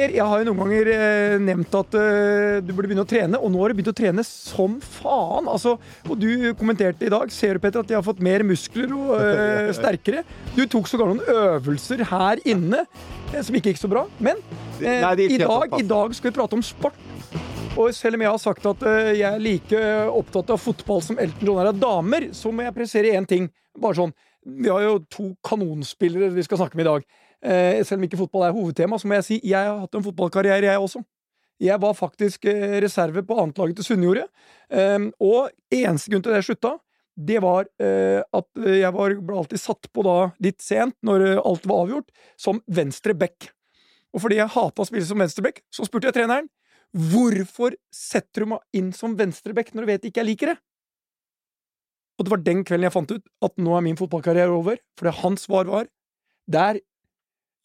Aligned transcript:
Per, 0.00 0.14
jeg 0.16 0.24
har 0.24 0.40
jo 0.40 0.46
noen 0.48 0.60
ganger 0.62 0.88
eh, 0.94 1.34
nevnt 1.44 1.74
at 1.76 1.96
eh, 1.98 2.58
du 2.64 2.70
burde 2.72 2.88
begynne 2.88 3.04
å 3.04 3.08
trene, 3.08 3.36
og 3.36 3.50
nå 3.52 3.60
har 3.60 3.72
du 3.72 3.76
begynt 3.76 3.90
å 3.92 3.96
trene 3.98 4.22
som 4.24 4.78
faen. 4.80 5.48
Altså, 5.50 5.74
og 6.06 6.14
du 6.16 6.54
kommenterte 6.56 7.04
i 7.04 7.12
dag, 7.12 7.28
ser 7.34 7.58
du 7.58 7.64
Petter, 7.64 7.84
at 7.84 7.90
de 7.90 7.98
har 7.98 8.06
fått 8.06 8.22
mer 8.24 8.44
muskler 8.46 8.94
og 8.96 9.12
eh, 9.20 9.68
sterkere. 9.76 10.24
Du 10.56 10.62
tok 10.72 10.88
sågar 10.88 11.10
noen 11.10 11.20
øvelser 11.28 12.06
her 12.08 12.40
inne 12.48 12.86
eh, 12.86 13.42
som 13.44 13.60
ikke 13.60 13.74
gikk 13.74 13.82
så 13.82 13.92
bra. 13.92 14.06
Men 14.24 14.40
eh, 14.80 15.02
Nei, 15.04 15.14
i, 15.26 15.40
dag, 15.42 15.76
i 15.76 15.84
dag 15.92 16.16
skal 16.16 16.32
vi 16.32 16.36
prate 16.40 16.56
om 16.56 16.64
sport. 16.64 16.96
Og 17.76 17.92
selv 17.94 18.16
om 18.16 18.24
jeg 18.24 18.32
har 18.32 18.40
sagt 18.40 18.72
at 18.72 18.88
eh, 18.88 19.12
jeg 19.20 19.28
er 19.28 19.44
like 19.50 19.86
opptatt 20.16 20.56
av 20.56 20.64
fotball 20.64 21.04
som 21.04 21.20
Elton 21.20 21.52
John 21.52 21.60
er 21.60 21.74
av 21.74 21.80
damer, 21.82 22.30
så 22.36 22.54
må 22.54 22.64
jeg 22.64 22.78
pressere 22.80 23.12
én 23.20 23.28
ting. 23.28 23.52
Bare 23.76 24.00
sånn 24.00 24.16
Vi 24.48 24.72
har 24.72 24.80
jo 24.80 25.02
to 25.12 25.34
kanonspillere 25.44 26.32
vi 26.32 26.48
skal 26.48 26.64
snakke 26.64 26.80
med 26.80 26.88
i 26.88 26.94
dag. 26.94 27.10
Eh, 27.40 27.80
selv 27.86 28.00
om 28.00 28.06
ikke 28.08 28.20
fotball 28.20 28.48
er 28.48 28.56
hovedtema, 28.56 28.98
så 29.00 29.08
må 29.08 29.16
jeg 29.18 29.26
si 29.26 29.40
jeg 29.40 29.56
har 29.56 29.80
hatt 29.80 29.96
en 29.96 30.04
fotballkarriere, 30.04 30.68
jeg 30.68 30.84
også. 30.84 31.02
Jeg 31.60 31.80
var 31.80 31.96
faktisk 31.96 32.46
eh, 32.48 32.78
reserve 32.84 33.24
på 33.26 33.36
annetlaget 33.40 33.80
til 33.80 33.90
Sunnjordet. 33.90 34.28
Eh, 34.72 35.10
og 35.20 35.50
eneste 35.72 36.12
grunn 36.12 36.24
til 36.24 36.34
det 36.34 36.42
jeg 36.42 36.50
slutta, 36.52 36.76
det 37.20 37.40
var 37.44 37.66
eh, 37.82 38.20
at 38.22 38.66
jeg 38.80 38.92
var, 38.96 39.14
ble 39.20 39.40
alltid 39.42 39.60
satt 39.60 39.90
på 39.92 40.04
da 40.06 40.18
litt 40.40 40.60
sent, 40.64 40.96
når 41.04 41.42
alt 41.42 41.66
var 41.68 41.84
avgjort, 41.84 42.12
som 42.40 42.62
venstre 42.70 43.16
back. 43.18 43.50
Og 44.14 44.24
fordi 44.24 44.40
jeg 44.40 44.52
hata 44.54 44.82
å 44.82 44.88
spille 44.88 45.06
som 45.06 45.20
venstreback, 45.20 45.62
så 45.70 45.86
spurte 45.86 46.10
jeg 46.10 46.18
treneren 46.18 46.50
hvorfor 46.90 47.76
setter 47.94 48.42
du 48.42 48.50
meg 48.50 48.64
inn 48.74 48.90
som 48.96 49.12
venstreback 49.18 49.68
når 49.74 49.84
du 49.84 49.90
vet 49.92 50.06
ikke 50.08 50.24
jeg 50.24 50.30
liker 50.32 50.52
det? 50.52 50.56
Og 52.18 52.26
det 52.26 52.32
var 52.32 52.42
den 52.44 52.64
kvelden 52.66 52.88
jeg 52.88 52.94
fant 52.96 53.12
ut 53.14 53.28
at 53.46 53.60
nå 53.62 53.76
er 53.76 53.84
min 53.86 53.98
fotballkarriere 54.00 54.52
over, 54.52 54.80
fordi 54.98 55.12
hans 55.22 55.46
svar 55.46 55.70
var 55.70 55.86
der 56.50 56.80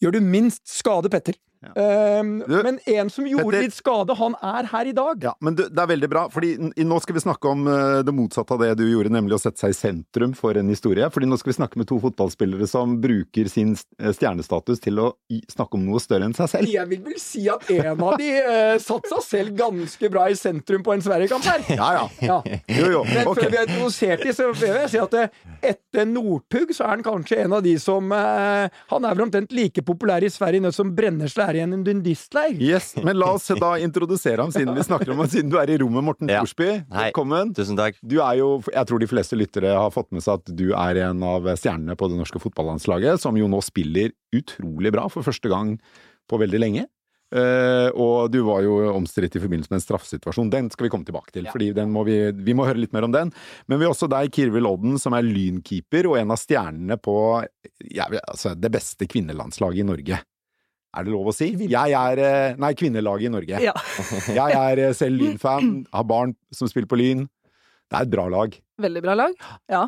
gjør 0.01 0.17
du 0.17 0.21
minst 0.23 0.63
skade, 0.69 1.11
Petter. 1.11 1.37
Ehm, 1.75 2.43
Du, 2.47 2.55
men 2.63 2.79
en 2.85 3.09
som 3.09 3.27
gjorde 3.27 3.45
Petter- 3.51 3.65
litt 3.67 3.75
skade, 3.77 4.15
han 4.19 4.35
er 4.41 4.69
her 4.71 4.85
i 4.85 4.93
dag. 4.95 5.23
Ja, 5.23 5.33
men 5.41 5.55
det, 5.57 5.69
det 5.73 5.81
er 5.81 5.89
veldig 5.91 6.09
bra, 6.11 6.25
fordi 6.31 6.53
nå 6.59 6.99
skal 7.03 7.17
vi 7.17 7.23
snakke 7.23 7.51
om 7.51 7.65
eh, 7.67 7.99
det 8.05 8.13
motsatte 8.15 8.55
av 8.55 8.63
det 8.63 8.71
du 8.79 8.85
gjorde, 8.87 9.11
nemlig 9.13 9.37
å 9.37 9.41
sette 9.41 9.61
seg 9.63 9.73
i 9.73 9.77
sentrum 9.77 10.35
for 10.37 10.57
en 10.59 10.69
historie. 10.71 11.07
Fordi 11.11 11.29
nå 11.29 11.39
skal 11.41 11.51
vi 11.53 11.57
snakke 11.59 11.81
med 11.81 11.89
to 11.89 11.99
fotballspillere 12.03 12.67
som 12.69 12.97
bruker 13.01 13.49
sin 13.51 13.75
eh, 13.99 14.11
stjernestatus 14.15 14.83
til 14.83 15.01
å 15.01 15.09
snakke 15.51 15.79
om 15.79 15.85
noe 15.87 16.01
større 16.03 16.29
enn 16.29 16.35
seg 16.37 16.51
selv. 16.51 16.71
Jeg 16.71 16.89
vil 16.91 17.03
vel 17.05 17.19
si 17.21 17.45
at 17.51 17.65
en 17.75 18.03
av 18.05 18.17
de 18.19 18.29
uh, 18.45 18.75
satte 18.81 19.11
seg 19.15 19.25
selv 19.25 19.55
ganske 19.57 20.09
bra 20.11 20.27
i 20.31 20.37
sentrum 20.37 20.83
på 20.85 20.93
en 20.95 21.03
Sverigekamp 21.05 21.45
her. 21.49 21.65
Ja, 21.75 21.89
ja. 21.97 22.05
Ja. 22.25 22.37
Jo, 22.71 22.87
jo. 22.91 23.01
Men 23.07 23.27
okay. 23.29 23.45
før 23.45 23.51
vi 23.51 23.57
har 23.59 23.67
introdusert 23.69 24.23
dem, 24.25 24.33
så 24.35 24.49
vil 24.55 24.77
jeg 24.81 24.91
si 24.93 24.99
at 25.01 25.15
etter 25.65 26.07
Northug 26.09 26.73
så 26.75 26.85
er 26.85 26.93
han 26.95 27.03
kanskje 27.05 27.41
en 27.43 27.55
av 27.57 27.63
de 27.65 27.75
som 27.81 28.11
uh, 28.13 28.65
Han 28.91 29.05
er 29.05 29.15
vel 29.17 29.25
omtrent 29.27 29.53
like 29.55 29.83
populær 29.85 30.23
i 30.25 30.31
Sverige 30.33 30.63
nå 30.63 30.71
som 30.75 30.93
Brennesle 30.95 31.45
er 31.49 31.54
i 31.55 31.63
en 31.63 31.75
dundistleir. 31.85 32.55
Yes, 32.61 32.93
men 33.01 33.17
la 33.19 33.31
oss 33.37 33.47
da 33.59 33.75
introdusere 33.81 34.43
ham, 34.43 34.53
siden 34.53 34.75
vi 34.77 34.85
snakker 34.85 35.13
om 35.13 35.23
ham, 35.23 35.29
siden 35.31 35.51
du 35.53 35.59
er 35.61 35.71
i 35.73 35.77
rommet, 35.81 36.05
Morten 36.05 36.29
Ja. 36.35 36.41
Thorsby. 36.43 36.69
Hei. 36.91 37.09
Velkommen. 37.09 37.53
Tusen 37.57 37.79
takk. 37.79 37.99
Du 38.03 38.17
er 38.19 38.41
jo, 38.41 38.49
jeg 38.71 38.89
tror 38.89 39.01
de 39.01 39.09
fleste 39.09 39.39
lyttere 39.39 39.75
har 39.77 39.93
fått 39.95 40.11
med 40.15 40.25
seg 40.25 40.41
at 40.41 40.55
du 40.57 40.67
er 40.73 41.03
en 41.07 41.23
av 41.25 41.47
stjernene 41.55 41.97
på 41.99 42.11
det 42.11 42.19
norske 42.19 42.41
fotballandslaget, 42.43 43.21
som 43.23 43.39
jo 43.39 43.49
nå 43.51 43.61
spiller 43.65 44.13
utrolig 44.35 44.91
bra 44.95 45.07
for 45.11 45.25
første 45.25 45.51
gang 45.51 45.77
på 46.29 46.41
veldig 46.41 46.61
lenge. 46.61 46.85
Uh, 47.35 47.89
og 47.97 48.29
du 48.31 48.37
var 48.45 48.61
jo 48.63 48.75
omstridt 48.93 49.33
i 49.35 49.41
forbindelse 49.41 49.71
med 49.71 49.79
en 49.79 49.83
straffesituasjon. 49.83 50.51
Den 50.53 50.69
skal 50.71 50.85
vi 50.85 50.91
komme 50.93 51.07
tilbake 51.07 51.33
til, 51.35 51.47
fordi 51.51 51.71
den 51.75 51.91
må 51.91 52.05
vi, 52.07 52.19
vi 52.31 52.53
må 52.55 52.67
høre 52.67 52.79
litt 52.83 52.93
mer 52.95 53.07
om 53.07 53.15
den. 53.15 53.33
Men 53.67 53.81
vi 53.81 53.87
har 53.87 53.95
også 53.95 54.09
deg, 54.11 54.29
Kirvil 54.35 54.69
Odden, 54.69 54.99
som 55.01 55.17
er 55.17 55.25
lynkeeper 55.25 56.07
og 56.11 56.19
en 56.21 56.35
av 56.35 56.39
stjernene 56.39 56.99
på 57.01 57.17
ja, 57.89 58.07
altså, 58.21 58.53
det 58.55 58.71
beste 58.77 59.09
kvinnelandslaget 59.09 59.83
i 59.83 59.87
Norge. 59.89 60.21
Er 60.95 61.03
det 61.07 61.11
lov 61.13 61.27
å 61.27 61.33
si? 61.35 61.49
Jeg 61.67 61.95
er 61.99 62.19
eh, 62.23 62.55
Nei, 62.61 62.71
kvinnelaget 62.79 63.27
i 63.27 63.33
Norge. 63.33 63.61
Ja. 63.63 63.73
Jeg 64.39 64.55
er 64.55 64.81
eh, 64.87 64.93
selv 64.95 65.19
Lyn-fan, 65.21 65.71
har 65.91 66.05
barn 66.07 66.35
som 66.55 66.69
spiller 66.71 66.87
på 66.91 66.99
Lyn. 66.99 67.25
Det 67.91 67.97
er 67.99 68.05
et 68.07 68.13
bra 68.13 68.25
lag. 68.31 68.55
Veldig 68.81 69.01
bra 69.05 69.15
lag. 69.19 69.35
Ja. 69.71 69.83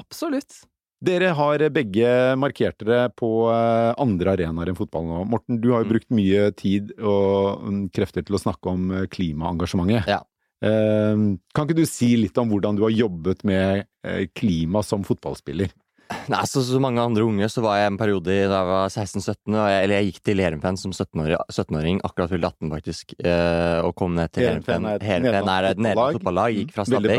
Absolutt. 0.00 0.62
Dere 1.04 1.34
har 1.36 1.60
begge 1.74 2.08
markert 2.40 2.80
dere 2.80 3.10
på 3.12 3.28
eh, 3.52 3.90
andre 4.00 4.32
arenaer 4.38 4.70
enn 4.72 4.78
fotball 4.78 5.04
nå. 5.10 5.18
Morten, 5.28 5.60
du 5.60 5.68
har 5.74 5.82
jo 5.84 5.90
Mm. 5.90 5.92
brukt 5.92 6.10
mye 6.16 6.46
tid 6.56 6.94
og 7.04 7.60
mm, 7.68 7.82
krefter 7.94 8.24
til 8.24 8.38
å 8.38 8.40
snakke 8.40 8.72
om 8.72 8.88
klimaengasjementet. 9.12 10.08
Ja. 10.08 10.22
Kan 10.64 11.66
ikke 11.68 11.76
du 11.76 11.84
si 11.84 12.14
litt 12.16 12.38
om 12.40 12.48
hvordan 12.48 12.78
du 12.78 12.86
har 12.86 12.94
jobbet 12.94 13.42
med 13.44 13.84
klima 14.38 14.80
som 14.86 15.02
fotballspiller? 15.04 15.68
Nei, 16.32 16.40
så, 16.48 16.62
så 16.64 16.78
mange 16.80 17.02
andre 17.02 17.24
unge 17.26 17.46
så 17.52 17.60
var 17.64 17.76
jeg 17.80 17.90
en 17.92 17.98
periode 18.00 18.32
i- 18.32 18.46
da 18.48 18.60
jeg 18.62 18.68
var 18.70 18.88
16-17, 18.88 19.56
eller 19.56 19.94
jeg 19.98 20.06
gikk 20.12 20.20
til 20.24 20.40
Heerenveen 20.42 20.78
som 20.80 20.92
17-åring, 20.94 21.36
17-åring, 21.52 22.00
akkurat 22.06 22.30
fylte 22.32 22.50
18 22.50 22.72
faktisk, 22.72 23.14
eh, 23.24 23.78
og 23.84 23.92
kom 23.98 24.14
ned 24.16 24.32
til 24.32 24.44
Heerenveen 24.48 24.88
er 24.88 24.98
Heerenveen. 25.08 25.48
er 25.54 25.68
et 25.70 25.76
nederlandsk 25.84 26.18
fotballag, 26.20 26.54
gikk 26.60 26.72
fra 26.74 26.84
Stabæk. 26.88 27.18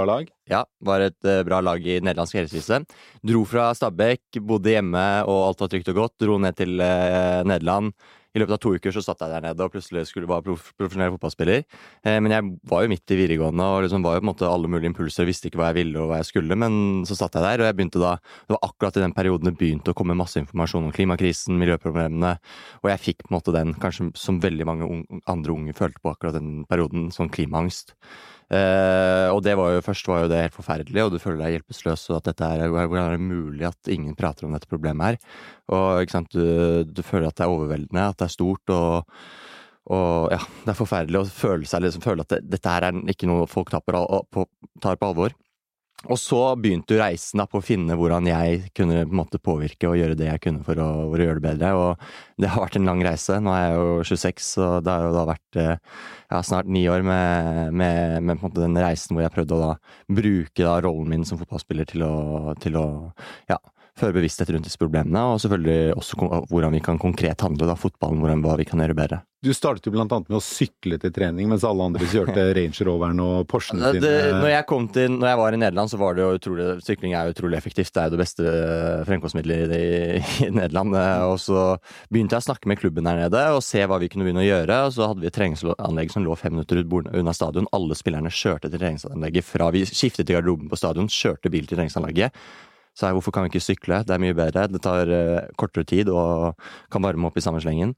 Ja, 0.49 0.63
var 0.89 0.99
et 1.01 1.25
eh, 1.25 1.43
bra 1.43 1.59
lag 1.61 1.79
i 1.85 1.99
nederlandsk 2.01 2.33
helsevise. 2.41 2.81
Dro 3.25 3.45
fra 3.45 3.69
Stabæk, 3.77 4.21
bodde 4.41 4.73
hjemme 4.75 5.05
og 5.27 5.39
alt 5.49 5.59
var 5.65 5.67
trygt 5.75 5.89
og 5.89 5.95
godt. 5.95 6.17
Dro 6.19 6.37
ned 6.37 6.55
til 6.55 6.79
eh, 6.79 7.43
Nederland. 7.43 7.93
I 8.35 8.41
løpet 8.41 8.57
av 8.57 8.61
to 8.61 8.73
uker 8.75 8.91
så 8.91 9.03
satt 9.03 9.23
jeg 9.23 9.31
der 9.31 9.45
nede 9.47 9.63
og 9.63 9.71
plutselig 9.71 10.03
skulle 10.09 10.27
være 10.27 10.43
prof 10.43 10.67
profesjonell 10.75 11.13
fotballspiller. 11.13 11.63
Eh, 12.03 12.17
men 12.19 12.33
jeg 12.35 12.47
var 12.67 12.83
jo 12.83 12.91
midt 12.91 13.13
i 13.15 13.19
videregående 13.21 13.67
og 13.71 13.85
liksom 13.85 14.03
var 14.03 14.17
jo 14.17 14.23
på 14.23 14.27
en 14.27 14.31
måte 14.33 14.49
alle 14.49 14.71
mulige 14.71 14.91
impulser. 14.91 15.27
Visste 15.29 15.47
ikke 15.49 15.61
hva 15.61 15.71
jeg 15.71 15.79
ville 15.79 16.03
og 16.03 16.11
hva 16.11 16.19
jeg 16.19 16.29
skulle, 16.33 16.59
men 16.59 17.05
så 17.07 17.15
satt 17.15 17.37
jeg 17.39 17.45
der. 17.47 17.63
Og 17.63 17.69
jeg 17.69 17.79
begynte 17.79 18.03
da 18.03 18.17
Det 18.19 18.57
var 18.57 18.67
akkurat 18.67 18.99
i 18.99 19.05
den 19.05 19.15
perioden 19.15 19.49
det 19.49 19.55
begynte 19.57 19.93
å 19.93 19.97
komme 19.97 20.17
masse 20.19 20.39
informasjon 20.41 20.89
om 20.89 20.93
klimakrisen, 20.95 21.55
miljøproblemene. 21.61 22.35
Og 22.83 22.91
jeg 22.91 23.03
fikk 23.07 23.25
på 23.25 23.31
en 23.31 23.37
måte 23.39 23.55
den, 23.55 23.75
kanskje 23.79 24.11
som 24.19 24.43
veldig 24.43 24.67
mange 24.67 24.89
unge, 24.89 25.21
andre 25.31 25.55
unge 25.55 25.77
følte 25.77 26.03
på 26.03 26.11
akkurat 26.11 26.35
den 26.35 26.65
perioden, 26.69 27.07
sånn 27.15 27.31
klimaangst. 27.31 27.95
Eh, 28.53 29.27
og 29.33 29.39
det 29.45 29.55
var 29.57 29.73
jo 29.73 29.85
først 29.85 30.09
var 30.09 30.23
jo 30.23 30.29
det 30.29 30.41
helt 30.43 30.57
forferdelig, 30.57 31.01
og 31.05 31.13
du 31.13 31.21
føler 31.21 31.41
deg 31.41 31.55
hjelpeløs. 31.55 32.05
Hvordan 32.11 32.99
er 33.01 33.15
det 33.15 33.23
mulig 33.23 33.65
at 33.69 33.91
ingen 33.91 34.17
prater 34.17 34.45
om 34.45 34.53
dette 34.53 34.69
problemet 34.69 35.15
her? 35.15 35.39
Og 35.73 36.29
du, 36.33 36.45
du 36.85 37.01
føler 37.05 37.29
at 37.29 37.39
det 37.39 37.47
er 37.47 37.55
overveldende, 37.55 38.09
at 38.09 38.19
det 38.21 38.27
er 38.27 38.35
stort, 38.35 38.69
og, 38.69 39.15
og 39.89 40.35
ja, 40.35 40.41
det 40.65 40.73
er 40.73 40.77
forferdelig 40.77 41.23
å 41.23 41.29
føle 41.29 41.69
seg 41.69 41.85
liksom, 41.85 42.05
føle 42.05 42.25
at 42.25 42.35
det, 42.35 42.43
dette 42.53 42.75
her 42.75 42.89
er 42.89 43.01
ikke 43.15 43.29
noe 43.29 43.49
folk 43.49 43.73
tar 43.73 43.81
på, 43.85 44.45
tar 44.83 45.01
på 45.01 45.09
alvor. 45.09 45.33
Og 46.05 46.19
så 46.21 46.39
begynte 46.59 46.93
jo 46.93 46.99
reisen 46.99 47.41
da 47.41 47.47
på 47.49 47.57
å 47.57 47.65
finne 47.65 47.95
hvordan 47.97 48.27
jeg 48.29 48.69
kunne 48.77 49.05
på 49.09 49.39
påvirke 49.41 49.89
og 49.89 49.97
gjøre 49.97 50.17
det 50.19 50.27
jeg 50.27 50.41
kunne 50.43 50.65
for 50.65 50.77
å, 50.77 50.89
for 51.09 51.21
å 51.21 51.25
gjøre 51.25 51.39
det 51.39 51.45
bedre. 51.47 51.71
Og 51.79 52.41
det 52.41 52.51
har 52.51 52.61
vært 52.61 52.77
en 52.77 52.89
lang 52.89 53.01
reise. 53.05 53.39
Nå 53.41 53.53
er 53.55 53.63
jeg 53.63 53.79
jo 53.79 53.87
26, 54.11 54.49
og 54.61 54.75
det 54.85 54.93
har 54.93 55.07
jo 55.07 55.15
da 55.15 55.23
vært 55.31 55.59
eh, 55.61 56.03
ja, 56.29 56.41
snart 56.45 56.69
ni 56.69 56.83
år 56.91 57.05
med, 57.07 57.71
med, 57.73 58.19
med 58.21 58.37
på 58.37 58.45
en 58.45 58.51
måte 58.51 58.61
den 58.61 58.77
reisen 58.83 59.15
hvor 59.15 59.25
jeg 59.25 59.33
prøvde 59.33 59.57
å 59.57 59.63
da 59.63 59.71
bruke 60.19 60.67
da 60.67 60.75
rollen 60.85 61.09
min 61.15 61.25
som 61.25 61.41
fotballspiller 61.41 61.89
til 61.89 62.05
å, 62.05 62.15
til 62.61 62.77
å 62.77 62.85
ja, 63.49 63.57
føre 63.95 64.15
bevissthet 64.17 64.49
rundt 64.51 64.67
disse 64.67 64.79
problemene, 64.79 65.21
og 65.31 65.39
selvfølgelig 65.43 65.95
også 65.95 66.17
hvordan 66.51 66.75
vi 66.75 66.81
kan 66.83 66.99
konkret 66.99 67.43
handle 67.45 67.69
da, 67.69 67.77
fotballen, 67.79 68.19
hvordan, 68.19 68.43
hva 68.43 68.57
vi 68.59 68.67
kan 68.67 68.81
gjøre 68.83 68.97
bedre. 68.97 69.21
Du 69.45 69.51
startet 69.53 69.85
jo 69.85 69.91
blant 69.93 70.11
annet 70.11 70.31
med 70.31 70.39
å 70.39 70.43
sykle 70.43 70.97
til 70.99 71.11
trening, 71.13 71.47
mens 71.51 71.63
alle 71.67 71.85
andre 71.85 72.07
kjørte 72.09 72.47
Range 72.57 72.87
Roveren 72.87 73.21
og 73.21 73.45
Porschen 73.51 73.79
sine. 73.79 74.01
når, 74.41 74.49
jeg 74.49 74.67
kom 74.71 74.87
til, 74.91 75.13
når 75.13 75.29
jeg 75.29 75.39
var 75.41 75.55
i 75.55 75.61
Nederland, 75.61 75.91
så 75.93 75.99
var 76.01 76.17
det 76.17 76.25
jo 76.25 76.33
utrolig 76.39 76.67
Sykling 76.85 77.13
er 77.15 77.29
jo 77.29 77.35
utrolig 77.35 77.59
effektivt. 77.59 77.93
Det 77.93 78.01
er 78.01 78.09
jo 78.09 78.15
det 78.17 78.21
beste 78.23 78.55
fremkomstmiddelet 79.07 79.75
i, 79.77 80.19
i 80.47 80.51
Nederland. 80.51 80.97
Eh, 80.97 81.23
Og 81.29 81.37
så 81.45 81.63
begynte 82.09 82.35
jeg 82.35 82.43
å 82.43 82.47
snakke 82.49 82.71
med 82.71 82.81
klubben 82.81 83.07
der 83.07 83.21
nede 83.21 83.45
og 83.55 83.63
se 83.63 83.85
hva 83.85 84.01
vi 84.01 84.09
kunne 84.11 84.27
begynne 84.27 84.43
å 84.43 84.47
gjøre. 84.49 84.81
Og 84.89 84.95
så 84.97 85.11
hadde 85.11 85.23
vi 85.23 85.29
et 85.29 85.37
treningsanlegg 85.37 86.11
som 86.11 86.25
lå 86.25 86.35
fem 86.41 86.57
minutter 86.57 86.81
ut 86.81 87.11
unna 87.13 87.35
stadion. 87.37 87.69
Alle 87.75 87.95
spillerne 87.95 88.33
kjørte 88.33 88.71
til 88.71 88.81
treningsanlegget 88.81 89.45
fra 89.45 89.69
vi 89.75 89.85
skiftet 89.87 90.25
til 90.25 90.39
garderoben 90.39 90.71
på 90.73 90.79
stadion, 90.79 91.11
kjørte 91.11 91.53
bil 91.53 91.69
til 91.69 91.77
treningsanlegget. 91.77 92.33
Så 92.95 93.09
jeg, 93.09 93.17
hvorfor 93.17 93.35
kan 93.35 93.45
vi 93.45 93.51
ikke 93.53 93.63
sykle? 93.63 94.03
Det 94.07 94.15
er 94.15 94.21
mye 94.23 94.35
bedre. 94.37 94.67
Det 94.71 94.81
tar 94.83 95.09
eh, 95.11 95.49
kortere 95.59 95.87
tid 95.87 96.11
og 96.13 96.55
kan 96.93 97.03
varme 97.03 97.27
opp 97.27 97.37
i 97.37 97.43
samme 97.43 97.59
slengen. 97.63 97.91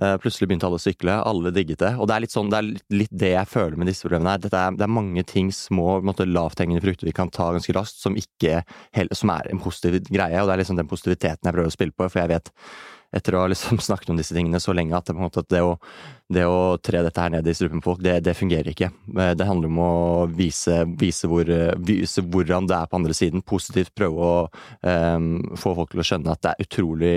Eh, 0.00 0.16
plutselig 0.22 0.48
begynte 0.48 0.68
alle 0.68 0.78
å 0.78 0.82
sykle, 0.82 1.16
alle 1.28 1.52
digget 1.54 1.82
det. 1.82 1.90
Og 2.00 2.08
det 2.08 2.16
er 2.16 2.24
litt 2.24 2.34
sånn, 2.34 2.50
det 2.52 2.58
er 2.58 2.68
litt, 3.02 3.12
det 3.22 3.32
jeg 3.34 3.50
føler 3.50 3.78
med 3.78 3.90
disse 3.90 4.06
problemene 4.06 4.36
her. 4.36 4.46
Er, 4.48 4.78
det 4.78 4.86
er 4.86 4.94
mange 4.96 5.24
ting, 5.28 5.50
små, 5.54 5.98
lavthengende 6.02 6.82
frukter 6.84 7.10
vi 7.10 7.16
kan 7.16 7.32
ta 7.34 7.50
ganske 7.54 7.74
raskt, 7.76 8.00
som, 8.02 8.16
ikke, 8.18 8.62
som 9.16 9.34
er 9.34 9.50
en 9.50 9.62
positiv 9.62 10.00
greie. 10.08 10.40
Og 10.40 10.48
det 10.48 10.56
er 10.56 10.62
liksom 10.64 10.80
den 10.80 10.90
positiviteten 10.90 11.46
jeg 11.46 11.56
prøver 11.56 11.70
å 11.70 11.76
spille 11.76 11.96
på, 11.96 12.08
for 12.08 12.22
jeg 12.22 12.32
vet 12.32 12.50
etter 13.16 13.34
å 13.34 13.42
ha 13.42 13.50
liksom 13.50 13.80
snakket 13.88 14.12
om 14.12 14.18
disse 14.20 14.34
tingene 14.36 14.60
så 14.62 14.74
lenge 14.76 14.96
at 14.96 15.10
det, 15.10 15.16
måte, 15.18 15.44
det, 15.50 15.62
å, 15.66 15.76
det 16.32 16.46
å 16.46 16.76
tre 16.82 17.02
dette 17.06 17.24
her 17.24 17.32
ned 17.34 17.48
i 17.48 17.54
strupen 17.56 17.82
på 17.82 17.92
folk, 17.92 18.04
det, 18.04 18.18
det 18.26 18.36
fungerer 18.38 18.72
ikke. 18.72 18.90
Eh, 19.16 19.32
Det 19.38 19.48
handler 19.48 19.72
om 19.72 19.80
å 19.82 19.94
vise, 20.36 20.82
vise, 21.00 21.30
hvor, 21.30 21.48
eh, 21.50 21.74
vise 21.86 22.24
hvordan 22.26 22.68
det 22.70 22.78
er 22.78 22.90
på 22.90 23.00
andre 23.00 23.16
siden. 23.16 23.44
Positivt 23.46 23.94
prøve 23.98 24.30
å 24.30 24.36
um, 24.86 25.32
få 25.58 25.74
folk 25.78 25.94
til 25.94 26.02
å 26.02 26.06
skjønne 26.06 26.34
at 26.34 26.44
det 26.44 26.54
er 26.54 26.68
utrolig 26.68 27.16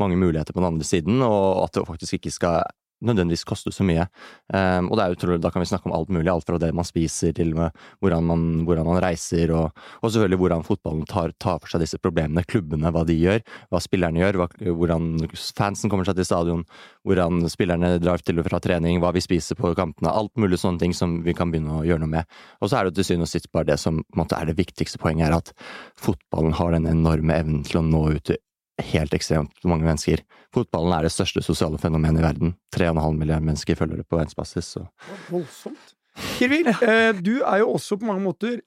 mange 0.00 0.18
muligheter 0.20 0.56
på 0.56 0.62
den 0.62 0.72
andre 0.74 0.86
siden, 0.86 1.22
og 1.24 1.64
at 1.64 1.76
det 1.78 1.88
faktisk 1.88 2.18
ikke 2.20 2.34
skal 2.34 2.62
nødvendigvis 3.04 3.46
koste 3.48 3.72
så 3.74 3.84
mye. 3.86 4.06
Um, 4.52 4.90
og 4.90 4.98
det 4.98 5.04
er 5.04 5.16
utrolig, 5.16 5.40
da 5.42 5.52
kan 5.52 5.64
vi 5.64 5.68
snakke 5.70 5.88
om 5.88 5.94
alt 5.96 6.10
mulig, 6.12 6.28
alt 6.32 6.46
fra 6.48 6.58
det 6.60 6.70
man 6.76 6.86
spiser 6.86 7.34
til 7.36 7.54
med 7.56 7.76
hvordan 8.02 8.26
man, 8.28 8.44
hvordan 8.68 8.88
man 8.88 9.00
reiser, 9.02 9.52
og, 9.56 9.76
og, 10.00 10.06
selvfølgelig 10.10 10.40
hvordan 10.42 10.66
fotballen 10.66 11.06
tar, 11.08 11.34
tar, 11.40 11.60
for 11.62 11.72
seg 11.72 11.84
disse 11.84 12.00
problemene. 12.02 12.44
Klubbene, 12.50 12.92
hva 12.94 13.04
de 13.08 13.16
gjør, 13.16 13.44
hva 13.72 13.82
spillerne 13.82 14.22
gjør, 14.22 14.40
hva, 14.42 14.48
hvordan 14.66 15.10
fansen 15.56 15.92
kommer 15.92 16.08
seg 16.08 16.20
til 16.20 16.28
stadion, 16.28 16.66
hvordan 17.08 17.44
spillerne 17.52 17.94
drar 18.02 18.22
til 18.24 18.42
og 18.42 18.48
fra 18.48 18.60
trening, 18.62 19.00
hva 19.02 19.14
vi 19.16 19.24
spiser 19.24 19.58
på 19.58 19.72
kampene. 19.78 20.12
Alt 20.12 20.36
mulig 20.40 20.60
sånne 20.60 20.82
ting 20.82 20.96
som 20.96 21.20
vi 21.26 21.36
kan 21.36 21.52
begynne 21.52 21.80
å 21.80 21.86
gjøre 21.86 22.04
noe 22.04 22.14
med. 22.18 22.38
Og 22.60 22.70
så 22.70 22.80
er 22.80 22.88
det 22.88 22.98
til 22.98 23.10
syvende 23.12 23.28
og 23.28 23.32
sist 23.32 23.50
bare 23.54 23.70
det 23.72 23.80
som 23.80 24.02
måte, 24.16 24.36
er 24.36 24.50
det 24.50 24.58
viktigste 24.60 25.00
poenget, 25.00 25.30
er 25.30 25.40
at 25.40 25.54
fotballen 26.00 26.56
har 26.58 26.76
den 26.76 26.88
enorme 26.90 27.40
evnen 27.40 27.66
til 27.66 27.80
å 27.80 27.86
nå 27.86 28.06
ut 28.16 28.24
til 28.28 28.40
helt 28.88 29.14
ekstremt 29.16 29.64
mange 29.68 29.86
mennesker. 29.86 30.22
Fotballen 30.54 30.96
er 30.96 31.06
det 31.06 31.14
største 31.14 31.42
sosiale 31.44 31.78
fenomenet 31.80 32.22
i 32.22 32.26
verden. 32.26 32.54
3,5 32.76 33.16
milliarder 33.18 33.46
mennesker 33.46 33.78
følger 33.78 34.00
det 34.00 34.08
på 34.08 34.18
verdensbasis. 34.18 34.74
Så. 34.76 34.84
Voldsomt. 35.30 35.94
Kirvil, 36.36 36.68
eh, 36.68 37.12
du 37.16 37.38
er 37.46 37.62
jo 37.62 37.76
også 37.76 37.96
på 38.00 38.08
mange 38.08 38.24
måter 38.24 38.58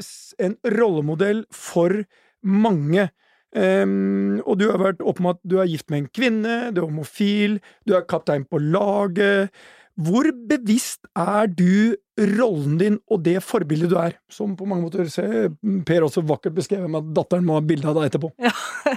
en 0.41 0.55
rollemodell 0.77 1.43
for 1.51 2.03
mange. 2.43 3.09
Um, 3.53 4.39
og 4.49 4.57
du 4.57 4.65
har 4.71 4.79
vært 4.81 5.03
åpen 5.05 5.27
om 5.27 5.33
at 5.35 5.39
du 5.45 5.59
er 5.61 5.69
gift 5.69 5.91
med 5.93 5.99
en 5.99 6.07
kvinne, 6.09 6.55
du 6.73 6.81
er 6.81 6.87
homofil, 6.87 7.59
du 7.85 7.93
er 7.93 8.07
kaptein 8.09 8.47
på 8.49 8.57
laget. 8.57 9.53
Hvor 9.93 10.25
bevisst 10.49 11.05
er 11.13 11.49
du 11.53 11.93
rollen 12.17 12.77
din 12.79 12.95
og 13.13 13.21
det 13.25 13.35
forbildet 13.45 13.91
du 13.91 13.95
er? 14.01 14.15
Som 14.31 14.55
på 14.57 14.65
mange 14.69 14.87
måter 14.87 15.09
ser 15.09 15.51
Per 15.85 16.05
også 16.05 16.23
vakkert 16.25 16.55
beskrevet 16.57 16.89
med 16.89 17.03
at 17.03 17.13
datteren 17.19 17.45
må 17.45 17.59
ha 17.59 17.65
bilde 17.65 17.89
av 17.89 17.99
deg 17.99 18.09
etterpå. 18.09 18.31
Ja. 18.41 18.53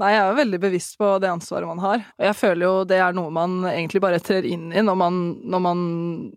Nei, 0.00 0.12
jeg 0.14 0.20
er 0.20 0.30
jo 0.30 0.38
veldig 0.40 0.60
bevisst 0.62 0.98
på 0.98 1.12
det 1.22 1.30
ansvaret 1.30 1.70
man 1.70 1.82
har. 1.82 2.04
Og 2.18 2.26
jeg 2.26 2.38
føler 2.40 2.66
jo 2.66 2.74
det 2.90 2.98
er 3.02 3.16
noe 3.16 3.34
man 3.34 3.60
egentlig 3.70 4.02
bare 4.02 4.22
trer 4.22 4.46
inn 4.48 4.70
i 4.74 4.84
når 4.86 4.98
man, 4.98 5.20
når 5.54 5.64
man 5.66 5.82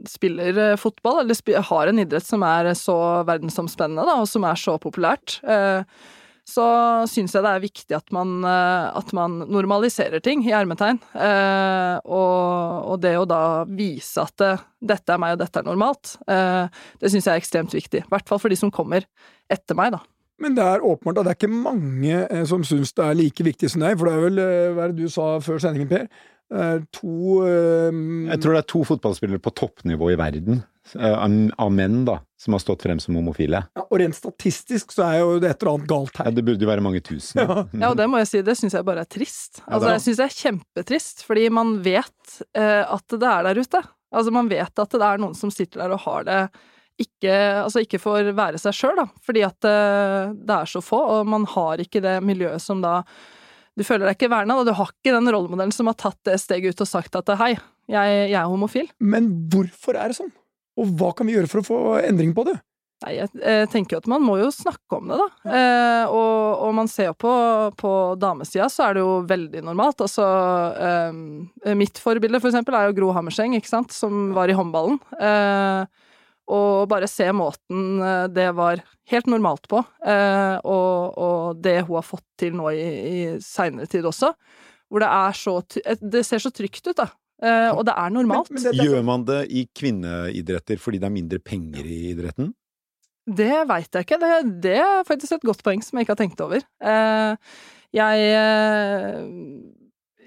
spiller 0.10 0.62
eh, 0.69 0.80
fotball, 0.80 1.24
eller 1.24 1.63
har 1.69 1.89
en 1.89 2.01
idrett 2.04 2.27
som 2.27 2.45
er 2.45 2.74
så 2.77 2.98
verdensomspennende, 3.30 4.06
da, 4.06 4.19
og 4.21 4.30
som 4.30 4.45
er 4.45 4.60
så 4.60 4.77
populært. 4.81 5.39
Eh, 5.42 5.86
så 6.44 6.66
syns 7.07 7.34
jeg 7.36 7.44
det 7.45 7.51
er 7.56 7.63
viktig 7.63 7.95
at 7.95 8.10
man, 8.16 8.36
eh, 8.44 8.88
at 9.00 9.12
man 9.16 9.40
normaliserer 9.48 10.19
ting, 10.24 10.44
i 10.44 10.51
ermetegn. 10.56 11.00
Eh, 11.16 12.00
og, 12.04 12.90
og, 12.92 12.98
det 13.04 13.13
å 13.19 13.28
da 13.30 13.44
vise 13.69 14.25
at 14.25 14.36
det, 14.42 14.50
eh, 14.57 14.66
dette 14.94 15.16
er 15.16 15.22
meg, 15.24 15.38
og 15.38 15.40
dette 15.40 15.62
er 15.62 15.69
normalt, 15.69 16.18
eh, 16.28 16.66
det 17.00 17.13
syns 17.13 17.30
jeg 17.30 17.38
er 17.38 17.44
ekstremt 17.44 17.75
viktig. 17.75 18.04
I 18.04 18.12
hvert 18.12 18.28
fall 18.28 18.42
for 18.44 18.51
de 18.51 18.60
som 18.60 18.74
kommer 18.74 19.07
etter 19.51 19.80
meg, 19.80 19.95
da. 19.95 20.04
Men 20.44 20.57
det 20.57 20.66
er 20.68 20.84
åpenbart 20.84 21.22
at 21.22 21.30
det 21.30 21.31
er 21.31 21.40
ikke 21.40 21.63
mange 21.69 22.19
eh, 22.25 22.44
som 22.50 22.66
syns 22.68 22.92
det 22.98 23.07
er 23.07 23.18
like 23.22 23.48
viktig 23.48 23.72
som 23.72 23.86
deg, 23.86 23.96
for 23.96 24.10
det 24.10 24.18
er 24.18 24.28
vel 24.28 24.44
hva 24.75 24.86
er 24.86 24.92
det 24.94 25.07
du 25.07 25.13
sa 25.13 25.38
før 25.44 25.63
sendingen, 25.63 25.92
Per? 25.92 26.30
to 26.94 27.42
Jeg 27.48 28.36
tror 28.44 28.54
det 28.54 28.60
er 28.60 28.68
to 28.69 28.84
fotballspillere 28.86 29.42
på 29.42 29.54
toppnivå 29.57 30.12
i 30.13 30.18
verden 30.19 30.60
av 30.96 31.72
menn 31.72 32.04
da, 32.06 32.18
som 32.40 32.54
har 32.54 32.62
stått 32.62 32.84
frem 32.84 33.00
som 33.00 33.16
homofile. 33.16 33.64
Ja, 33.76 33.86
og 33.86 34.00
rent 34.02 34.18
statistisk 34.18 34.92
så 34.92 35.06
er 35.08 35.22
jo 35.22 35.38
det 35.42 35.54
et 35.54 35.64
eller 35.64 35.78
annet 35.78 35.90
galt 35.90 36.20
her. 36.20 36.30
Ja, 36.30 36.36
det 36.36 36.44
burde 36.48 36.66
jo 36.66 36.70
være 36.70 36.84
mange 36.86 37.02
tusen. 37.06 37.42
Ja, 37.42 37.64
ja 37.86 37.92
og 37.94 37.98
det 38.00 38.10
må 38.12 38.20
jeg 38.22 38.30
si, 38.30 38.44
det 38.46 38.58
syns 38.60 38.76
jeg 38.76 38.88
bare 38.88 39.06
er 39.06 39.10
trist. 39.10 39.64
Altså, 39.64 39.88
ja, 39.88 39.96
jeg 39.96 40.06
syns 40.06 40.20
det 40.20 40.28
er 40.28 40.38
kjempetrist, 40.42 41.26
fordi 41.28 41.48
man 41.56 41.78
vet 41.86 42.38
eh, 42.60 42.84
at 42.84 43.16
det 43.16 43.32
er 43.32 43.50
der 43.50 43.64
ute. 43.64 43.84
Altså, 44.14 44.36
man 44.36 44.52
vet 44.52 44.84
at 44.84 44.98
det 44.98 45.08
er 45.08 45.24
noen 45.24 45.38
som 45.38 45.54
sitter 45.54 45.86
der 45.86 45.96
og 45.96 46.04
har 46.06 46.28
det 46.28 46.42
ikke, 47.02 47.34
altså 47.64 47.82
ikke 47.82 48.02
får 48.02 48.28
være 48.38 48.60
seg 48.62 48.76
sjøl, 48.78 49.00
da, 49.00 49.08
fordi 49.26 49.42
at 49.48 49.66
eh, 49.66 50.34
det 50.36 50.58
er 50.60 50.70
så 50.70 50.84
få, 50.84 51.00
og 51.16 51.32
man 51.32 51.48
har 51.56 51.82
ikke 51.82 52.04
det 52.04 52.20
miljøet 52.26 52.62
som 52.62 52.84
da 52.84 53.00
du 53.74 53.82
føler 53.82 54.06
deg 54.06 54.20
ikke 54.20 54.30
verna, 54.30 54.60
og 54.60 54.68
du 54.68 54.76
har 54.78 54.92
ikke 54.92 55.16
den 55.16 55.32
rollemodellen 55.34 55.74
som 55.74 55.90
har 55.90 55.98
tatt 55.98 56.20
det 56.28 56.38
steget 56.42 56.76
ut 56.76 56.84
og 56.86 56.90
sagt 56.90 57.16
at 57.18 57.32
hei, 57.40 57.56
jeg, 57.90 58.18
jeg 58.30 58.38
er 58.38 58.50
homofil. 58.52 58.86
Men 59.02 59.32
hvorfor 59.50 59.98
er 59.98 60.12
det 60.12 60.20
sånn? 60.20 60.30
Og 60.80 60.94
hva 61.00 61.12
kan 61.18 61.30
vi 61.30 61.36
gjøre 61.36 61.50
for 61.52 61.62
å 61.62 61.68
få 61.68 61.81
endring 62.04 62.34
på 62.36 62.46
det? 62.48 62.58
Nei, 63.04 63.18
jeg, 63.18 63.68
tenker 63.74 63.98
jo 63.98 64.00
at 64.00 64.08
man 64.08 64.24
må 64.24 64.38
jo 64.40 64.48
snakke 64.54 64.96
om 64.96 65.10
det, 65.12 65.18
da. 65.20 65.25
Ja. 65.44 65.58
Eh, 65.58 66.14
og, 66.14 66.62
og, 66.64 66.72
man 66.78 66.90
ser 66.92 67.10
jo 67.10 67.18
på, 67.20 67.34
på 67.80 67.92
damesida, 68.20 68.70
så 68.72 68.88
er 68.88 68.96
det 68.96 69.04
jo 69.04 69.18
veldig 69.28 69.64
normalt. 69.68 70.06
Altså 70.06 70.28
eh, 70.80 71.75
Mitt 71.80 72.00
forbilde, 72.00 72.40
for 72.40 72.52
eksempel, 72.52 72.78
er 72.80 72.88
jo 72.88 72.96
Gro 73.02 73.12
Hammerseng, 73.18 73.58
ikke 73.58 73.72
sant, 73.72 73.92
som 73.96 74.31
var 74.38 74.52
i 74.52 74.56
håndballen. 74.56 75.02
Eh, 75.20 76.10
og 76.54 76.90
bare 76.92 77.08
se 77.08 77.30
måten 77.36 78.02
eh, 78.04 78.25
det 78.31 78.50
var 78.56 78.81
helt 79.12 79.28
normalt 79.31 79.68
på, 79.72 79.80
eh, 80.08 80.56
og, 80.64 81.18
og, 81.18 81.64
det 81.64 81.81
hun 81.84 81.98
har 82.00 82.08
fått 82.08 82.25
til 82.40 82.56
nå 82.56 82.72
i, 82.72 82.88
i 82.88 83.20
seinere 83.44 83.88
tid 83.92 84.08
også. 84.08 84.31
Hvor 84.92 85.02
det 85.02 85.10
er 85.10 85.34
så 85.34 85.54
Det 86.00 86.22
ser 86.28 86.44
så 86.44 86.52
trygt 86.54 86.86
ut, 86.88 86.98
da. 87.00 87.08
Uh, 87.44 87.75
og 87.75 87.84
det 87.88 87.94
er 88.00 88.12
normalt. 88.16 88.50
Men, 88.54 88.62
men 88.62 88.75
det, 88.78 88.88
Gjør 88.88 89.06
man 89.07 89.25
det 89.28 89.40
i 89.51 89.66
kvinneidretter 89.75 90.80
fordi 90.80 91.01
det 91.01 91.10
er 91.10 91.16
mindre 91.18 91.40
penger 91.44 91.84
i 91.84 92.00
idretten? 92.13 92.54
Det 93.24 93.63
veit 93.68 93.88
jeg 93.88 94.07
ikke. 94.07 94.19
Det, 94.19 94.31
det, 94.63 94.78
er 94.80 95.07
faktisk 95.07 95.38
et 95.38 95.48
godt 95.48 95.63
poeng 95.63 95.84
som 95.84 96.00
jeg 96.00 96.07
ikke 96.07 96.16
har 96.16 96.22
tenkt 96.24 96.44
over. 96.44 96.63
Uh, 96.84 97.36
jeg 97.94 98.30
uh, 98.40 99.24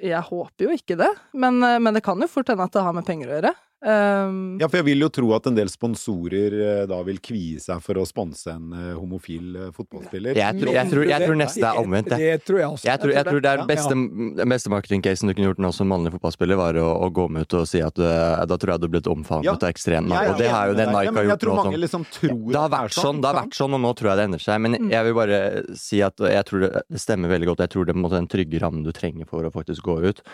Jeg 0.04 0.22
håper 0.28 0.68
jo 0.68 0.76
ikke 0.76 0.98
det, 1.00 1.12
men, 1.32 1.56
men 1.58 1.96
det 1.96 2.04
kan 2.04 2.20
jo 2.20 2.28
fort 2.28 2.52
hende 2.52 2.68
at 2.68 2.74
det 2.76 2.84
har 2.84 2.96
med 2.96 3.06
penger 3.08 3.30
å 3.30 3.38
gjøre. 3.38 3.52
Um, 3.84 4.56
ja, 4.56 4.70
for 4.70 4.80
jeg 4.80 4.86
vil 4.86 5.04
jo 5.04 5.08
tro 5.12 5.26
at 5.36 5.44
en 5.50 5.56
del 5.58 5.68
sponsorer 5.68 6.54
uh, 6.56 6.84
da 6.88 6.96
vil 7.04 7.18
kvie 7.20 7.60
seg 7.60 7.82
for 7.84 8.00
å 8.00 8.06
sponse 8.08 8.48
en 8.48 8.70
uh, 8.72 8.94
homofil 8.96 9.50
uh, 9.52 9.66
fotballspiller. 9.76 10.32
Jeg 10.40 10.56
tror, 10.56 10.70
jeg, 10.72 10.90
tror, 10.94 11.04
jeg 11.10 11.26
tror, 11.26 11.36
neste 11.36 11.66
er 11.68 11.80
omvendt, 11.82 12.08
det. 12.08 12.18
det 12.22 12.46
tror 12.48 12.60
jeg 12.62 12.70
også. 12.70 12.88
Jeg 12.88 13.02
tror, 13.02 13.12
jeg 13.12 13.28
tror 13.28 13.44
det 13.44 13.52
er 13.52 13.64
beste, 13.68 13.98
ja. 14.00 14.48
beste 14.54 14.72
marketingcasen 14.72 15.28
du 15.28 15.34
kunne 15.36 15.50
gjort 15.50 15.60
nå 15.60 15.74
som 15.76 15.92
mannlig 15.92 16.14
fotballspiller, 16.16 16.58
var 16.58 16.80
å, 16.80 16.86
å, 17.04 17.10
gå 17.20 17.28
med 17.36 17.44
ut 17.44 17.58
og 17.60 17.68
si 17.68 17.84
at 17.84 18.00
da 18.00 18.56
tror 18.56 18.74
jeg 18.74 18.86
du 18.86 18.88
ble 18.96 19.04
omfavnet 19.12 19.50
ja. 19.52 19.58
av 19.60 19.68
ekstremt. 19.68 20.08
Ja, 20.08 20.24
og 20.32 20.40
det 20.40 20.48
har 20.50 20.72
jo 20.72 20.80
det 20.80 20.88
Nike 20.88 21.14
har 21.20 21.30
gjort 21.34 21.46
nå. 21.50 21.60
Sånn. 21.60 21.78
Liksom 21.84 22.08
det 22.24 22.58
har 22.58 22.72
vært 22.72 22.96
sånn, 22.96 23.20
det 23.20 23.28
har 23.28 23.40
vært 23.42 23.60
sånn, 23.60 23.76
og 23.76 23.84
nå 23.84 23.92
tror 24.00 24.14
jeg 24.14 24.22
det 24.22 24.28
endrer 24.30 24.46
seg. 24.48 24.64
Men 24.64 24.80
mm. 24.80 24.90
jeg 24.96 25.10
vil 25.10 25.18
bare 25.20 25.40
si 25.76 26.00
at 26.06 26.26
jeg 26.32 26.48
tror 26.48 26.64
det, 26.64 26.72
det 26.88 27.04
stemmer 27.04 27.36
veldig 27.36 27.52
godt. 27.52 27.66
Jeg 27.68 27.76
tror 27.76 27.86
det 27.86 27.96
er 28.00 28.16
den 28.16 28.32
trygge 28.32 28.64
rammen 28.64 28.88
du 28.88 28.92
trenger 28.96 29.28
for 29.28 29.44
å 29.44 29.52
faktisk 29.52 29.84
gå 29.84 30.00
ut, 30.08 30.24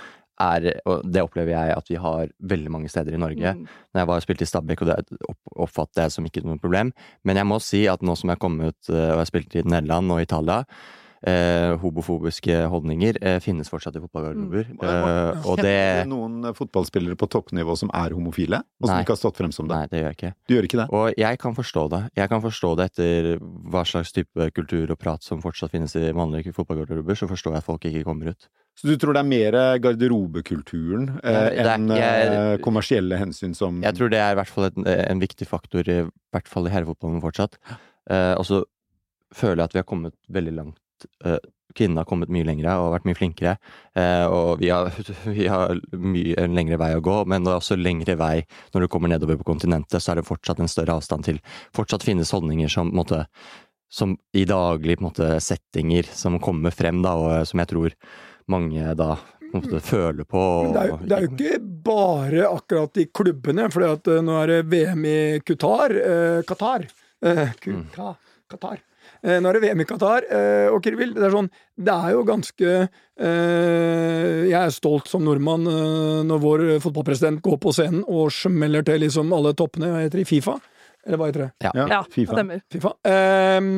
er, 0.43 0.69
og 0.89 1.05
det 1.07 1.25
opplever 1.25 1.55
jeg 1.55 1.77
at 1.77 1.93
vi 1.93 2.01
har 2.01 2.33
veldig 2.55 2.73
mange 2.75 2.91
steder 2.93 3.17
i 3.17 3.21
Norge. 3.21 3.55
Mm. 3.59 3.69
Når 3.93 4.03
jeg 4.03 4.11
var 4.11 4.23
og 4.23 4.27
spilte 4.27 4.47
i 4.47 4.51
Stabæk, 4.51 4.83
og 4.83 4.91
det 4.91 5.21
oppfatter 5.55 6.07
jeg 6.07 6.17
som 6.17 6.27
ikke 6.29 6.45
noe 6.47 6.61
problem. 6.63 6.93
Men 7.29 7.41
jeg 7.41 7.49
må 7.49 7.61
si 7.63 7.85
at 7.91 8.03
nå 8.03 8.17
som 8.19 8.33
jeg 8.33 8.39
har 8.39 8.43
kommet 8.43 8.73
ut 8.73 8.93
og 8.93 8.99
jeg 8.99 9.23
har 9.23 9.31
spilt 9.31 9.57
i 9.57 9.65
Nederland 9.67 10.15
og 10.15 10.25
Italia, 10.25 10.63
eh, 11.27 11.73
hobofobiske 11.83 12.57
holdninger 12.73 13.19
eh, 13.23 13.39
finnes 13.43 13.71
fortsatt 13.71 13.97
i 13.97 14.03
fotballgarderober. 14.03 14.71
Mm. 14.73 14.83
Eh, 14.89 15.49
og 15.49 15.63
det 15.63 15.77
Noen 16.11 16.53
fotballspillere 16.57 17.19
på 17.19 17.29
toppnivå 17.33 17.77
som 17.79 17.93
er 17.97 18.17
homofile, 18.17 18.63
og 18.81 18.89
som 18.89 18.97
nei, 18.97 19.03
ikke 19.07 19.17
har 19.17 19.23
stått 19.23 19.43
frem 19.43 19.55
som 19.55 19.71
det? 19.71 19.79
Nei, 19.79 19.91
det 19.93 20.03
gjør 20.03 20.11
jeg 20.11 20.19
ikke. 20.19 20.33
Du 20.49 20.57
gjør 20.57 20.69
ikke 20.71 20.81
det? 20.83 20.89
Og 20.99 21.23
jeg 21.25 21.43
kan 21.43 21.59
forstå 21.59 21.87
det. 21.95 22.03
Jeg 22.19 22.33
kan 22.33 22.45
forstå 22.45 22.73
det 22.79 22.89
etter 22.91 23.31
hva 23.43 23.85
slags 23.89 24.15
type 24.17 24.51
kultur 24.57 24.95
og 24.95 25.01
prat 25.01 25.25
som 25.27 25.43
fortsatt 25.45 25.75
finnes 25.75 25.97
i 25.99 26.11
vanlige 26.17 26.55
fotballgarderober, 26.57 27.19
så 27.19 27.31
forstår 27.31 27.57
jeg 27.57 27.65
at 27.65 27.71
folk 27.71 27.89
ikke 27.89 28.05
kommer 28.09 28.35
ut. 28.35 28.51
Så 28.79 28.89
du 28.89 28.97
tror 28.97 29.15
det 29.15 29.21
er 29.21 29.29
mer 29.29 29.57
garderobekulturen 29.85 31.11
eh, 31.21 31.59
enn 31.61 31.91
eh, 31.93 32.55
kommersielle 32.65 33.19
hensyn 33.21 33.53
som 33.55 33.83
Jeg 33.85 33.99
tror 33.99 34.11
det 34.11 34.21
er 34.23 34.33
i 34.33 34.39
hvert 34.41 34.51
fall 34.51 34.71
en, 34.71 34.87
en 34.89 35.21
viktig 35.23 35.47
faktor, 35.47 35.87
i 35.87 35.99
hvert 36.33 36.49
fall 36.49 36.67
i 36.67 36.73
herrefotballen 36.73 37.21
fortsatt. 37.23 37.61
Eh, 38.11 38.33
og 38.33 38.47
så 38.49 38.63
føler 39.37 39.61
jeg 39.61 39.71
at 39.71 39.77
vi 39.77 39.83
har 39.83 39.91
kommet 39.93 40.17
veldig 40.33 40.57
langt 40.57 40.81
Eh, 41.25 41.39
kvinnene 41.75 42.03
har 42.03 42.09
kommet 42.09 42.29
mye 42.33 42.45
lengre 42.45 42.75
og 42.81 42.91
vært 42.93 43.07
mye 43.09 43.17
flinkere. 43.17 43.55
Eh, 43.97 44.27
og 44.29 44.61
vi 44.61 44.69
har, 44.73 44.93
vi 45.39 45.49
har 45.49 45.81
mye 45.97 46.37
en 46.43 46.57
lengre 46.57 46.79
vei 46.81 46.93
å 46.97 47.05
gå, 47.05 47.23
men 47.31 47.45
det 47.45 47.53
er 47.53 47.61
også 47.63 47.79
lengre 47.81 48.17
vei 48.21 48.35
når 48.75 48.85
du 48.85 48.91
kommer 48.93 49.13
nedover 49.13 49.41
på 49.41 49.49
kontinentet, 49.53 50.03
så 50.03 50.13
er 50.13 50.21
det 50.21 50.29
fortsatt 50.29 50.61
en 50.61 50.71
større 50.71 50.99
avstand 51.01 51.29
til 51.29 51.41
Fortsatt 51.77 52.05
finnes 52.05 52.33
holdninger 52.35 52.69
som, 52.73 52.93
måte, 52.95 53.25
som 53.93 54.19
i 54.37 54.45
daglige 54.49 55.03
måte, 55.05 55.33
settinger 55.41 56.09
som 56.13 56.41
kommer 56.43 56.75
frem, 56.77 57.01
da, 57.05 57.17
og 57.17 57.33
eh, 57.39 57.47
som 57.49 57.65
jeg 57.65 57.73
tror 57.73 57.97
mange 58.51 58.95
da 58.99 59.17
måte, 59.53 59.81
føler 59.85 60.25
på. 60.25 60.41
Og, 60.41 60.73
det 60.75 60.83
er, 60.83 60.93
jo, 60.93 60.99
det 61.03 61.17
er, 61.17 61.27
jo 61.27 61.33
ikke 61.33 61.59
bare 61.87 62.47
akkurat 62.49 63.03
i 63.03 63.09
klubbene, 63.13 63.69
for 63.73 64.13
nå 64.25 64.39
er 64.43 64.55
det 64.55 64.63
VM 64.73 65.05
i 65.09 65.19
Qatar. 65.45 65.97
Eh, 65.99 66.39
Qatar. 66.49 66.89
Uh, 67.23 67.47
Qatar. 68.51 68.81
Eh, 69.23 69.39
nå 69.39 69.51
er 69.51 69.57
det 69.57 69.63
VM 69.63 69.83
i 69.83 69.87
Qatar, 69.87 70.27
eh, 70.35 70.69
og 70.73 70.83
Kirvil, 70.83 71.13
det 71.15 71.29
er 71.29 71.35
sånn 71.35 71.49
Det 71.79 71.95
er 71.95 72.15
jo 72.17 72.25
ganske 72.27 72.71
eh, 72.73 74.39
Jeg 74.51 74.59
er 74.59 74.75
stolt 74.75 75.11
som 75.11 75.23
nordmann 75.27 75.69
når 76.27 76.43
vår 76.43 76.65
fotballpresident 76.83 77.43
går 77.45 77.61
på 77.63 77.75
scenen 77.77 78.03
og 78.11 78.33
smeller 78.35 78.83
til 78.87 79.03
liksom 79.05 79.31
alle 79.35 79.55
toppene. 79.59 79.93
Hva 79.93 80.03
heter 80.03 80.23
de? 80.23 80.27
Fifa? 80.27 80.57
Eller 81.07 81.21
hva 81.21 81.31
heter 81.31 81.47
det? 81.47 81.51
Ja, 81.67 81.73
ja, 81.83 81.87
ja 81.97 82.01
FIFA. 82.11 82.39
stemmer. 82.39 82.65
FIFA. 82.73 82.93
Um, 83.59 83.71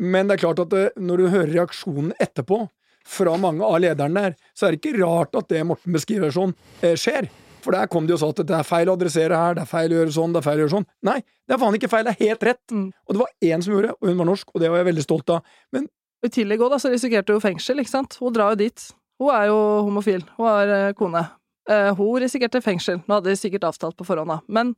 men 0.00 0.28
det 0.28 0.36
er 0.36 0.42
klart 0.42 0.62
at 0.62 0.70
det, 0.72 0.84
når 0.98 1.22
du 1.22 1.30
hører 1.34 1.54
reaksjonen 1.54 2.12
etterpå 2.22 2.62
fra 3.06 3.36
mange 3.40 3.66
av 3.66 3.78
lederne 3.82 4.26
der, 4.26 4.34
så 4.54 4.66
er 4.66 4.74
det 4.74 4.82
ikke 4.82 4.98
rart 5.00 5.36
at 5.38 5.48
det 5.52 5.62
Morten 5.66 5.94
beskriver 5.96 6.34
sånn, 6.34 6.52
skjer. 6.80 7.30
For 7.60 7.76
der 7.76 7.88
kom 7.92 8.06
de 8.08 8.14
og 8.16 8.20
sa 8.22 8.30
at 8.32 8.42
det 8.48 8.56
er 8.56 8.66
feil 8.66 8.88
å 8.88 8.96
adressere 8.96 9.36
her, 9.36 9.56
det 9.56 9.64
er 9.66 9.68
feil 9.68 9.92
å 9.92 9.98
gjøre 10.00 10.14
sånn, 10.14 10.32
det 10.32 10.40
er 10.40 10.46
feil 10.46 10.60
å 10.60 10.62
gjøre 10.64 10.74
sånn. 10.78 10.86
Nei, 11.06 11.18
det 11.20 11.56
er 11.56 11.60
faen 11.60 11.76
ikke 11.76 11.90
feil, 11.92 12.06
det 12.06 12.14
er 12.14 12.30
helt 12.30 12.46
rett. 12.48 12.62
Mm. 12.72 12.86
Og 13.04 13.16
det 13.16 13.22
var 13.22 13.50
én 13.50 13.64
som 13.64 13.74
gjorde 13.74 13.96
og 13.96 14.08
hun 14.08 14.22
var 14.22 14.30
norsk, 14.30 14.54
og 14.54 14.62
det 14.62 14.70
var 14.72 14.80
jeg 14.80 14.88
veldig 14.90 15.04
stolt 15.04 15.34
av. 15.36 15.58
Men 15.76 15.88
i 16.20 16.28
tillegg 16.32 16.60
òg, 16.60 16.72
da, 16.74 16.78
så 16.80 16.92
risikerte 16.92 17.36
hun 17.36 17.44
fengsel, 17.44 17.80
ikke 17.80 17.92
sant. 17.94 18.16
Hun 18.20 18.34
drar 18.36 18.52
jo 18.52 18.60
dit. 18.60 18.86
Hun 19.20 19.32
er 19.32 19.46
jo 19.48 19.60
homofil. 19.86 20.24
Hun 20.36 20.48
har 20.48 20.72
eh, 20.74 20.92
kone. 20.96 21.22
Eh, 21.70 21.90
hun 21.96 22.20
risikerte 22.20 22.60
fengsel. 22.64 23.00
Nå 23.06 23.18
hadde 23.18 23.32
de 23.32 23.40
sikkert 23.40 23.64
avtalt 23.70 23.96
på 23.96 24.06
forhånd, 24.08 24.32
da. 24.32 24.40
Men, 24.52 24.74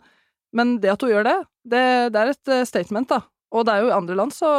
men 0.55 0.77
det 0.83 0.93
at 0.95 1.03
hun 1.03 1.11
gjør 1.11 1.27
det, 1.27 1.37
det, 1.75 1.85
det 2.15 2.23
er 2.23 2.31
et 2.31 2.53
eh, 2.55 2.67
statement, 2.69 3.11
da. 3.11 3.25
Og 3.53 3.67
det 3.67 3.75
er 3.75 3.85
jo 3.85 3.91
i 3.91 3.97
andre 3.97 4.17
land 4.17 4.33
så, 4.33 4.51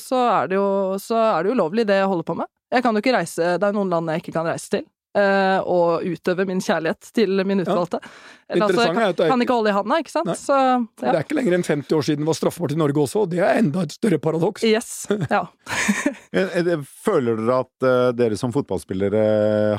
så, 0.00 0.22
er 0.38 0.52
det 0.52 0.56
jo, 0.56 0.68
så 1.02 1.18
er 1.20 1.42
det 1.42 1.50
jo 1.50 1.58
ulovlig, 1.58 1.84
det 1.88 1.98
jeg 1.98 2.10
holder 2.10 2.28
på 2.30 2.38
med. 2.38 2.50
Jeg 2.68 2.84
kan 2.84 2.96
jo 2.96 3.00
ikke 3.00 3.16
reise 3.16 3.56
Det 3.56 3.64
er 3.64 3.76
noen 3.76 3.90
land 3.92 4.10
jeg 4.12 4.24
ikke 4.24 4.34
kan 4.36 4.48
reise 4.48 4.72
til. 4.76 4.86
Uh, 5.16 5.58
og 5.64 6.04
utøve 6.04 6.44
min 6.46 6.60
kjærlighet 6.62 7.08
til 7.16 7.40
min 7.48 7.62
utvalgte. 7.64 7.98
Eller, 8.46 8.68
altså, 8.68 8.82
jeg 8.84 8.90
er 8.90 8.94
kan, 8.94 9.24
er 9.24 9.30
kan 9.32 9.42
ikke 9.42 9.56
holde 9.56 9.72
i 9.72 9.74
handa, 9.74 9.98
ikke 10.04 10.12
sant? 10.12 10.30
Så, 10.36 10.54
ja. 10.54 10.82
Det 11.00 11.14
er 11.14 11.24
ikke 11.24 11.38
lenger 11.38 11.56
enn 11.56 11.64
50 11.64 11.96
år 11.96 12.04
siden 12.06 12.22
det 12.22 12.28
var 12.28 12.36
straffbart 12.38 12.74
i 12.76 12.78
Norge 12.78 13.02
også, 13.02 13.24
og 13.24 13.32
det 13.32 13.40
er 13.40 13.58
enda 13.62 13.86
et 13.88 13.96
større 13.96 14.20
paradoks. 14.22 14.66
Yes. 14.68 15.08
Ja. 15.32 15.46
Eh, 16.28 16.68
Føler 16.84 17.38
dere 17.40 17.54
at 17.62 17.84
eh, 17.88 18.10
dere 18.12 18.36
som 18.36 18.52
fotballspillere 18.52 19.22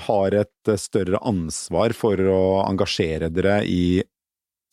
har 0.01 0.35
et 0.39 0.71
større 0.81 1.19
ansvar 1.29 1.93
for 1.93 2.17
å 2.25 2.41
engasjere 2.65 3.29
dere 3.29 3.59
i 3.69 4.01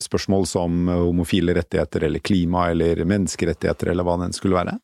spørsmål 0.03 0.49
som 0.49 0.89
homofile 0.89 1.55
rettigheter 1.57 2.09
eller 2.09 2.25
klima 2.25 2.71
eller 2.73 3.05
menneskerettigheter 3.05 3.93
eller 3.93 4.09
hva 4.09 4.17
det 4.21 4.31
enn 4.31 4.37
skulle 4.37 4.57
være? 4.57 4.79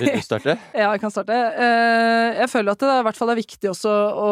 Vil 0.00 0.12
du 0.16 0.22
starte? 0.24 0.54
Ja, 0.76 0.90
jeg 0.94 1.00
kan 1.02 1.12
starte. 1.14 1.36
Eh, 1.36 2.36
Jeg 2.42 2.50
føler 2.52 2.72
at 2.76 2.82
det 2.84 2.92
i 2.98 3.06
hvert 3.08 3.18
fall 3.18 3.32
er 3.34 3.40
viktig 3.40 3.70
også 3.72 3.92
å, 4.26 4.30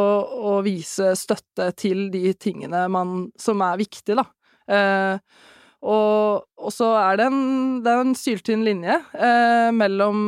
å 0.53 0.55
vise 0.67 1.13
støtte 1.19 1.71
til 1.81 2.07
de 2.15 2.33
tingene 2.37 2.87
man, 2.93 3.29
som 3.41 3.63
er 3.67 3.81
viktige, 3.83 4.17
da. 4.21 4.27
Eh, 4.69 5.43
Og, 5.85 6.47
og 6.57 6.73
så 6.73 6.87
er 6.97 7.19
det 7.21 7.27
en, 7.29 7.43
det 7.85 7.91
er 7.93 7.99
en 8.01 8.15
syltynn 8.17 8.63
linje 8.65 8.95
eh, 9.13 9.69
mellom 9.77 10.23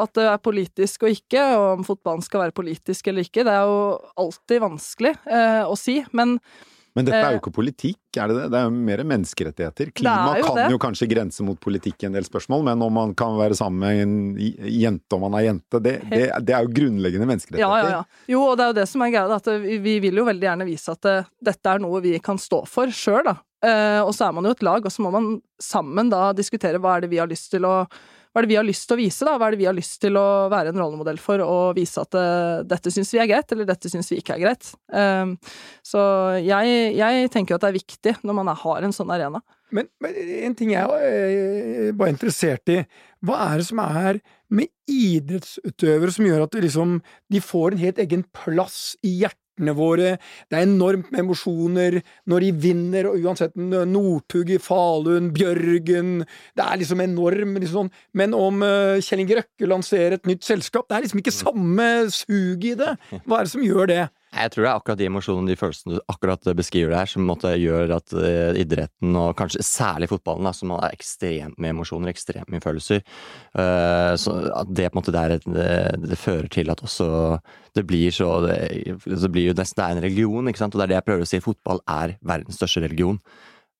at 0.00 0.14
det 0.16 0.24
er 0.30 0.40
politisk 0.40 1.04
og 1.04 1.12
ikke, 1.12 1.42
og 1.58 1.66
om 1.74 1.84
fotballen 1.84 2.24
skal 2.24 2.46
være 2.46 2.56
politisk 2.56 3.10
eller 3.12 3.26
ikke. 3.26 3.44
Det 3.44 3.52
er 3.52 3.68
jo 3.68 3.82
alltid 4.24 4.62
vanskelig 4.64 5.12
eh, 5.28 5.60
å 5.68 5.76
si, 5.76 5.98
men 6.16 6.38
Men 6.98 7.06
dette 7.06 7.20
er 7.22 7.32
jo 7.32 7.38
Eh, 7.38 7.42
ikke 7.42 7.54
politikk, 7.54 7.98
er 8.18 8.30
det 8.32 8.36
det? 8.38 8.46
Det 8.52 8.58
er 8.58 8.66
jo 8.66 8.74
mer 8.74 9.02
menneskerettigheter. 9.12 9.90
er 9.90 9.94
Klima 10.00 10.36
jo 10.40 10.46
kan 10.48 10.58
det. 10.58 10.66
jo 10.74 10.78
kanskje 10.82 11.08
grense 11.10 11.46
mot 11.46 11.58
politikk 11.62 12.02
i 12.02 12.08
en 12.10 12.18
del 12.18 12.26
spørsmål, 12.26 12.64
men 12.66 12.82
om 12.82 12.92
man 12.98 13.14
kan 13.18 13.36
være 13.38 13.56
sammen 13.58 13.78
med 13.84 14.02
en 14.02 14.14
jente 14.66 15.14
om 15.14 15.22
man 15.28 15.38
er 15.38 15.46
jente, 15.48 15.80
det, 15.84 15.94
det, 16.10 16.22
det 16.42 16.56
er 16.56 16.66
jo 16.66 16.74
grunnleggende 16.74 17.28
menneskerettigheter. 17.30 17.90
ja, 17.92 18.02
ja. 18.02 18.22
Jo, 18.34 18.42
og 18.50 18.56
det 18.58 18.66
er 18.66 18.72
jo 18.74 18.78
det 18.80 18.88
som 18.90 19.06
er 19.06 19.14
greia, 19.14 19.38
at 19.38 19.52
vi, 19.62 19.78
vi 19.84 19.98
vil 20.08 20.20
jo 20.20 20.26
veldig 20.28 20.50
gjerne 20.50 20.68
vise 20.68 20.92
at 20.98 21.12
dette 21.52 21.74
er 21.74 21.84
noe 21.86 22.02
vi 22.04 22.18
kan 22.18 22.40
stå 22.40 22.64
for 22.66 22.90
sjøl, 22.90 23.22
da. 23.30 23.38
Eh, 23.64 24.00
og 24.02 24.12
så 24.14 24.28
er 24.28 24.36
man 24.36 24.46
jo 24.46 24.54
et 24.54 24.62
lag, 24.62 24.84
og 24.84 24.92
så 24.92 25.02
må 25.02 25.10
man 25.14 25.32
sammen 25.62 26.10
da 26.12 26.28
diskutere 26.36 26.78
hva 26.82 26.96
er 26.96 27.06
det 27.06 27.10
vi 27.14 27.18
har 27.22 27.30
lyst 27.30 27.50
til 27.54 27.66
å 27.66 27.80
hva 28.32 28.40
er 28.40 28.46
det 28.46 28.52
vi 28.52 28.58
har 28.58 28.66
lyst 28.66 28.86
til 28.88 28.96
å 28.96 29.00
vise, 29.00 29.26
da? 29.26 29.36
Hva 29.38 29.48
er 29.48 29.56
det 29.56 29.60
vi 29.62 29.68
har 29.68 29.76
lyst 29.76 29.98
til 30.02 30.18
å 30.20 30.26
være 30.52 30.72
en 30.72 30.80
rollemodell 30.80 31.20
for, 31.22 31.42
og 31.44 31.78
vise 31.78 32.02
at 32.02 32.16
uh, 32.18 32.64
dette 32.68 32.92
syns 32.94 33.12
vi 33.14 33.22
er 33.22 33.30
greit, 33.30 33.52
eller 33.54 33.68
dette 33.68 33.90
syns 33.92 34.10
vi 34.12 34.20
ikke 34.20 34.36
er 34.36 34.42
greit. 34.44 34.72
Um, 34.92 35.36
så 35.86 36.00
jeg, 36.44 36.80
jeg 36.98 37.30
tenker 37.34 37.56
at 37.56 37.64
det 37.64 37.72
er 37.72 37.78
viktig 37.78 38.16
når 38.22 38.38
man 38.40 38.52
har 38.52 38.84
en 38.84 38.94
sånn 38.94 39.14
arena. 39.14 39.42
Men, 39.74 39.88
men 40.00 40.16
en 40.48 40.56
ting 40.56 40.72
jeg 40.72 40.84
er 40.84 41.96
bare 41.96 42.14
interessert 42.14 42.72
i, 42.72 42.82
hva 43.24 43.40
er 43.50 43.60
det 43.60 43.68
som 43.68 43.82
er 43.84 44.20
med 44.48 44.70
idrettsutøvere 44.88 46.14
som 46.14 46.28
gjør 46.28 46.46
at 46.46 46.56
liksom, 46.62 46.94
de 47.32 47.42
får 47.44 47.74
en 47.74 47.82
helt 47.82 48.00
egen 48.04 48.24
plass 48.36 48.96
i 49.04 49.18
hjertene 49.58 49.74
våre? 49.76 50.16
Det 50.48 50.58
er 50.58 50.66
enormt 50.66 51.10
med 51.10 51.24
emosjoner 51.24 52.00
når 52.28 52.40
de 52.40 52.52
vinner, 52.52 53.08
og 53.08 53.18
uansett 53.24 53.54
Northug 53.56 54.50
i 54.50 54.58
Falun, 54.58 55.32
Bjørgen 55.32 56.24
Det 56.56 56.64
er 56.64 56.78
liksom 56.78 57.00
enorm 57.00 57.58
liksom, 57.58 57.88
sånn. 57.88 57.92
Men 58.14 58.34
om 58.34 58.62
uh, 58.62 58.98
Kjell 59.00 59.24
Inge 59.24 59.40
Røkke 59.40 59.68
lanserer 59.68 60.18
et 60.18 60.26
nytt 60.26 60.44
selskap, 60.44 60.88
det 60.88 60.96
er 60.96 61.06
liksom 61.06 61.22
ikke 61.22 61.34
samme 61.34 61.88
sug 62.10 62.64
i 62.64 62.76
det. 62.78 62.94
Hva 63.24 63.40
er 63.40 63.46
det 63.46 63.52
som 63.52 63.64
gjør 63.64 63.90
det? 63.90 64.04
Jeg 64.28 64.52
tror 64.52 64.64
det 64.64 64.68
er 64.68 64.76
akkurat 64.76 65.00
de 65.00 65.06
emosjonene, 65.08 65.48
de 65.48 65.56
følelsene 65.56 65.96
du 65.96 66.02
akkurat 66.12 66.50
beskriver 66.58 66.92
der, 66.92 67.08
som 67.08 67.30
gjør 67.32 67.94
at 67.96 68.12
eh, 68.20 68.58
idretten, 68.60 69.16
og 69.16 69.32
kanskje 69.38 69.64
særlig 69.64 70.10
fotballen, 70.10 70.44
da, 70.44 70.52
som 70.52 70.74
er 70.76 70.92
ekstremt 70.92 71.56
med 71.56 71.72
emosjoner, 71.72 72.12
ekstremt 72.12 72.52
mye 72.52 72.62
følelser, 72.62 73.00
eh, 73.00 74.12
så 74.20 74.36
at 74.52 74.68
det 74.68 74.90
på 74.90 74.98
en 74.98 75.00
måte 75.00 75.14
det, 75.16 75.24
er 75.24 75.36
et, 75.38 75.48
det, 75.56 76.10
det 76.12 76.20
fører 76.20 76.52
til 76.52 76.68
at 76.74 76.84
også 76.84 77.08
det 77.78 77.86
blir 77.88 78.12
så 78.12 78.28
det, 78.44 78.58
det 79.08 79.32
blir 79.32 79.48
jo 79.48 79.56
nesten 79.56 79.80
det 79.80 79.86
er 79.86 79.96
en 79.96 80.04
religion, 80.04 80.52
ikke 80.52 80.60
sant, 80.60 80.76
og 80.76 80.82
det 80.82 80.88
er 80.88 80.92
det 80.92 81.00
jeg 81.00 81.08
prøver 81.08 81.24
å 81.24 81.30
si. 81.32 81.44
Fotball 81.44 81.82
er 81.88 82.18
verdens 82.20 82.60
største 82.60 82.84
religion. 82.84 83.20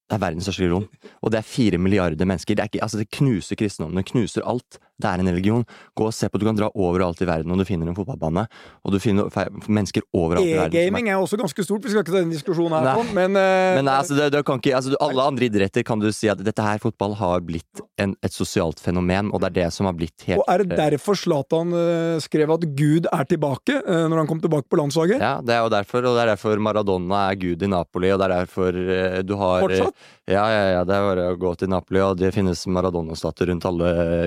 Det 0.09 0.17
er 0.17 0.23
verdens 0.23 0.49
største 0.49 0.65
religion. 0.65 0.89
Og 1.21 1.33
det 1.33 1.43
er 1.43 1.49
fire 1.49 1.81
milliarder 1.83 2.29
mennesker. 2.29 2.57
Det, 2.57 2.71
ikke, 2.71 2.85
altså 2.87 3.01
det 3.03 3.11
knuser 3.13 3.59
kristendommen, 3.61 4.01
det 4.01 4.09
knuser 4.09 4.47
alt. 4.49 4.79
Det 4.99 5.07
er 5.07 5.23
en 5.23 5.29
religion. 5.31 5.65
Gå 5.97 6.07
og 6.09 6.15
se 6.15 6.29
på, 6.29 6.39
Du 6.39 6.47
kan 6.47 6.57
dra 6.59 6.69
overalt 6.75 7.21
i 7.23 7.27
verden, 7.29 7.51
og 7.53 7.59
du 7.59 7.65
finner 7.65 7.87
en 7.87 7.95
fotballbane. 7.95 8.47
Og 8.85 8.93
du 8.93 8.99
finner 8.99 9.29
mennesker 9.69 10.03
overalt 10.15 10.47
i 10.47 10.55
verden. 10.57 10.75
er- 10.75 10.87
E-gaming 10.89 11.09
er 11.09 11.17
også 11.23 11.39
ganske 11.39 11.63
stort, 11.65 11.83
vi 11.85 11.91
skal 11.91 12.03
ikke 12.03 12.13
ta 12.13 12.21
den 12.23 12.33
diskusjonen 12.33 12.75
her, 12.79 12.97
Nei. 12.99 13.13
men, 13.15 13.37
uh, 13.37 13.77
Men 13.79 13.87
altså, 13.89 14.17
det, 14.19 14.33
det 14.33 14.45
kan 14.45 14.59
ikke, 14.59 14.75
altså, 14.75 14.95
alle 15.01 15.23
andre 15.23 15.47
idretter 15.49 15.85
kan 15.85 15.99
du 16.01 16.11
si 16.13 16.29
at 16.29 16.39
dette 16.43 16.63
her 16.63 16.79
fotball 16.79 17.15
har 17.15 17.41
blitt 17.41 17.83
en, 17.99 18.17
et 18.23 18.33
sosialt 18.33 18.81
fenomen, 18.81 19.31
og 19.33 19.41
det 19.41 19.51
er 19.51 19.57
det 19.65 19.73
som 19.73 19.87
har 19.87 19.95
blitt 19.95 20.27
helt 20.27 20.39
Og 20.43 20.45
er 20.49 20.65
det 20.65 20.77
derfor 20.79 21.15
Zlatan 21.19 21.73
uh, 21.73 22.19
skrev 22.21 22.51
at 22.51 22.67
Gud 22.77 23.07
er 23.13 23.25
tilbake, 23.25 23.79
uh, 23.87 24.09
når 24.09 24.17
han 24.25 24.27
kom 24.27 24.41
tilbake 24.41 24.67
på 24.69 24.77
landslaget? 24.83 25.21
Ja, 25.23 25.41
det 25.41 25.55
er 25.55 25.63
jo 25.63 25.71
derfor, 25.71 26.03
og 26.05 26.17
det 26.19 26.23
er 26.27 26.33
derfor 26.35 26.59
Maradona 26.59 27.31
er 27.31 27.39
gud 27.39 27.63
i 27.63 27.71
Napoli, 27.71 28.11
og 28.13 28.19
det 28.19 28.27
er 28.31 28.35
derfor 28.43 28.75
eh, 28.75 29.23
du 29.23 29.37
har 29.39 29.61
Fortsatt? 29.63 29.95
Ja, 30.29 30.45
ja, 30.53 30.65
ja, 30.77 30.85
det 30.85 30.95
er 30.95 31.07
bare 31.07 31.29
å 31.33 31.39
gå 31.41 31.55
til 31.57 31.71
Napoli, 31.73 32.01
og 32.05 32.19
det 32.21 32.35
finnes 32.35 32.61
Maradona-statuer 32.69 33.49
rundt 33.53 33.65
alle 33.69 33.89
eh, 33.95 34.27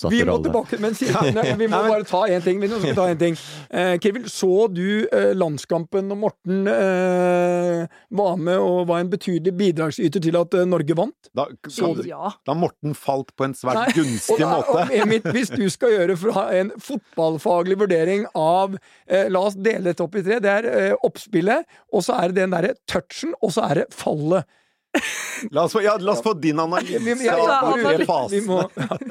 Jomfru 0.00 0.10
Maria-statuer. 0.10 0.16
Vi 0.16 0.24
må 0.24 0.34
alle. 0.34 0.44
tilbake, 0.48 0.80
men 0.80 0.94
siden, 0.98 1.34
nei, 1.38 1.54
vi 1.60 1.68
må 1.70 1.80
bare 1.88 2.04
ta 2.08 2.22
én 2.32 2.42
ting. 2.44 2.60
Vi 2.62 2.68
skal 2.72 2.94
ta 2.96 3.06
en 3.12 3.20
ting. 3.20 3.36
Eh, 3.70 3.94
Kevin, 4.02 4.24
så 4.30 4.50
du 4.72 5.06
eh, 5.12 5.30
landskampen 5.36 6.08
når 6.10 6.20
Morten 6.24 6.66
eh, 6.70 7.86
var 8.20 8.36
med 8.40 8.58
og 8.60 8.86
var 8.90 9.02
en 9.04 9.10
betydelig 9.12 9.52
bidragsyter 9.60 10.22
til 10.24 10.38
at 10.40 10.54
eh, 10.58 10.66
Norge 10.68 10.96
vant? 10.98 11.30
Da, 11.36 11.46
Så 11.68 11.92
du- 11.96 12.08
Ja. 12.08 12.32
da 12.46 12.54
Morten 12.54 12.94
falt 12.94 13.34
på 13.36 13.44
en 13.44 13.54
svært 13.54 13.74
Nei, 13.74 13.92
gunstig 13.96 14.38
da- 14.38 14.56
måte. 14.56 14.68
og 14.86 14.90
Emil, 14.92 15.20
hvis 15.22 15.50
du 15.54 15.68
skal 15.70 15.90
gjøre 15.94 16.16
en 16.60 16.70
fotballfaglig 16.80 17.78
vurdering 17.80 18.26
av 18.34 18.76
eh, 19.06 19.28
La 19.30 19.40
oss 19.46 19.54
dele 19.54 19.84
dette 19.92 20.02
opp 20.02 20.14
i 20.16 20.22
tre. 20.22 20.40
Det 20.40 20.50
er 20.50 20.64
eh, 20.70 20.94
oppspillet, 21.06 21.64
og 21.92 22.02
så 22.02 22.16
er 22.22 22.28
det 22.32 22.40
den 22.42 22.50
derre 22.54 22.74
touchen, 22.88 23.34
og 23.42 23.52
så 23.54 23.68
er 23.70 23.74
det 23.82 23.86
fallet. 23.94 24.44
La 25.54 25.62
oss 25.64 25.72
få, 25.72 25.80
ja, 25.84 25.94
la 26.02 26.12
oss 26.12 26.20
få 26.24 26.32
din 26.36 26.58
analyse 26.60 26.98
ja, 26.98 27.14
vi- 27.16 27.28
av 27.30 27.98
de 28.00 28.06
fasene. 28.08 28.40
må, 28.48 28.58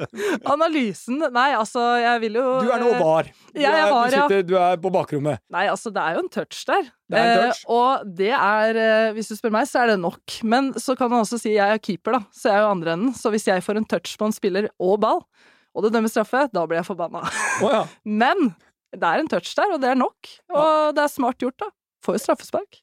Analysen 0.54 1.18
Nei, 1.32 1.48
altså, 1.56 1.82
jeg 2.00 2.20
vil 2.26 2.36
jo 2.38 2.44
du 2.66 2.68
er 2.70 2.82
nå 2.84 2.90
var. 3.00 3.30
Du, 3.30 3.58
Ja, 3.58 3.72
jeg 3.72 3.86
er, 3.86 3.90
var, 3.90 4.10
du, 4.12 4.16
ja. 4.18 4.26
sitter, 4.28 4.44
du 4.46 4.54
er 4.60 4.76
på 4.82 4.92
bakrommet. 4.94 5.40
Nei, 5.50 5.64
altså, 5.72 5.90
det 5.94 6.02
er 6.04 6.18
jo 6.18 6.22
en 6.24 6.30
touch 6.36 6.60
der. 6.68 6.90
Det 7.10 7.18
er 7.18 7.30
en 7.32 7.40
touch. 7.48 7.62
Eh, 7.64 7.72
og 7.74 8.12
det 8.20 8.30
er, 8.36 8.78
eh, 8.84 9.12
hvis 9.16 9.32
du 9.32 9.34
spør 9.38 9.54
meg, 9.56 9.66
så 9.70 9.82
er 9.82 9.92
det 9.94 9.98
nok. 10.04 10.36
Men 10.46 10.70
så 10.78 10.94
kan 10.98 11.10
man 11.10 11.24
også 11.24 11.40
si 11.42 11.54
jeg 11.56 11.74
er 11.78 11.82
keeper, 11.82 12.18
da, 12.18 12.22
så 12.36 12.50
jeg 12.52 12.60
er 12.60 12.64
jo 12.66 12.72
andre 12.76 12.94
enden. 12.98 13.14
Så 13.18 13.32
hvis 13.34 13.48
jeg 13.50 13.64
får 13.66 13.80
en 13.80 13.88
touch 13.90 14.14
på 14.20 14.28
en 14.28 14.36
spiller 14.36 14.68
og 14.78 14.98
ball, 15.02 15.24
og 15.74 15.86
det 15.86 15.92
dømmer 15.96 16.10
straffe, 16.12 16.44
da 16.54 16.66
blir 16.66 16.80
jeg 16.82 16.88
forbanna. 16.92 17.24
Oh, 17.64 17.72
ja. 17.74 17.82
Men 18.22 18.52
det 18.94 19.06
er 19.06 19.22
en 19.24 19.30
touch 19.30 19.50
der, 19.58 19.74
og 19.74 19.82
det 19.82 19.90
er 19.94 19.98
nok. 19.98 20.30
Og 20.54 20.94
det 20.94 21.02
er 21.08 21.12
smart 21.16 21.40
gjort, 21.42 21.58
da. 21.62 21.72
Får 22.06 22.16
jo 22.20 22.22
straffespark. 22.28 22.80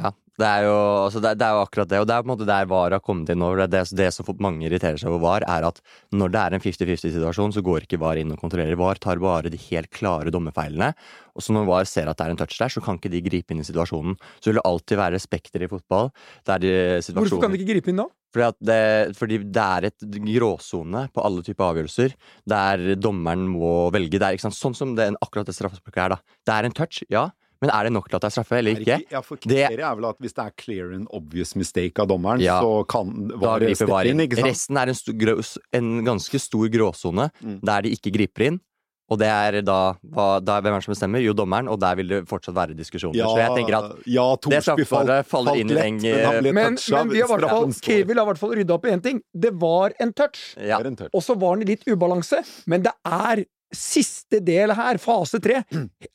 Ja, 0.00 0.10
det 0.36 0.46
er 0.46 0.66
jo, 0.66 0.76
altså 1.06 1.20
det, 1.24 1.32
det 1.40 1.46
er 1.46 1.54
jo 1.56 1.62
akkurat 1.64 1.90
det, 1.90 2.00
og 2.02 2.08
det 2.08 2.14
er 2.14 2.24
på 2.24 2.28
en 2.28 2.32
måte 2.34 2.48
der 2.48 2.68
VAR 2.68 2.96
har 2.96 3.02
kommet 3.04 3.30
inn 3.32 3.40
nå. 3.40 3.52
Det, 3.60 3.68
det, 3.72 3.82
det 3.96 4.08
som 4.12 4.28
mange 4.44 4.66
irriterer 4.68 5.00
seg 5.00 5.08
over 5.12 5.22
VAR, 5.22 5.46
er 5.48 5.68
at 5.70 5.80
når 6.12 6.34
det 6.34 6.42
er 6.42 6.56
en 6.56 6.64
50-50-situasjon, 6.64 7.56
så 7.56 7.64
går 7.64 7.86
ikke 7.86 8.00
VAR 8.02 8.20
inn 8.20 8.34
og 8.34 8.42
kontrollerer. 8.42 8.76
VAR 8.80 9.00
tar 9.00 9.22
bare 9.22 9.52
de 9.52 9.60
helt 9.68 9.90
klare 9.96 10.34
dommerfeilene. 10.34 10.92
Og 11.36 11.44
så 11.44 11.56
når 11.56 11.70
VAR 11.70 11.88
ser 11.88 12.12
at 12.12 12.20
det 12.20 12.26
er 12.26 12.36
en 12.36 12.42
touch 12.42 12.60
der, 12.60 12.72
så 12.72 12.84
kan 12.84 13.00
ikke 13.00 13.12
de 13.14 13.24
gripe 13.24 13.56
inn 13.56 13.64
i 13.64 13.68
situasjonen. 13.68 14.18
Så 14.40 14.50
vil 14.50 14.60
det 14.60 14.68
alltid 14.68 15.00
være 15.00 15.22
spekter 15.24 15.64
i 15.64 15.72
fotball. 15.72 16.12
Er 16.44 16.68
Hvorfor 17.16 17.40
kan 17.40 17.56
de 17.56 17.60
ikke 17.60 17.72
gripe 17.72 17.92
inn 17.92 18.04
da? 18.04 18.10
fordi, 18.36 18.46
at 18.46 18.58
det, 18.68 19.16
fordi 19.16 19.38
det 19.48 19.64
er 19.64 19.86
et 19.88 20.06
gråsone 20.26 21.06
på 21.14 21.24
alle 21.24 21.44
typer 21.46 21.70
avgjørelser, 21.70 22.16
der 22.48 22.84
dommeren 23.00 23.46
må 23.48 23.88
velge. 23.94 24.18
Det 24.18 24.26
er 24.26 24.36
ikke 24.36 24.46
sant? 24.48 24.58
Sånn 24.58 24.76
som 24.76 24.94
det, 24.98 25.08
akkurat 25.24 25.48
det 25.48 25.56
straffesparket 25.56 26.02
er, 26.04 26.14
da. 26.16 26.36
Det 26.46 26.56
er 26.56 26.68
en 26.68 26.76
touch, 26.76 27.02
ja, 27.12 27.26
men 27.62 27.70
er 27.70 27.84
det 27.84 27.92
nok 27.92 28.08
til 28.08 28.16
at 28.16 28.22
det 28.22 28.28
er 28.30 28.34
straffe 28.36 28.58
eller 28.58 28.70
Er 28.76 28.80
ikke? 28.80 28.98
ikke- 29.00 29.12
Ja, 29.12 29.20
for 29.22 29.36
Kriteriet 29.36 29.80
er 29.80 29.94
vel 29.96 30.04
at 30.10 30.18
hvis 30.18 30.34
det 30.34 30.44
er 30.46 30.52
clear 30.58 30.92
and 30.92 31.08
obvious 31.12 31.54
mistake 31.56 31.98
av 31.98 32.08
dommeren, 32.08 32.40
Ja. 32.40 32.60
så 32.60 32.86
kan 32.86 33.28
Da 33.28 33.36
VAR 33.36 33.60
griper 33.60 33.86
VAR 33.86 34.04
inn. 34.06 34.18
ikke 34.20 34.36
sant? 34.36 34.46
Resten 34.46 34.76
er 34.76 34.88
en, 34.88 34.94
sto- 34.94 35.12
grå- 35.16 35.58
en 35.72 36.04
ganske 36.04 36.38
stor 36.40 36.68
gråsone 36.68 37.30
Mm. 37.42 37.60
der 37.62 37.82
de 37.82 37.90
ikke 37.96 38.12
griper 38.12 38.46
inn. 38.46 38.60
Og 39.08 39.18
det 39.20 39.28
er 39.28 39.62
da, 39.62 39.94
hva, 40.02 40.40
da 40.44 40.60
Hvem 40.60 40.74
er 40.74 40.80
det 40.80 40.84
som 40.84 40.94
bestemmer? 40.94 41.22
Jo, 41.22 41.32
dommeren. 41.32 41.68
Og 41.70 41.78
der 41.78 41.94
vil 41.94 42.08
det 42.08 42.26
fortsatt 42.26 42.52
være 42.56 42.74
diskusjoner. 42.74 43.14
Ja, 43.14 43.26
så 43.30 43.36
jeg 43.38 43.50
tenker 43.54 43.76
at 43.78 44.02
ja, 44.04 44.24
det 44.34 44.64
Thorsby 44.64 44.84
faller 44.84 45.22
falt 45.22 45.56
inn 45.56 45.70
i 45.70 45.74
lett, 45.74 46.02
den, 46.02 46.42
men 46.42 46.54
Men, 46.54 46.78
men 46.90 47.08
vi 47.10 47.20
har 47.20 47.38
i 47.38 47.38
hvert 47.38 47.48
fall, 47.48 47.72
Kevil 47.86 48.16
har 48.16 48.24
i 48.24 48.26
hvert 48.32 48.38
fall 48.38 48.50
rydda 48.56 48.70
opp 48.74 48.84
i 48.84 48.90
én 48.90 49.00
ting. 49.04 49.22
Det 49.32 49.52
var 49.54 49.92
en 50.00 50.12
touch. 50.12 50.56
ja, 50.58 50.78
touch. 50.82 51.10
Og 51.14 51.22
så 51.22 51.38
var 51.38 51.54
den 51.54 51.68
i 51.68 51.76
litt 51.76 51.84
ubalanse, 51.86 52.42
men 52.66 52.82
det 52.82 52.90
er 53.06 53.44
siste 53.78 54.40
del 54.44 54.72
her, 54.76 54.98
fase 55.02 55.40
tre. 55.42 55.60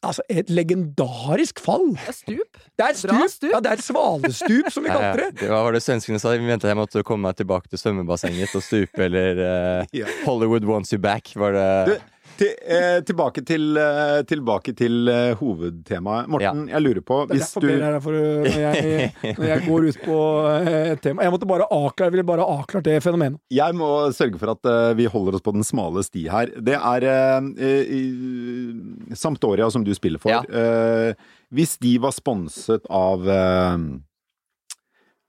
Altså, 0.01 0.25
et 0.30 0.51
legendarisk 0.51 1.62
fall. 1.63 1.91
Det 1.96 2.10
er 2.10 2.18
stup. 2.18 2.62
Det 2.77 2.88
er 2.88 3.00
stup. 3.00 3.18
stup. 3.32 3.50
Ja, 3.53 3.62
det 3.63 3.72
er 3.72 3.82
et 3.82 3.86
svalestup, 3.86 4.72
som 4.74 4.86
vi 4.86 4.89
ja, 4.91 4.98
kalte 4.98 5.12
ja. 5.12 5.15
det. 5.22 5.30
Det 5.41 5.50
var 5.51 5.62
hva 5.62 5.68
var 5.70 5.77
det 5.77 5.84
svenskene 5.86 6.22
sa? 6.22 6.34
Vi 6.36 6.48
mente 6.48 6.70
jeg 6.70 6.80
måtte 6.80 7.03
komme 7.08 7.30
meg 7.30 7.38
tilbake 7.39 7.70
til 7.72 7.82
svømmebassenget 7.82 8.56
og 8.58 8.65
stupe, 8.65 9.06
eller 9.06 9.41
uh, 9.41 9.91
Ja. 10.01 10.10
Hollywood 10.25 10.65
wants 10.65 10.94
you 10.94 11.00
back, 11.01 11.34
var 11.38 11.56
det 11.56 11.68
Du, 11.91 11.96
Til, 12.42 12.56
eh, 12.74 13.00
tilbake 13.06 13.44
til, 13.46 13.78
eh, 13.78 14.24
tilbake 14.26 14.74
til 14.74 15.10
eh, 15.12 15.36
hovedtemaet. 15.38 16.30
Morten, 16.34 16.64
jeg 16.72 16.82
lurer 16.82 17.04
på 17.06 17.20
Det 17.30 17.36
er 17.36 17.38
hvis 17.38 17.52
derfor 17.52 17.62
du 17.62 17.68
Per 17.68 17.76
er 17.76 17.86
her 17.86 18.00
for, 18.02 18.18
uh, 18.18 18.48
når, 18.48 18.56
jeg, 18.64 19.12
når 19.38 19.46
jeg 19.52 19.64
går 19.68 19.86
ut 19.92 20.00
på 20.08 20.18
uh, 20.42 20.70
et 20.96 21.04
tema. 21.06 21.26
Jeg 21.28 21.34
måtte 21.36 21.50
bare 21.52 21.68
avklare, 21.70 22.08
jeg 22.10 22.16
ville 22.16 22.26
bare 22.32 22.48
avklart 22.56 22.88
det 22.88 22.96
fenomenet. 23.06 23.38
Jeg 23.54 23.78
må 23.78 23.90
sørge 24.18 24.42
for 24.42 24.56
at 24.56 24.72
eh, 24.72 24.94
vi 24.98 25.06
holder 25.14 25.38
oss 25.38 25.46
på 25.46 25.54
den 25.54 25.68
smale 25.68 26.02
sti 26.08 26.24
her. 26.34 26.50
Det 26.66 26.80
er 26.80 27.06
eh, 27.12 27.52
eh, 27.70 29.16
Sampdoria 29.22 29.70
som 29.72 29.86
du 29.86 29.94
spiller 29.98 30.22
for. 30.24 30.34
Ja. 30.34 30.42
Eh, 30.50 31.14
hvis 31.54 31.78
de 31.84 31.94
var 32.02 32.16
sponset 32.16 32.90
av 32.90 33.30
eh, 33.30 33.78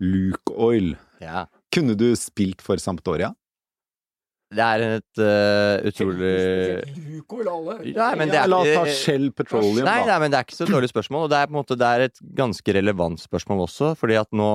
Luke 0.02 0.56
Oil, 0.56 0.94
Ja. 1.20 1.44
kunne 1.74 1.94
du 1.98 2.08
spilt 2.16 2.62
for 2.64 2.80
Sampdoria? 2.82 3.34
Det 4.52 4.64
er 4.64 4.82
et 4.98 5.20
uh, 5.22 5.88
utrolig 5.88 6.32
Ja, 7.92 8.10
men 8.18 8.30
det 8.32 8.38
er 8.40 8.50
La 8.50 8.58
oss 8.60 8.72
ta 8.72 8.84
Shell 8.92 9.30
Petroleum, 9.36 9.86
Nei, 9.86 10.00
da. 10.02 10.12
nei, 10.12 10.18
men 10.24 10.32
det 10.32 10.40
er 10.40 10.46
ikke 10.46 10.58
så 10.58 10.68
dårlig 10.68 10.90
spørsmål, 10.92 11.26
og 11.26 11.32
det 11.32 11.38
er 11.38 11.48
på 11.48 11.54
en 11.54 11.60
måte 11.60 11.78
det 11.80 11.88
er 11.88 12.06
et 12.08 12.22
ganske 12.36 12.74
relevant 12.76 13.22
spørsmål 13.22 13.64
også. 13.66 13.92
fordi 13.98 14.18
at 14.20 14.28
nå 14.36 14.50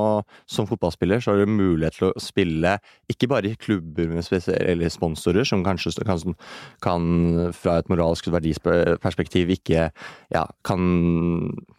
som 0.45 0.67
fotballspiller 0.69 1.23
så 1.23 1.33
har 1.33 1.41
du 1.41 1.51
mulighet 1.51 1.97
til 1.97 2.09
å 2.11 2.21
spille 2.21 2.77
ikke 3.11 3.29
bare 3.31 3.51
i 3.51 3.57
klubber 3.59 4.11
med 4.11 4.25
spesielle 4.25 4.75
eller 4.75 4.93
sponsorer, 4.93 5.47
som 5.47 5.65
kanskje 5.65 5.95
kan, 6.05 6.35
kan 6.83 7.51
fra 7.55 7.79
et 7.81 7.89
moralsk 7.91 8.29
verdiperspektiv 8.33 9.55
ikke 9.57 9.89
ja, 10.33 10.45
kan 10.67 10.83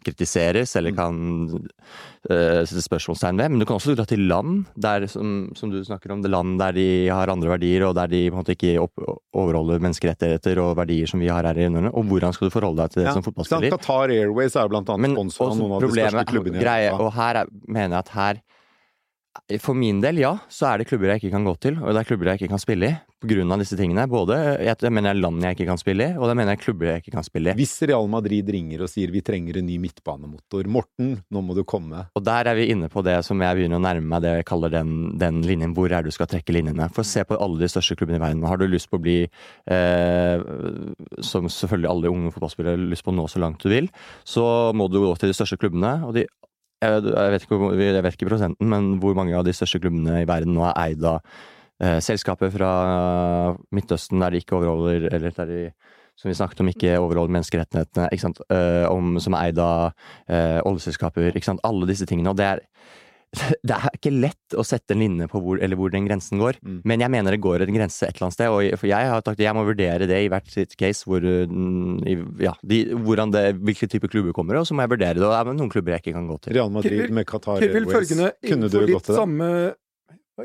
kritiseres 0.07 0.75
eller 0.79 0.95
kan 0.97 1.19
uh, 1.53 2.63
sette 2.67 2.85
spørsmålstegn 2.85 3.41
ved. 3.41 3.53
Men 3.53 3.63
du 3.63 3.67
kan 3.69 3.79
også 3.79 3.97
dra 3.99 4.07
til 4.09 4.27
land 4.31 4.65
der, 4.75 5.07
som, 5.11 5.51
som 5.59 5.73
du 5.73 5.81
snakker 5.85 6.15
om, 6.15 6.23
det 6.25 6.33
land 6.33 6.59
der 6.61 6.77
de 6.77 6.89
har 7.13 7.31
andre 7.33 7.55
verdier, 7.55 7.87
og 7.89 7.97
der 7.99 8.08
de 8.11 8.21
på 8.31 8.35
en 8.37 8.41
måte 8.43 8.55
ikke 8.57 8.75
overholder 9.37 9.81
menneskerettigheter 9.85 10.61
og 10.63 10.75
verdier 10.79 11.09
som 11.11 11.21
vi 11.23 11.29
har 11.33 11.47
her 11.49 11.59
i 11.59 11.69
Norden. 11.71 11.91
Og 11.93 12.05
hvordan 12.11 12.35
skal 12.37 12.49
du 12.51 12.55
forholde 12.55 12.83
deg 12.83 12.91
til 12.95 13.03
det 13.03 13.09
Ja, 13.09 13.15
som 13.15 13.23
sant? 13.23 13.31
fotballspiller? 13.31 13.75
Qatar 13.77 14.13
Airways 14.15 14.57
er 14.57 14.67
jo 14.69 14.73
blant 14.75 14.89
annet 14.95 15.15
sponsor 15.17 15.51
av 15.53 15.59
noen 15.63 15.73
av 15.79 15.81
de 15.87 15.91
største 15.95 16.25
klubbene 16.33 16.61
i 16.63 16.67
Europa. 16.89 17.05
og 17.05 17.13
her 17.19 17.41
er, 17.43 17.53
mener 17.69 17.97
jeg 17.97 17.99
at 18.07 18.15
her 18.19 18.41
For 19.63 19.77
min 19.77 20.01
del, 20.03 20.19
ja, 20.21 20.35
så 20.53 20.73
er 20.73 20.81
det 20.81 20.89
klubber 20.91 21.13
jeg 21.13 21.23
ikke 21.23 21.33
kan 21.33 21.47
gå 21.47 21.55
til, 21.63 21.79
og 21.81 21.95
det 21.95 22.03
er 22.03 22.09
klubber 22.09 22.33
jeg 22.33 22.41
ikke 22.41 22.53
kan 22.53 22.61
spille 22.61 22.91
i. 22.91 22.97
På 23.19 23.27
grunn 23.27 23.51
av 23.51 23.59
disse 23.59 23.75
tingene. 23.75 24.05
Både 24.07 24.37
jeg, 24.63 24.77
jeg 24.79 24.95
mener 24.95 25.17
land 25.19 25.43
jeg 25.43 25.57
ikke 25.57 25.67
kan 25.67 25.81
spille 25.81 26.05
i, 26.07 26.17
og 26.21 26.29
det 26.31 26.37
mener 26.39 26.55
jeg 26.55 26.61
klubber 26.63 26.91
jeg 26.91 27.03
ikke 27.03 27.15
kan 27.17 27.27
spille 27.27 27.51
i. 27.51 27.59
Hvis 27.59 27.73
Real 27.91 28.07
Madrid 28.11 28.51
ringer 28.55 28.85
og 28.85 28.91
sier 28.93 29.11
vi 29.11 29.23
trenger 29.27 29.59
en 29.59 29.67
ny 29.67 29.79
midtbanemotor, 29.83 30.69
Morten, 30.71 31.17
nå 31.27 31.43
må 31.43 31.57
du 31.57 31.65
komme. 31.67 32.05
Og 32.15 32.23
der 32.23 32.51
er 32.51 32.59
vi 32.59 32.69
inne 32.71 32.87
på 32.93 33.03
det 33.07 33.17
som 33.27 33.43
jeg 33.43 33.59
begynner 33.59 33.81
å 33.81 33.85
nærme 33.89 34.07
meg 34.13 34.23
det 34.23 34.37
jeg 34.37 34.49
kaller 34.53 34.75
den, 34.77 34.95
den 35.19 35.43
linjen. 35.47 35.75
Hvor 35.75 35.91
er 35.91 36.07
det 36.07 36.13
du 36.13 36.19
skal 36.19 36.31
trekke 36.31 36.55
linjene? 36.55 36.87
For 36.95 37.07
se 37.07 37.25
på 37.27 37.39
alle 37.43 37.59
de 37.65 37.71
største 37.73 37.99
klubbene 37.99 38.21
i 38.21 38.23
verden. 38.23 38.47
Har 38.47 38.61
du 38.61 38.69
lyst 38.71 38.91
på 38.93 39.01
å 39.01 39.03
bli, 39.03 39.19
eh, 39.27 40.47
som 41.27 41.51
selvfølgelig 41.51 41.91
alle 41.91 42.15
unge 42.15 42.35
fotballspillere 42.37 42.79
har 42.79 42.91
lyst 42.95 43.07
på 43.07 43.15
å 43.15 43.19
nå 43.19 43.27
så 43.33 43.43
langt 43.43 43.67
du 43.67 43.73
vil, 43.73 43.91
så 44.23 44.47
må 44.79 44.87
du 44.93 45.01
gå 45.03 45.11
til 45.19 45.33
de 45.33 45.39
største 45.41 45.59
klubbene. 45.59 45.97
og 46.07 46.15
de 46.15 46.29
jeg, 46.83 47.03
vet 47.35 47.45
ikke, 47.45 47.59
jeg 47.83 48.03
vet 48.07 48.17
ikke 48.17 48.31
prosenten, 48.31 48.69
men 48.71 48.91
hvor 49.03 49.17
mange 49.19 49.37
av 49.37 49.47
de 49.47 49.55
største 49.57 49.81
klubbene 49.83 50.23
i 50.23 50.29
verden 50.29 50.55
nå 50.55 50.67
er 50.69 50.77
eid 50.85 51.07
av 51.07 51.21
eh, 51.83 51.99
selskaper 52.05 52.53
fra 52.55 52.73
Midtøsten 53.75 54.23
der 54.23 54.35
de 54.35 54.43
ikke 54.43 54.59
overholder 54.59 55.09
Eller 55.11 55.35
der 55.37 55.51
de 55.51 55.63
som 56.19 56.27
vi 56.27 56.35
snakket 56.35 56.61
om, 56.65 56.69
ikke 56.73 56.97
overholder 56.99 57.31
menneskerettighetene, 57.37 58.09
ikke 58.11 58.33
om, 58.91 59.21
som 59.23 59.37
er 59.39 59.53
eid 59.53 59.61
av 59.63 59.85
eh, 60.27 60.59
oljeselskaper. 60.67 61.37
Alle 61.63 61.87
disse 61.87 62.09
tingene. 62.11 62.33
Og 62.33 62.41
det 62.41 62.49
er, 62.49 62.63
det 63.69 63.75
er 63.77 63.91
ikke 63.93 64.13
lett 64.15 64.55
å 64.57 64.65
sette 64.65 64.95
en 64.95 65.03
linje 65.03 65.27
på 65.29 65.41
hvor, 65.45 65.59
eller 65.63 65.77
hvor 65.77 65.91
den 65.93 66.07
grensen 66.09 66.41
går, 66.41 66.57
Mm. 66.65 66.81
men 66.89 67.01
jeg 67.05 67.11
mener 67.13 67.31
det 67.37 67.41
går 67.45 67.63
en 67.67 67.75
grense 67.75 68.03
et 68.07 68.15
eller 68.17 68.27
annet 68.29 68.37
sted. 68.39 68.49
Og 68.49 68.63
jeg- 68.65 68.89
jeg 68.89 69.11
har 69.13 69.21
sagt 69.25 69.39
jeg 69.39 69.55
må 69.55 69.65
vurdere 69.69 70.07
det 70.09 70.21
i 70.25 70.29
hvert 70.33 70.49
sitt 70.51 70.77
case, 70.81 71.05
hvor, 71.05 71.21
i, 71.21 72.15
ja, 72.43 72.55
de, 72.65 72.85
hvordan 72.95 73.31
det, 73.33 73.45
hvilke 73.61 73.89
type 73.89 74.09
klubber 74.09 74.33
kommer, 74.33 74.57
og 74.57 74.67
så 74.67 74.75
må 74.75 74.83
jeg 74.87 74.95
vurdere 74.97 75.15
det. 75.21 75.23
Og 75.23 75.33
det 75.35 75.41
er 75.43 75.53
noen 75.61 75.71
klubber 75.71 75.93
jeg 75.97 76.03
ikke 76.07 76.17
kan 76.17 76.27
gå 76.29 76.41
til. 76.41 76.55
Real 76.55 76.71
Madrid 76.71 77.11
med 77.11 77.27
Qatar 77.27 77.61
Airways. 77.61 78.09
Kunne 78.49 78.69
du 78.71 78.79
gått 78.87 79.05
til 79.05 79.15
det? 79.15 79.21
samme 79.21 79.75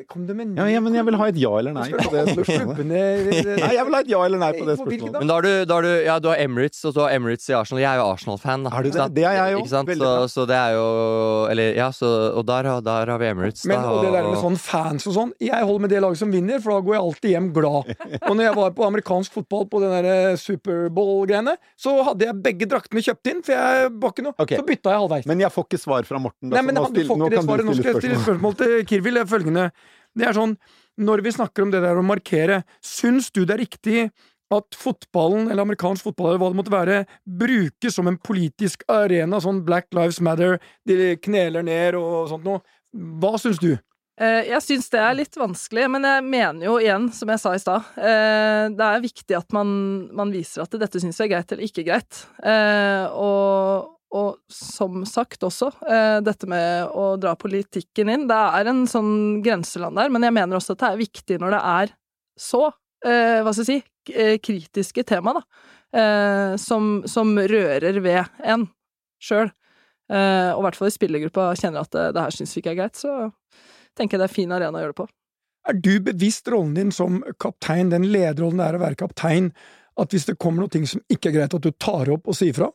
Kom 0.10 0.24
det 0.26 0.34
med 0.36 0.48
ny 0.50 0.58
Ja, 0.58 0.66
ja, 0.74 0.80
men 0.82 0.96
jeg 0.98 1.06
vil 1.06 1.16
ha 1.20 1.26
et 1.30 1.38
ja 1.38 1.52
eller 1.60 1.74
nei 1.76 1.84
på 1.94 2.10
det 2.10 2.24
spørsmålet. 2.34 2.86
Nei, 2.90 3.74
jeg 3.78 3.84
vil 3.86 3.94
ha 3.94 4.00
et 4.02 4.08
ja 4.10 4.22
eller 4.26 4.40
nei 4.42 4.48
på 4.58 4.66
det 4.66 4.76
spørsmålet. 4.80 5.20
Men 5.22 5.30
da 5.30 5.36
har 5.38 5.46
du, 5.46 5.52
da 5.70 5.76
har 5.78 5.86
du, 5.86 5.90
ja, 6.08 6.16
du 6.24 6.28
har 6.32 6.40
Emirates, 6.42 6.80
og 6.90 6.96
du 6.96 7.00
har 7.04 7.14
Emirates 7.14 7.46
i 7.52 7.54
Arsenal. 7.54 7.82
Jeg 7.84 7.90
er 7.92 8.02
jo 8.02 8.08
Arsenal-fan, 8.16 8.64
da. 8.66 8.72
Er 8.80 8.88
du 8.88 8.90
det? 8.96 9.06
Det 9.20 9.26
er 9.30 9.36
jeg 9.38 9.54
jo. 9.54 9.60
Ikke 9.62 9.74
sant? 9.76 9.92
Så, 10.02 10.14
så 10.34 10.46
det 10.50 10.58
er 10.58 10.74
jo 10.80 10.88
Eller, 11.54 11.78
ja, 11.78 11.92
så, 11.94 12.10
og 12.40 12.46
der, 12.50 12.70
har- 12.72 12.82
der 12.88 13.12
har 13.14 13.22
vi 13.22 13.30
Emirates, 13.30 13.66
Men 13.70 13.84
da. 13.86 13.92
og 13.94 14.02
det 14.08 14.14
der 14.16 14.28
med 14.32 14.40
sånn 14.42 14.58
fans 14.58 15.06
og 15.12 15.14
sånn 15.20 15.32
Jeg 15.44 15.62
holder 15.62 15.86
med 15.86 15.94
det 15.94 16.02
laget 16.02 16.22
som 16.24 16.34
vinner, 16.34 16.58
for 16.64 16.74
da 16.74 16.86
går 16.88 16.98
jeg 16.98 17.04
alltid 17.06 17.36
hjem 17.36 17.52
glad. 17.54 17.94
Og 18.24 18.34
når 18.34 18.44
jeg 18.48 18.56
var 18.58 18.74
på 18.80 18.88
amerikansk 18.90 19.38
fotball 19.38 19.68
på 19.70 19.84
den 19.84 19.94
der 19.94 20.10
eh, 20.34 20.36
Superbowl-greiene, 20.42 21.56
så 21.80 21.96
hadde 22.10 22.28
jeg 22.28 22.40
begge 22.50 22.68
draktene 22.72 23.04
kjøpt 23.06 23.30
inn, 23.32 23.42
for 23.46 23.54
jeg 23.56 23.94
var 24.02 24.14
ikke 24.16 24.26
noe 24.26 24.36
okay. 24.42 24.58
Så 24.60 24.66
bytta 24.68 24.94
jeg 24.94 25.04
halvveis. 25.04 25.30
Men 25.30 25.44
jeg 25.46 25.54
får 25.54 25.68
ikke 25.70 25.82
svar 25.82 26.08
fra 26.10 26.20
Morten. 26.24 26.50
Da, 26.50 26.58
Nei, 26.58 26.66
men 26.68 26.76
så 26.76 26.82
nå, 26.82 26.86
han- 26.90 26.98
du 26.98 27.04
får 27.08 27.20
nå 27.22 27.30
ikke 27.30 27.36
det 27.38 27.46
svaret. 27.46 27.66
Nå 27.70 27.78
skal 27.78 27.92
jeg 27.94 28.02
stille 28.04 28.20
spørsmål. 28.26 28.58
til 28.64 28.76
Kirvil. 28.90 29.22
Følgende 29.34 29.68
Det 30.16 30.28
er 30.30 30.36
sånn 30.38 30.58
Når 31.02 31.24
vi 31.26 31.32
snakker 31.34 31.66
om 31.66 31.72
det 31.74 31.82
der 31.82 31.98
å 31.98 32.06
markere, 32.06 32.62
syns 32.86 33.32
du 33.34 33.44
det 33.46 33.56
er 33.56 33.64
riktig 33.64 34.02
at 34.54 34.76
fotballen, 34.78 35.48
eller 35.50 35.66
amerikansk 35.66 36.06
fotball, 36.06 36.28
eller 36.30 36.42
hva 36.44 36.50
det 36.52 36.60
måtte 36.60 36.74
være, 36.74 36.98
brukes 37.26 37.96
som 37.98 38.06
en 38.12 38.20
politisk 38.22 38.84
arena, 38.92 39.40
sånn 39.42 39.64
Black 39.66 39.88
Lives 39.98 40.20
Matter, 40.22 40.60
de 40.86 41.16
kneler 41.18 41.66
ned 41.66 41.98
og 41.98 42.30
sånt 42.30 42.46
noe? 42.46 42.62
Hva 42.94 43.34
syns 43.42 43.58
du? 43.64 43.72
Eh, 44.22 44.46
Jeg 44.52 44.62
syns 44.62 44.92
det 44.94 45.02
er 45.02 45.18
litt 45.18 45.34
vanskelig, 45.40 45.88
men 45.90 46.06
jeg 46.06 46.26
mener 46.28 46.68
jo 46.68 46.78
igjen, 46.78 47.10
som 47.18 47.34
jeg 47.34 47.42
sa 47.42 47.56
i 47.56 47.64
stad, 47.64 47.90
eh, 47.98 48.70
det 48.70 48.86
er 48.92 49.02
viktig 49.08 49.38
at 49.40 49.58
man, 49.58 49.74
man 50.14 50.30
viser 50.36 50.68
at 50.68 50.78
dette 50.78 51.02
syns 51.02 51.18
vi 51.18 51.26
er 51.26 51.34
greit 51.34 51.52
eller 51.56 51.66
ikke 51.66 51.88
greit. 51.90 52.26
Eh, 52.46 53.10
Og, 53.10 53.93
og 54.14 54.38
som 54.52 55.02
sagt 55.10 55.42
også, 55.46 55.72
eh, 55.90 56.20
dette 56.22 56.48
med 56.50 56.92
å 56.94 57.16
dra 57.18 57.34
politikken 57.40 58.12
inn, 58.14 58.28
det 58.30 58.38
er 58.60 58.70
en 58.70 58.84
sånn 58.90 59.42
grenseland 59.46 59.98
der, 59.98 60.12
men 60.14 60.26
jeg 60.28 60.36
mener 60.36 60.60
også 60.60 60.76
at 60.76 60.84
det 60.84 60.92
er 60.92 61.02
viktig 61.02 61.40
når 61.42 61.56
det 61.56 61.62
er 61.72 61.94
så, 62.40 62.62
eh, 63.06 63.42
hva 63.42 63.54
skal 63.54 63.66
jeg 63.66 63.72
si, 63.72 64.14
eh, 64.14 64.38
kritiske 64.38 65.06
tema, 65.10 65.34
da, 65.40 65.46
som, 66.58 67.04
som 67.06 67.36
rører 67.38 68.00
ved 68.02 68.26
en 68.42 68.64
sjøl. 69.22 69.52
Og 70.10 70.58
i 70.58 70.64
hvert 70.66 70.78
fall 70.80 70.90
i 70.90 70.94
spillergruppa 70.96 71.44
kjenner 71.54 71.86
at 71.86 71.92
det, 71.94 72.06
det 72.16 72.24
her 72.24 72.34
syns 72.34 72.56
vi 72.56 72.64
ikke 72.64 72.72
er 72.72 72.80
greit, 72.80 72.98
så 72.98 73.12
tenker 73.94 74.18
jeg 74.18 74.24
det 74.24 74.26
er 74.26 74.34
fin 74.34 74.56
arena 74.58 74.80
å 74.80 74.82
gjøre 74.82 74.96
det 74.96 74.98
på. 74.98 75.06
Er 75.70 75.78
du 75.78 75.92
bevisst 76.10 76.50
rollen 76.50 76.74
din 76.74 76.90
som 76.90 77.22
kaptein, 77.38 77.94
den 77.94 78.10
lederrollen 78.10 78.58
det 78.58 78.72
er 78.72 78.80
å 78.80 78.82
være 78.82 79.00
kaptein, 79.04 79.52
at 80.02 80.18
hvis 80.18 80.26
det 80.26 80.40
kommer 80.42 80.66
noe 80.66 80.90
som 80.90 81.06
ikke 81.14 81.30
er 81.30 81.38
greit, 81.38 81.54
at 81.54 81.62
du 81.62 81.70
tar 81.78 82.10
opp 82.10 82.26
og 82.26 82.42
sier 82.42 82.58
fra? 82.58 82.72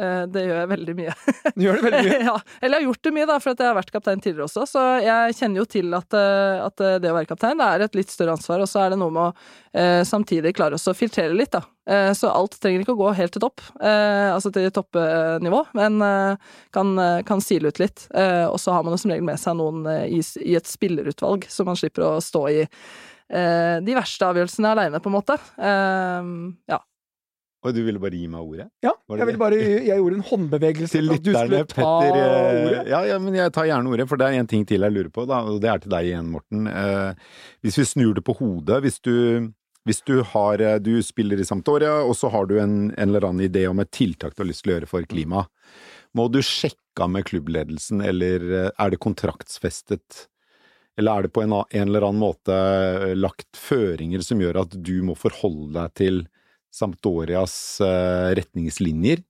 Eh, 0.00 0.22
Det 0.32 0.44
gjør 0.46 0.60
jeg 0.62 0.70
veldig 0.72 0.94
mye. 0.98 1.16
Du 1.56 1.64
gjør 1.66 1.80
det 1.80 1.86
veldig 1.88 2.04
mye. 2.08 2.20
ja, 2.30 2.36
eller 2.60 2.76
jeg 2.76 2.78
har 2.80 2.86
gjort 2.88 3.02
det 3.06 3.14
mye, 3.16 3.28
da, 3.30 3.38
for 3.42 3.52
at 3.52 3.62
jeg 3.62 3.70
har 3.70 3.78
vært 3.80 3.92
kaptein 3.94 4.22
tidligere 4.24 4.48
også. 4.48 4.66
Så 4.70 4.84
jeg 5.04 5.36
kjenner 5.40 5.62
jo 5.62 5.66
til 5.76 5.98
at, 5.98 6.16
eh, 6.16 6.62
at 6.64 6.84
det 7.02 7.10
å 7.10 7.16
være 7.18 7.30
kaptein 7.30 7.60
det 7.60 7.68
er 7.68 7.84
et 7.86 7.98
litt 7.98 8.14
større 8.14 8.38
ansvar, 8.38 8.64
og 8.64 8.70
så 8.70 8.84
er 8.84 8.94
det 8.94 9.00
noe 9.02 9.14
med 9.14 9.28
å 9.28 9.34
eh, 9.82 10.00
samtidig 10.08 10.54
klare 10.56 10.80
å 10.80 10.96
filtrere 10.96 11.36
litt, 11.36 11.52
da. 11.54 11.62
Eh, 11.90 12.12
så 12.14 12.30
alt 12.30 12.54
trenger 12.62 12.84
ikke 12.84 12.94
å 12.94 13.00
gå 13.00 13.12
helt 13.18 13.32
til 13.34 13.42
topp, 13.42 13.62
eh, 13.82 14.28
altså 14.30 14.52
til 14.54 14.68
toppnivå, 14.74 15.62
men 15.78 16.00
eh, 16.06 16.50
kan, 16.76 16.92
eh, 17.02 17.20
kan 17.26 17.42
sile 17.44 17.72
ut 17.72 17.80
litt. 17.82 18.06
Eh, 18.14 18.46
og 18.46 18.60
så 18.62 18.76
har 18.76 18.84
man 18.86 18.94
jo 18.94 19.00
som 19.02 19.12
regel 19.12 19.26
med 19.26 19.40
seg 19.42 19.56
noen 19.58 19.84
eh, 19.90 20.04
i, 20.18 20.20
i 20.46 20.56
et 20.58 20.70
spillerutvalg, 20.70 21.48
så 21.50 21.66
man 21.66 21.78
slipper 21.80 22.06
å 22.06 22.12
stå 22.24 22.44
i 22.52 22.60
eh, 22.64 23.76
de 23.82 23.96
verste 23.98 24.28
avgjørelsene 24.28 24.70
aleine, 24.76 25.02
på 25.02 25.10
en 25.10 25.18
måte. 25.18 25.38
Eh, 25.58 26.30
ja. 26.70 26.80
Og 27.60 27.74
du 27.76 27.82
ville 27.84 28.00
bare 28.00 28.16
gi 28.16 28.24
meg 28.32 28.40
ordet? 28.40 28.66
Ja, 28.80 28.94
jeg 29.18 29.26
ville 29.28 29.40
bare 29.40 29.56
Jeg 29.60 29.98
gjorde 30.00 30.16
en 30.16 30.24
håndbevegelse 30.30 30.94
Til 30.96 31.10
lytterne, 31.10 31.58
Petter 31.68 32.14
eh, 32.16 32.60
ordet. 32.64 32.82
ja, 32.88 33.00
ja, 33.10 33.18
men 33.20 33.36
jeg 33.36 33.52
tar 33.52 33.68
gjerne 33.68 33.92
ordet, 33.92 34.06
for 34.08 34.20
det 34.20 34.30
er 34.30 34.40
en 34.40 34.48
ting 34.48 34.64
til 34.68 34.86
jeg 34.86 34.94
lurer 34.94 35.10
på, 35.12 35.26
da, 35.28 35.42
og 35.44 35.60
det 35.60 35.68
er 35.68 35.82
til 35.82 35.92
deg 35.92 36.08
igjen, 36.08 36.30
Morten. 36.32 36.70
Eh, 36.70 37.34
hvis 37.60 37.76
vi 37.82 37.84
snur 37.90 38.16
det 38.16 38.24
på 38.24 38.36
hodet, 38.38 38.80
hvis 38.86 38.96
du, 39.04 39.12
hvis 39.84 40.00
du 40.08 40.22
har 40.32 40.64
eh, 40.64 40.78
Du 40.80 40.94
spiller 41.04 41.36
i 41.40 41.44
Sampdoria, 41.44 41.98
og 42.00 42.16
så 42.16 42.32
har 42.32 42.48
du 42.48 42.56
en, 42.62 42.78
en 42.96 43.08
eller 43.10 43.28
annen 43.28 43.44
idé 43.50 43.66
om 43.68 43.84
et 43.84 43.92
tiltak 43.92 44.32
du 44.34 44.44
har 44.46 44.50
lyst 44.54 44.64
til 44.64 44.72
å 44.72 44.78
gjøre 44.78 44.92
for 44.94 45.10
klima. 45.12 45.44
Må 46.16 46.30
du 46.32 46.40
sjekke 46.42 47.04
av 47.04 47.12
med 47.12 47.28
klubbledelsen, 47.28 48.00
eller 48.00 48.48
eh, 48.48 48.72
er 48.72 48.90
det 48.96 49.04
kontraktsfestet? 49.04 50.24
Eller 50.98 51.12
er 51.12 51.28
det 51.28 51.34
på 51.36 51.44
en, 51.44 51.52
en 51.60 51.86
eller 51.88 52.08
annen 52.08 52.24
måte 52.24 52.56
lagt 53.16 53.52
føringer 53.56 54.24
som 54.24 54.40
gjør 54.42 54.64
at 54.64 54.74
du 54.80 54.96
må 55.06 55.14
forholde 55.16 55.76
deg 55.76 55.94
til 56.00 56.24
Sampdorias 56.70 57.54
eh, 57.82 58.30
retningslinjer 58.38 59.24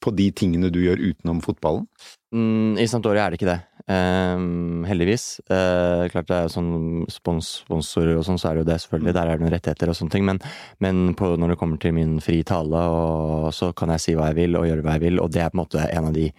på 0.00 0.12
de 0.16 0.30
tingene 0.32 0.70
du 0.72 0.80
gjør 0.82 1.02
utenom 1.10 1.42
fotballen? 1.44 1.84
Mm, 2.32 2.78
I 2.80 2.86
Sampdoria 2.88 3.26
er 3.26 3.34
det 3.34 3.40
ikke 3.40 3.50
det. 3.50 3.58
Um, 3.90 4.84
heldigvis. 4.86 5.40
Uh, 5.50 6.06
klart 6.12 6.28
det 6.28 6.36
er 6.36 6.46
jo 6.46 6.52
sånn 6.54 6.70
spons, 7.10 7.48
sponsorer 7.64 8.14
og 8.14 8.24
sånn, 8.26 8.38
så 8.38 8.50
er 8.50 8.56
det 8.56 8.62
jo 8.62 8.68
det, 8.70 8.78
selvfølgelig. 8.84 9.14
Der 9.16 9.26
er 9.26 9.34
det 9.34 9.44
noen 9.44 9.54
rettigheter 9.56 9.90
og 9.90 9.98
sånne 9.98 10.14
ting. 10.14 10.24
Men, 10.28 10.40
men 10.84 11.02
på, 11.18 11.32
når 11.40 11.54
det 11.54 11.58
kommer 11.60 11.80
til 11.82 11.96
min 11.96 12.16
fri 12.22 12.40
tale, 12.46 12.84
og, 12.94 13.50
så 13.56 13.72
kan 13.76 13.92
jeg 13.96 14.04
si 14.04 14.16
hva 14.16 14.30
jeg 14.30 14.40
vil 14.40 14.60
og 14.60 14.68
gjøre 14.70 14.86
hva 14.86 14.96
jeg 14.96 15.04
vil, 15.08 15.20
og 15.20 15.34
det 15.34 15.42
er 15.42 15.52
på 15.52 15.58
en 15.58 15.64
måte 15.64 15.84
en 15.88 16.10
av 16.12 16.16
de 16.16 16.30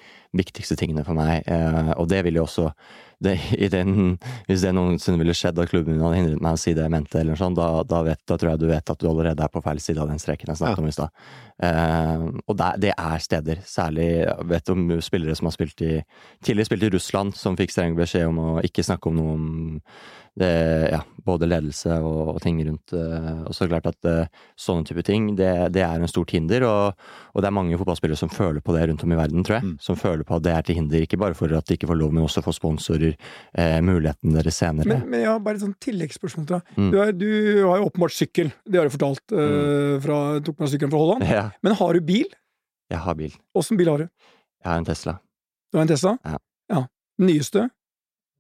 viktigste 0.42 0.80
tingene 0.80 1.04
for 1.08 1.18
meg. 1.18 1.44
Uh, 1.46 1.94
og 2.00 2.08
det 2.10 2.24
vil 2.26 2.40
jo 2.40 2.48
også 2.48 2.72
det, 3.22 3.36
i 3.58 3.68
den, 3.70 4.16
hvis 4.48 4.64
det 4.66 4.72
noensinne 4.74 5.20
ville 5.22 5.36
skjedd 5.38 5.60
at 5.62 5.70
klubben 5.70 5.94
min 5.96 6.02
hadde 6.04 6.18
hindret 6.18 6.42
meg 6.42 6.58
å 6.58 6.62
si 6.62 6.74
det 6.74 6.84
jeg 6.88 6.94
mente, 6.94 7.20
eller 7.20 7.36
noe 7.36 7.42
sånt, 7.42 7.60
da, 7.60 7.68
da, 7.86 8.02
vet, 8.08 8.22
da 8.28 8.38
tror 8.42 8.52
jeg 8.54 8.62
du 8.64 8.68
vet 8.72 8.94
at 8.96 9.00
du 9.04 9.08
allerede 9.12 9.46
er 9.46 9.54
på 9.54 9.62
feil 9.66 9.80
side 9.84 10.02
av 10.02 10.10
den 10.10 10.22
streken 10.22 10.50
jeg 10.54 10.62
snakket 10.62 10.82
Ja. 10.82 10.84
om 10.84 10.90
i 10.90 10.96
stad. 10.96 11.10
Eh, 11.62 12.24
og 12.50 12.58
det, 12.58 12.70
det 12.88 12.94
er 12.98 13.20
steder, 13.22 13.62
særlig 13.70 14.08
jeg 14.24 14.48
vet 14.50 14.74
om 14.74 14.88
spillere 15.06 15.36
som 15.38 15.50
har 15.52 15.54
spilt 15.58 15.82
i 15.86 15.94
tidligere 16.42 16.66
spilt 16.72 16.88
i 16.88 16.94
Russland, 16.96 17.36
som 17.38 17.58
fikk 17.60 17.72
streng 17.76 17.96
beskjed 18.00 18.28
om 18.32 18.40
å 18.42 18.50
ikke 18.66 18.86
snakke 18.88 19.12
om 19.12 19.20
noe 19.22 19.36
om 19.38 19.50
det, 20.40 20.48
ja, 20.94 21.02
både 21.28 21.48
ledelse 21.50 21.98
og, 22.00 22.36
og 22.36 22.38
ting 22.44 22.62
rundt. 22.64 22.94
eh, 22.96 23.42
og 23.44 23.52
så 23.54 23.66
er 23.66 23.68
det 23.68 23.74
klart 23.74 23.90
at 23.92 24.08
eh, 24.08 24.44
sånne 24.60 24.88
type 24.88 25.04
ting, 25.04 25.26
det, 25.36 25.50
det 25.76 25.84
er 25.84 26.00
en 26.00 26.08
stort 26.08 26.32
hinder, 26.32 26.64
og, 26.64 26.94
og 27.36 27.44
det 27.44 27.50
er 27.50 27.56
mange 27.58 27.78
fotballspillere 27.82 28.20
som 28.20 28.32
føler 28.32 28.64
på 28.64 28.72
det 28.76 28.86
rundt 28.88 29.04
om 29.04 29.12
i 29.12 29.20
verden, 29.20 29.44
tror 29.44 29.58
jeg. 29.60 29.68
Mm. 29.68 29.76
Som 29.84 30.00
føler 30.00 30.24
på 30.28 30.38
at 30.40 30.46
det 30.48 30.54
er 30.56 30.68
til 30.68 30.80
hinder, 30.80 31.04
ikke 31.04 31.20
bare 31.20 31.36
for 31.38 31.52
at 31.58 31.68
de 31.68 31.76
ikke 31.76 31.90
får 31.92 32.00
lov, 32.00 32.14
men 32.16 32.24
også 32.24 32.44
for 32.46 32.56
sponsorer, 32.56 33.18
eh, 33.60 33.80
muligheten 33.84 34.38
deres 34.38 34.62
senere. 34.64 34.88
Men, 34.88 35.04
men 35.12 35.28
har 35.28 35.42
bare 35.44 35.60
et 35.60 35.66
sånt 35.66 35.80
tilleggsspørsmål 35.84 36.48
til 36.48 36.58
deg. 36.60 36.78
Mm. 36.80 36.92
Du, 36.94 37.00
er, 37.04 37.12
du 37.12 37.28
har 37.68 37.82
jo 37.82 37.90
åpenbart 37.92 38.16
sykkel, 38.16 38.54
det 38.64 38.80
har 38.80 38.88
du 38.88 38.96
fortalt. 38.96 39.26
eh, 39.36 39.98
fra, 40.08 40.22
tok 40.48 40.64
med 40.64 40.72
sykkelen 40.72 40.96
fra 40.96 41.04
Holland. 41.04 41.28
Ja, 41.28 41.44
Men 41.66 41.76
har 41.82 41.94
du 42.00 42.02
bil? 42.08 42.32
jeg 42.92 43.00
har 43.00 43.16
bil. 43.16 43.36
Åssen 43.56 43.78
bil 43.80 43.88
har 43.88 44.02
du? 44.04 44.08
Jeg 44.64 44.68
har 44.68 44.80
en 44.82 44.88
Tesla. 44.88 45.14
Du 45.72 45.78
har 45.80 45.86
en 45.86 45.92
Tesla? 45.92 46.12
Ja. 46.28 46.38
ja. 46.74 46.82
Nyeste? 47.24 47.70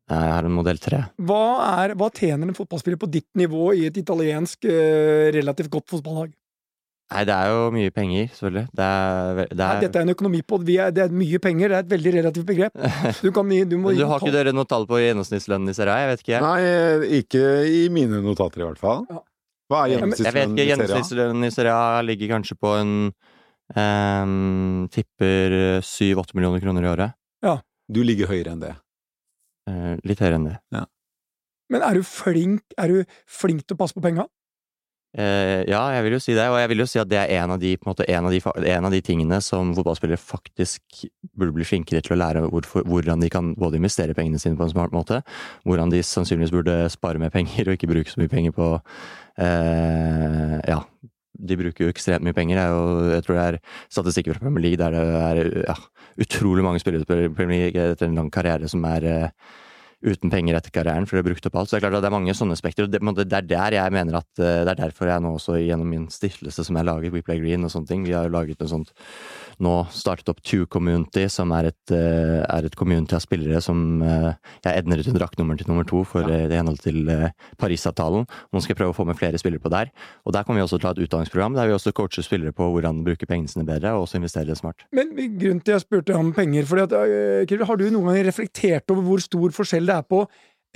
Jeg 0.10 0.34
har 0.34 0.48
en 0.48 0.54
modell 0.56 0.80
3. 0.82 1.00
Hva, 1.28 1.44
er, 1.84 1.94
hva 2.00 2.10
tjener 2.12 2.50
en 2.50 2.58
fotballspiller 2.58 3.00
på 3.00 3.10
ditt 3.12 3.30
nivå 3.40 3.72
i 3.78 3.86
et 3.88 3.98
italiensk 4.02 4.66
eh, 4.68 5.30
relativt 5.36 5.72
godt 5.72 5.92
fotballag? 5.94 6.34
Nei, 7.12 7.24
det 7.28 7.36
er 7.36 7.50
jo 7.52 7.64
mye 7.76 7.92
penger, 7.92 8.28
selvfølgelig. 8.38 8.64
Det 8.72 8.86
er, 8.88 9.40
det 9.42 9.58
er... 9.58 9.62
Nei, 9.62 9.80
dette 9.84 10.00
er 10.00 10.06
en 10.06 10.14
økonomipod. 10.14 10.62
Vi 10.68 10.78
er, 10.80 10.94
det 10.96 11.04
er 11.04 11.16
mye 11.16 11.42
penger. 11.44 11.74
Det 11.74 11.76
er 11.76 11.84
et 11.84 11.90
veldig 11.92 12.14
relativt 12.16 12.48
begrep. 12.48 12.78
Du, 13.26 13.32
kan, 13.36 13.52
du 13.68 13.76
må 13.80 13.92
du 13.98 14.06
har 14.08 14.24
ikke 14.24 14.32
dere 14.36 14.54
noe 14.56 14.68
tall 14.70 14.88
på 14.88 15.00
gjennomsnittslønnen 15.02 15.74
i 15.74 15.76
Serie 15.76 15.96
A? 15.96 16.06
Jeg 16.06 16.12
vet 16.12 16.24
ikke. 16.24 16.40
Nei, 16.46 16.62
ikke 17.20 17.44
i 17.68 17.82
mine 17.92 18.22
notater 18.24 18.64
i 18.64 18.68
hvert 18.70 18.80
fall. 18.80 19.04
Ja. 19.12 19.20
Hva 19.72 19.82
er 19.84 19.94
gjennomsnittslønnen 19.98 20.56
ikke. 20.56 20.64
i 20.64 20.72
Serie 20.72 20.72
A? 20.72 20.78
Gjennomsnittslønnen 20.78 21.50
i 21.50 21.52
Serie 21.58 21.76
A 21.76 22.06
ligger 22.08 22.32
kanskje 22.38 22.58
på 22.64 22.74
en 22.80 22.94
um, 23.76 24.88
Tipper 24.96 25.58
syv-åtte 25.88 26.40
millioner 26.40 26.64
kroner 26.64 26.88
i 26.88 26.92
året. 26.94 27.20
Ja. 27.44 27.58
Du 27.92 28.00
ligger 28.08 28.32
høyere 28.32 28.56
enn 28.56 28.64
det. 28.64 28.72
Eh, 29.70 29.96
litt 30.08 30.22
høyere 30.24 30.40
enn 30.40 30.50
det. 30.50 30.58
Men 31.72 31.84
er 31.86 31.96
du 31.96 32.04
flink 32.04 32.74
Er 32.76 32.92
du 32.92 33.18
flink 33.30 33.64
til 33.64 33.78
å 33.78 33.80
passe 33.80 33.96
på 33.96 34.04
penga? 34.04 34.26
Eh, 35.12 35.66
ja, 35.68 35.82
jeg 35.92 36.06
vil 36.06 36.14
jo 36.16 36.22
si 36.24 36.34
det, 36.38 36.46
og 36.48 36.56
jeg 36.56 36.70
vil 36.72 36.82
jo 36.86 36.88
si 36.88 37.00
at 37.02 37.10
det 37.12 37.18
er 37.20 37.42
en 37.42 37.52
av 37.52 37.58
de, 37.60 37.74
på 37.76 37.84
en 37.84 37.92
måte, 37.92 38.06
en 38.08 38.28
av 38.30 38.32
de, 38.32 38.40
en 38.72 38.86
av 38.88 38.94
de 38.94 39.02
tingene 39.04 39.42
som 39.44 39.74
fotballspillere 39.76 40.16
faktisk 40.16 41.02
burde 41.36 41.52
bli 41.58 41.68
flinkere 41.68 42.00
til 42.06 42.16
å 42.16 42.20
lære 42.22 42.46
hvorfor, 42.46 42.86
hvordan 42.88 43.20
de 43.20 43.28
kan 43.34 43.50
både 43.60 43.82
investere 43.82 44.16
pengene 44.16 44.40
sine 44.40 44.56
på 44.56 44.64
en 44.64 44.72
smart 44.72 44.96
måte, 44.96 45.20
hvordan 45.68 45.92
de 45.92 46.00
sannsynligvis 46.08 46.56
burde 46.56 46.78
spare 46.94 47.20
mer 47.20 47.34
penger 47.34 47.68
og 47.68 47.76
ikke 47.76 47.92
bruke 47.92 48.14
så 48.14 48.24
mye 48.24 48.32
penger 48.32 48.56
på 48.56 48.70
eh, 49.44 50.58
Ja, 50.72 50.80
de 51.42 51.58
bruker 51.60 51.86
jo 51.86 51.94
ekstremt 51.94 52.26
mye 52.26 52.36
penger. 52.38 52.62
Er 52.62 52.74
jo, 52.74 52.84
jeg 53.16 53.26
tror 53.26 53.38
det 53.38 53.48
er 53.48 53.60
statistikker 53.90 54.38
fra 54.38 54.46
Premier 54.46 54.68
League 54.68 54.82
der 54.82 54.96
det 54.96 55.02
er 55.18 55.66
ja, 55.66 55.76
utrolig 56.22 56.66
mange 56.66 56.82
spillere 56.84 57.28
i 57.28 57.34
Premier 57.34 57.66
League 57.66 57.92
etter 57.96 58.10
en 58.10 58.18
lang 58.20 58.32
karriere 58.34 58.70
som 58.72 58.86
er 58.90 59.08
eh, 59.10 59.30
uten 60.02 60.32
penger 60.34 60.58
etter 60.58 60.74
karrieren, 60.74 61.06
for 61.06 61.16
de 61.16 61.22
har 61.22 61.28
brukt 61.30 61.46
opp 61.46 61.58
alt. 61.60 61.70
Så 61.70 61.76
det 61.76 61.80
er 61.80 61.86
klart 61.86 61.98
at 62.00 62.06
det 62.06 62.10
er 62.10 62.16
mange 62.16 62.34
sånne 62.38 62.58
spekter. 62.58 62.88
og 62.88 62.92
Det, 62.94 63.02
en 63.02 63.18
det 63.22 63.38
er 63.38 63.48
der 63.48 63.78
jeg 63.78 63.94
mener 63.94 64.18
at 64.22 64.42
eh, 64.42 64.64
Det 64.66 64.74
er 64.74 64.80
derfor 64.82 65.10
jeg 65.12 65.22
nå 65.22 65.34
også 65.38 65.58
gjennom 65.62 65.90
min 65.90 66.08
stiftelse 66.10 66.66
som 66.66 66.78
jeg 66.80 66.88
lager, 66.88 67.14
We 67.14 67.22
Play 67.22 67.42
Green 67.42 67.66
og 67.68 67.72
sånne 67.74 67.90
ting, 67.90 68.06
vi 68.08 68.16
har 68.18 68.26
jo 68.28 68.34
laget 68.34 68.62
en 68.62 68.72
sånt 68.72 68.94
nå 69.62 69.74
startet 69.94 70.32
opp 70.32 70.42
Two 70.42 70.66
Community, 70.66 71.28
som 71.30 71.52
er 71.54 71.70
et, 71.70 71.94
eh, 71.94 72.42
er 72.42 72.66
et 72.66 72.76
community 72.76 73.14
av 73.18 73.22
spillere 73.22 73.62
som 73.62 74.02
eh, 74.02 74.34
Jeg 74.66 74.82
edner 74.82 75.02
ut 75.02 75.12
draktnummeren 75.14 75.60
til 75.62 75.70
nummer 75.70 75.86
to 75.86 76.04
for 76.04 76.26
Ja. 76.26 76.48
i 76.48 76.58
henhold 76.58 76.80
til 76.82 77.06
Parisavtalen. 77.58 78.26
Nå 78.54 78.62
skal 78.62 78.74
jeg 78.74 78.80
prøve 78.80 78.94
å 78.94 78.98
få 78.98 79.06
med 79.06 79.18
flere 79.18 79.38
spillere 79.38 79.62
på 79.62 79.70
der. 79.70 79.92
Og 80.26 80.34
der 80.34 80.44
kommer 80.44 80.62
vi 80.62 80.66
også 80.66 80.80
til 80.80 80.88
å 80.88 80.92
ha 80.92 80.96
et 80.98 81.04
utdanningsprogram 81.06 81.56
der 81.56 81.68
vi 81.68 81.74
også 81.74 81.94
coacher 81.94 82.24
spillere 82.26 82.54
på 82.54 82.68
hvordan 82.72 83.04
bruke 83.06 83.28
pengene 83.28 83.50
sine 83.50 83.66
bedre, 83.66 83.94
og 83.94 84.08
også 84.08 84.20
investere 84.22 84.56
smart. 84.56 84.86
Men 84.92 85.14
grunnen 85.16 85.62
til 85.62 85.76
jeg 85.76 85.86
spurte 85.86 86.16
om 86.16 86.32
penger 86.34 86.66
fordi 86.66 86.88
at, 86.88 87.62
Har 87.62 87.78
du 87.78 87.90
noen 87.92 88.16
gang 88.16 88.26
reflektert 88.26 88.90
over 88.92 89.06
hvor 89.06 89.22
stor 89.22 89.54
forskjell 89.56 89.91
det 89.92 89.98
er 90.00 90.08
på 90.08 90.24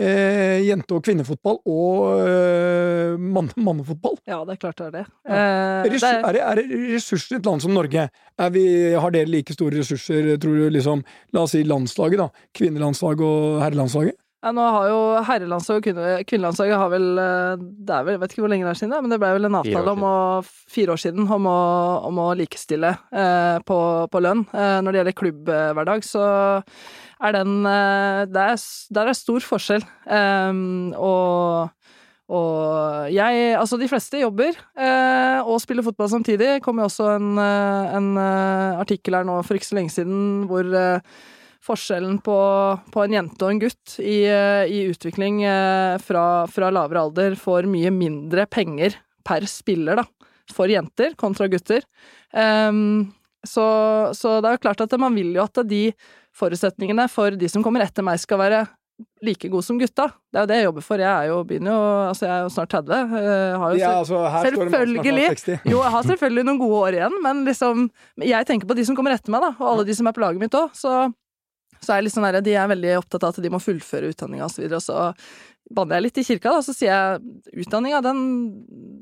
eh, 0.01 0.59
jente- 0.65 0.97
og 0.97 1.05
kvinnefotball 1.05 1.61
og 1.71 2.27
eh, 2.27 3.15
mann 3.19 3.49
mannefotball? 3.55 4.19
Ja, 4.27 4.41
det 4.47 4.57
er 4.57 4.61
klart 4.65 4.81
det 4.81 4.89
er 4.89 4.97
det. 4.99 5.05
Eh, 5.27 5.87
Ressurs, 5.87 6.03
det 6.03 6.11
er, 6.11 6.41
er, 6.41 6.61
det, 6.61 6.67
er 6.75 6.93
ressurser 6.95 7.37
i 7.37 7.39
et 7.39 7.49
land 7.49 7.63
som 7.63 7.73
Norge? 7.75 8.09
Er 8.11 8.53
vi, 8.53 8.67
har 8.99 9.15
dere 9.15 9.31
like 9.31 9.55
store 9.55 9.79
ressurser, 9.79 10.35
tror 10.41 10.59
du, 10.59 10.67
liksom, 10.75 11.05
la 11.35 11.47
oss 11.47 11.55
si 11.55 11.63
landslaget, 11.63 12.25
da? 12.25 12.47
Kvinnelandslaget 12.57 13.25
og 13.25 13.63
herrelandslaget? 13.63 14.19
ja, 14.45 14.51
nå 14.53 14.65
har 14.75 14.89
jo 14.91 14.97
herrelandslaget 15.25 15.97
og 15.97 16.27
kvinnelandslaget 16.29 16.77
har 16.77 16.91
vel 16.93 17.07
eh, 17.17 17.55
Det 17.57 17.95
er 17.95 18.03
vel, 18.05 18.15
jeg 18.15 18.21
vet 18.21 18.35
ikke 18.35 18.43
hvor 18.43 18.51
lenge 18.53 18.67
det 18.67 18.73
er 18.75 18.81
siden, 18.83 18.95
men 19.01 19.13
det 19.13 19.19
ble 19.21 19.31
vel 19.37 19.47
en 19.49 19.57
Fire 19.57 19.79
avtale 19.79 19.95
om 19.95 20.05
å 20.05 20.17
Fire 20.75 20.93
år 20.93 21.01
siden 21.01 21.31
om 21.37 21.49
å, 21.49 21.61
om 22.11 22.21
å 22.21 22.27
likestille 22.37 22.91
eh, 22.93 23.57
på, 23.65 23.79
på 24.11 24.21
lønn. 24.21 24.45
Eh, 24.53 24.77
når 24.85 24.91
det 24.91 25.01
gjelder 25.01 25.17
klubbhverdag, 25.21 26.05
så 26.05 26.27
er 27.23 27.37
den 27.37 27.65
eh, 27.69 28.25
det 28.27 28.47
er, 28.51 28.65
Der 28.97 29.11
er 29.11 29.17
stor 29.17 29.39
forskjell. 29.39 29.85
Um, 30.05 30.93
og 30.97 31.71
og 32.25 33.11
jeg 33.13 33.53
Altså, 33.53 33.77
de 33.77 33.89
fleste 33.89 34.17
jobber 34.17 34.55
eh, 34.73 35.39
og 35.45 35.61
spiller 35.61 35.85
fotball 35.85 36.09
samtidig. 36.09 36.57
Det 36.57 36.63
kom 36.65 36.81
jo 36.81 36.87
også 36.89 37.11
en, 37.19 37.37
eh, 37.37 37.95
en 37.99 38.17
artikkel 38.81 39.19
her 39.19 39.27
nå 39.27 39.37
for 39.45 39.57
ikke 39.57 39.69
så 39.69 39.77
lenge 39.77 39.93
siden 39.93 40.45
hvor 40.49 40.65
eh, 40.65 40.99
forskjellen 41.65 42.19
på, 42.25 42.37
på 42.93 43.03
en 43.03 43.13
jente 43.13 43.45
og 43.45 43.53
en 43.53 43.61
gutt 43.61 43.95
i, 44.01 44.21
i 44.25 44.83
utvikling 44.91 45.39
fra, 46.05 46.25
fra 46.45 46.67
lavere 46.69 47.01
alder 47.07 47.37
får 47.41 47.65
mye 47.65 47.89
mindre 47.89 48.45
penger 48.45 48.93
per 49.25 49.47
spiller, 49.49 49.97
da, 49.97 50.29
for 50.53 50.69
jenter 50.69 51.15
kontra 51.17 51.47
gutter. 51.49 51.81
Ehm, 52.37 53.07
så, 53.41 53.65
så 54.13 54.35
det 54.41 54.51
er 54.51 54.59
jo 54.59 54.63
klart 54.67 54.85
at 54.85 54.93
man 55.01 55.17
vil 55.17 55.33
jo 55.33 55.41
at 55.41 55.63
de 55.65 55.87
forutsetningene 56.35 57.07
for 57.11 57.35
de 57.39 57.49
som 57.51 57.63
kommer 57.65 57.85
etter 57.85 58.05
meg, 58.05 58.19
skal 58.21 58.41
være 58.41 58.65
like 59.25 59.49
gode 59.51 59.65
som 59.65 59.79
gutta. 59.79 60.07
Det 60.31 60.39
er 60.39 60.43
jo 60.45 60.49
det 60.49 60.57
jeg 60.59 60.67
jobber 60.69 60.83
for. 60.85 61.01
Jeg 61.03 61.11
er 61.11 61.27
jo, 61.31 61.39
begynner 61.47 61.73
jo, 61.73 61.79
altså 62.11 62.27
jeg 62.27 62.35
er 62.35 62.43
jo 62.45 62.51
snart 62.53 62.71
30. 62.71 62.93
eh, 63.19 63.57
har 63.59 63.73
jo 63.73 63.79
Ja, 63.81 63.91
altså, 63.99 64.21
her 64.31 64.45
står 64.45 64.63
det 64.63 64.71
Selvfølgelig. 64.75 65.25
snart 65.25 65.43
60. 65.43 65.71
jo, 65.71 65.81
jeg 65.83 65.91
har 65.95 66.07
selvfølgelig 66.09 66.45
noen 66.47 66.61
gode 66.61 66.79
år 66.79 66.97
igjen, 66.99 67.17
men 67.23 67.43
liksom 67.47 67.89
Jeg 68.23 68.47
tenker 68.47 68.67
på 68.67 68.77
de 68.77 68.85
som 68.87 68.95
kommer 68.95 69.15
etter 69.15 69.31
meg, 69.35 69.43
da, 69.43 69.51
og 69.59 69.67
alle 69.73 69.85
de 69.87 69.95
som 69.95 70.07
er 70.07 70.15
på 70.15 70.23
laget 70.23 70.39
mitt 70.39 70.55
òg. 70.55 70.71
Så, 70.77 70.93
så 71.81 71.91
er 71.91 71.99
jeg 71.99 72.07
litt 72.07 72.15
sånn 72.15 72.27
der, 72.29 72.39
de 72.45 72.55
er 72.55 72.71
veldig 72.71 72.95
opptatt 73.01 73.27
av 73.27 73.35
at 73.35 73.43
de 73.43 73.51
må 73.51 73.59
fullføre 73.59 74.13
utdanninga 74.13 74.47
osv. 74.47 74.63
Og, 74.69 74.79
så 74.83 75.11
banner 75.75 75.99
jeg 75.99 76.07
litt 76.07 76.21
i 76.21 76.27
kirka, 76.29 76.55
da, 76.55 76.61
så 76.63 76.75
sier 76.75 76.93
jeg 76.93 77.65
utdanninga, 77.65 77.99
den, 78.05 78.21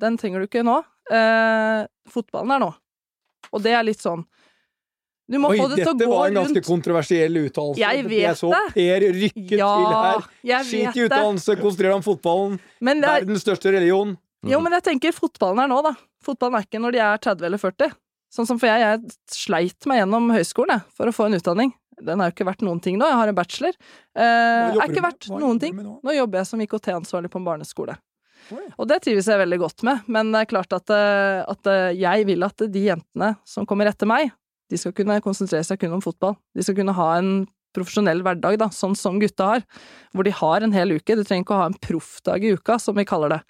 den 0.01 0.17
trenger 0.17 0.41
du 0.41 0.49
ikke 0.49 0.65
nå. 0.65 0.79
Eh, 1.11 1.83
fotballen 2.09 2.55
er 2.55 2.63
nå. 2.65 2.71
Og 3.53 3.61
det 3.61 3.75
er 3.75 3.85
litt 3.85 4.01
sånn 4.01 4.23
Du 5.33 5.39
må 5.41 5.49
Oi, 5.53 5.57
få 5.57 5.67
det 5.71 5.79
til 5.81 5.89
å 5.89 5.95
dette 5.97 6.09
var 6.11 6.29
en 6.29 6.37
ganske 6.37 6.59
rundt. 6.59 6.67
kontroversiell 6.67 7.39
uttalelse. 7.41 7.81
Jeg 7.81 8.05
vet 8.05 8.27
vet 8.27 8.39
så 8.39 8.51
det. 8.53 8.61
Per 8.75 9.05
rykke 9.17 9.47
til 9.49 9.63
her. 9.63 10.27
jeg 10.51 10.69
Skit 10.69 10.99
i 10.99 11.05
utdannelse, 11.07 11.57
konsentrer 11.61 11.89
deg 11.89 11.97
om 11.97 12.05
fotballen. 12.05 12.59
Er, 12.83 13.01
Verdens 13.07 13.45
største 13.45 13.73
religion. 13.73 14.15
Jo, 14.45 14.59
men 14.61 14.75
jeg 14.77 14.85
tenker 14.91 15.15
fotballen 15.15 15.63
er 15.63 15.71
nå, 15.71 15.81
da. 15.85 15.95
Fotballen 16.23 16.59
er 16.59 16.67
ikke 16.67 16.81
når 16.83 16.95
de 16.95 17.03
er 17.05 17.23
30 17.25 17.47
eller 17.49 17.61
40. 17.61 17.95
Sånn 18.33 18.49
som 18.49 18.59
for 18.61 18.69
jeg, 18.69 18.81
jeg 18.81 19.15
sleit 19.29 19.89
meg 19.89 20.01
gjennom 20.01 20.31
høyskolen 20.33 20.77
jeg, 20.77 20.85
for 20.97 21.09
å 21.09 21.15
få 21.15 21.27
en 21.29 21.37
utdanning. 21.37 21.73
Den 22.01 22.21
er 22.21 22.29
jo 22.29 22.33
ikke 22.33 22.47
verdt 22.47 22.63
noen 22.65 22.81
ting 22.81 22.97
nå, 22.97 23.05
jeg 23.05 23.19
har 23.19 23.29
en 23.29 23.37
bachelor. 23.37 23.75
Eh, 24.17 24.73
er 24.73 24.89
ikke 24.89 25.05
verdt 25.05 25.29
noen 25.29 25.61
ting. 25.61 25.75
nå? 25.77 25.99
Nå 26.03 26.15
jobber 26.15 26.41
jeg 26.41 26.49
som 26.49 26.63
IKT-ansvarlig 26.65 27.29
på 27.33 27.41
en 27.41 27.45
barneskole. 27.47 27.97
Og 28.75 28.87
det 28.89 28.99
trives 29.05 29.27
jeg 29.29 29.39
veldig 29.39 29.59
godt 29.61 29.85
med, 29.87 30.07
men 30.11 30.33
det 30.33 30.43
er 30.43 30.49
klart 30.49 30.73
at, 30.75 30.91
eh, 30.91 31.43
at 31.47 31.69
eh, 31.71 31.93
jeg 31.95 32.25
vil 32.27 32.43
at 32.43 32.65
de 32.73 32.87
jentene 32.89 33.29
som 33.47 33.67
kommer 33.69 33.87
etter 33.91 34.09
meg, 34.09 34.33
de 34.73 34.79
skal 34.81 34.95
kunne 34.97 35.21
konsentrere 35.21 35.65
seg 35.67 35.81
kun 35.81 35.93
om 35.99 36.03
fotball. 36.03 36.35
De 36.57 36.65
skal 36.65 36.79
kunne 36.79 36.95
ha 36.97 37.09
en 37.19 37.45
profesjonell 37.73 38.21
hverdag, 38.25 38.59
da, 38.61 38.69
sånn 38.73 38.97
som 38.97 39.19
gutta 39.21 39.49
har, 39.49 39.63
hvor 40.13 40.27
de 40.27 40.33
har 40.35 40.65
en 40.65 40.75
hel 40.75 40.95
uke. 40.97 41.17
Du 41.17 41.23
trenger 41.25 41.45
ikke 41.45 41.55
å 41.55 41.63
ha 41.63 41.71
en 41.71 41.81
proffdag 41.81 42.45
i 42.45 42.53
uka, 42.57 42.77
som 42.81 42.97
vi 42.97 43.05
kaller 43.09 43.37
det. 43.37 43.41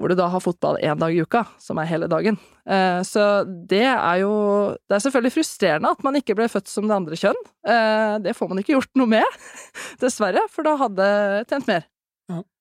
Hvor 0.00 0.12
du 0.12 0.16
da 0.16 0.30
har 0.32 0.40
fotball 0.40 0.78
én 0.80 1.00
dag 1.00 1.12
i 1.12 1.20
uka, 1.20 1.42
som 1.60 1.80
er 1.80 1.88
hele 1.90 2.08
dagen. 2.08 2.38
Eh, 2.64 3.00
så 3.04 3.42
det 3.68 3.84
er 3.84 4.20
jo 4.22 4.32
Det 4.88 4.96
er 4.96 5.02
selvfølgelig 5.04 5.34
frustrerende 5.34 5.90
at 5.92 6.04
man 6.04 6.16
ikke 6.16 6.36
ble 6.38 6.46
født 6.48 6.70
som 6.72 6.88
det 6.88 6.96
andre 6.96 7.18
kjønn. 7.20 7.40
Eh, 7.68 8.14
det 8.24 8.36
får 8.36 8.48
man 8.48 8.62
ikke 8.62 8.78
gjort 8.78 8.92
noe 9.00 9.12
med, 9.16 9.40
dessverre, 10.04 10.46
for 10.52 10.64
da 10.64 10.76
hadde 10.80 11.10
jeg 11.10 11.50
tjent 11.52 11.68
mer. 11.68 11.88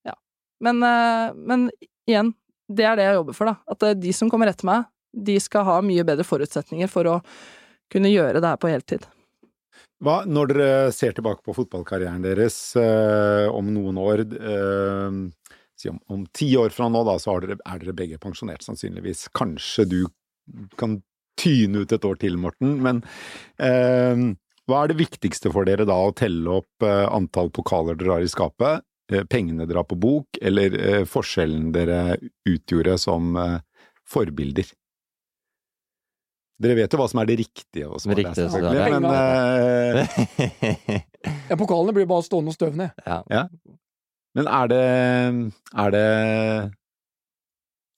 Ja. 0.07 0.15
Men, 0.59 0.83
eh, 0.83 1.31
men 1.35 1.69
igjen, 2.09 2.33
det 2.67 2.87
er 2.87 2.99
det 2.99 3.07
jeg 3.07 3.19
jobber 3.21 3.37
for, 3.37 3.51
da. 3.53 3.59
At 3.71 4.01
de 4.01 4.15
som 4.15 4.31
kommer 4.31 4.51
etter 4.51 4.67
meg, 4.67 4.89
de 5.15 5.39
skal 5.41 5.65
ha 5.65 5.79
mye 5.85 6.05
bedre 6.05 6.27
forutsetninger 6.27 6.91
for 6.91 7.07
å 7.09 7.15
kunne 7.91 8.11
gjøre 8.11 8.41
det 8.41 8.51
her 8.53 8.59
på 8.61 8.71
heltid. 8.71 9.07
Hva, 9.99 10.21
når 10.23 10.51
dere 10.53 10.91
ser 10.95 11.11
tilbake 11.15 11.43
på 11.43 11.53
fotballkarrieren 11.57 12.23
deres 12.23 12.55
eh, 12.79 13.47
om 13.51 13.67
noen 13.75 13.97
år 13.99 14.23
eh, 14.23 15.17
si 15.79 15.89
om, 15.91 15.99
om 16.07 16.25
ti 16.35 16.49
år 16.59 16.73
fra 16.75 16.89
nå, 16.91 17.03
da, 17.07 17.17
så 17.19 17.35
dere, 17.43 17.59
er 17.59 17.81
dere 17.81 17.95
begge 17.95 18.19
pensjonert, 18.21 18.63
sannsynligvis. 18.65 19.27
Kanskje 19.35 19.87
du 19.89 19.99
kan 20.79 20.99
tyne 21.39 21.83
ut 21.83 21.95
et 21.95 22.05
år 22.05 22.19
til, 22.19 22.37
Morten, 22.41 22.77
men 22.83 23.01
eh, 23.63 24.23
Hva 24.69 24.83
er 24.83 24.91
det 24.91 24.99
viktigste 24.99 25.51
for 25.53 25.67
dere 25.67 25.87
da, 25.87 25.95
å 25.95 26.15
telle 26.15 26.59
opp 26.59 26.85
eh, 26.85 27.05
antall 27.07 27.51
pokaler 27.55 27.99
dere 27.99 28.17
har 28.17 28.25
i 28.25 28.31
skapet, 28.31 28.83
eh, 29.11 29.23
pengene 29.29 29.67
dere 29.67 29.83
har 29.83 29.89
på 29.89 29.99
bok, 29.99 30.41
eller 30.41 30.75
eh, 30.79 31.05
forskjellen 31.09 31.71
dere 31.75 32.19
utgjorde 32.49 32.99
som 33.01 33.33
forbilder? 34.09 34.67
Dere 36.59 36.75
vet 36.75 36.91
jo 36.91 36.99
hva 36.99 37.07
som 37.07 37.21
er 37.21 37.29
det 37.29 37.37
riktige, 37.39 37.87
og 37.87 38.01
som 38.03 38.11
er 38.11 38.19
det 38.19 38.25
Riktige, 38.27 38.49
så 38.51 38.59
det 38.59 38.67
er- 38.83 38.99
men, 38.99 39.05
uh... 39.15 39.95
Ja, 41.49 41.55
pokalene 41.59 41.93
blir 41.95 42.07
bare 42.09 42.25
stående 42.25 42.51
og 42.51 42.57
støvne. 42.57 42.89
ja. 43.07 43.45
men 44.35 44.47
er 44.47 44.67
det 44.71 44.83
Er 45.85 45.89
det 45.95 46.05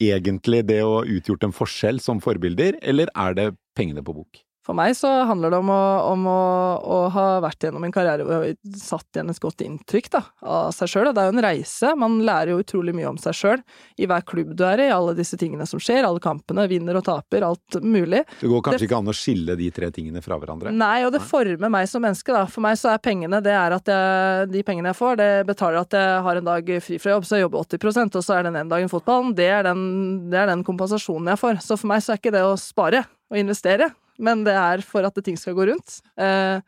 egentlig 0.02 0.64
det 0.70 0.80
å 0.86 1.00
ha 1.00 1.02
utgjort 1.06 1.44
en 1.46 1.54
forskjell 1.54 2.00
som 2.02 2.22
forbilder, 2.24 2.78
eller 2.82 3.10
er 3.16 3.36
det 3.38 3.48
pengene 3.78 4.02
på 4.06 4.16
bok? 4.18 4.42
For 4.62 4.78
meg 4.78 4.94
så 4.94 5.10
handler 5.26 5.50
det 5.56 5.58
om 5.58 5.70
å, 5.74 5.84
om 6.12 6.26
å, 6.30 6.42
å 6.86 6.98
ha 7.16 7.24
vært 7.42 7.66
gjennom 7.66 7.82
en 7.88 7.94
karriere 7.96 8.22
hvor 8.28 8.44
jeg 8.46 8.58
har 8.62 8.76
satt 8.78 9.18
igjen 9.18 9.32
et 9.34 9.40
godt 9.42 9.64
inntrykk 9.66 10.10
da, 10.14 10.22
av 10.46 10.68
seg 10.78 10.92
sjøl. 10.92 11.10
Det 11.10 11.24
er 11.24 11.32
jo 11.32 11.34
en 11.34 11.44
reise. 11.48 11.94
Man 11.98 12.20
lærer 12.28 12.52
jo 12.54 12.60
utrolig 12.62 12.94
mye 12.94 13.10
om 13.10 13.18
seg 13.18 13.34
sjøl 13.40 13.64
i 13.98 14.06
hver 14.06 14.22
klubb 14.30 14.52
du 14.58 14.62
er 14.68 14.84
i, 14.86 14.90
alle 14.94 15.16
disse 15.18 15.40
tingene 15.42 15.66
som 15.66 15.82
skjer, 15.82 16.06
alle 16.06 16.22
kampene, 16.22 16.68
vinner 16.70 17.00
og 17.00 17.06
taper, 17.08 17.46
alt 17.48 17.80
mulig. 17.82 18.22
Det 18.42 18.52
går 18.52 18.62
kanskje 18.68 18.84
Det- 18.84 18.90
ikke 18.92 19.00
an 19.02 19.10
å 19.10 19.18
skille 19.18 19.58
de 19.58 19.72
tre 19.74 19.90
tingene 19.96 20.22
fra 20.22 20.38
hverandre? 20.38 20.74
Nei, 20.78 21.00
og 21.08 21.12
det 21.16 21.24
former 21.26 21.74
meg 21.74 21.90
som 21.90 22.06
menneske, 22.06 22.30
da. 22.38 22.46
For 22.46 22.62
meg 22.62 22.78
så 22.78 22.94
er 22.94 23.02
pengene 23.02 23.42
det 23.42 23.56
er 23.58 23.74
at 23.80 23.90
jeg, 23.90 24.52
de 24.54 24.62
pengene 24.68 24.94
jeg 24.94 25.00
får, 25.02 25.18
det 25.18 25.32
betaler 25.50 25.82
at 25.82 25.98
jeg 25.98 26.22
har 26.28 26.38
en 26.38 26.50
dag 26.52 26.70
fri 26.86 27.00
fra 27.02 27.16
jobb, 27.18 27.26
så 27.26 27.40
jeg 27.40 27.48
jobber 27.48 27.66
80% 27.66 28.16
og 28.22 28.28
så 28.30 28.38
er 28.38 28.46
den 28.46 28.62
ene 28.62 28.70
dagen 28.70 28.94
fotballen. 28.94 29.34
Det 29.36 29.50
er 29.50 29.66
den, 29.72 30.30
det 30.30 30.38
er 30.38 30.54
den 30.54 30.62
kompensasjonen 30.68 31.34
jeg 31.34 31.42
får. 31.42 31.62
Så 31.66 31.80
for 31.82 31.90
meg 31.96 32.06
så 32.06 32.14
er 32.14 32.22
ikke 32.22 32.36
det 32.38 32.46
å 32.46 32.54
spare 32.62 33.04
og 33.32 33.40
investere, 33.42 33.90
men 34.20 34.44
det 34.48 34.56
er 34.58 34.84
for 34.86 35.06
at 35.08 35.20
ting 35.24 35.38
skal 35.40 35.56
gå 35.58 35.68
rundt. 35.72 36.00
Eh, 36.20 36.60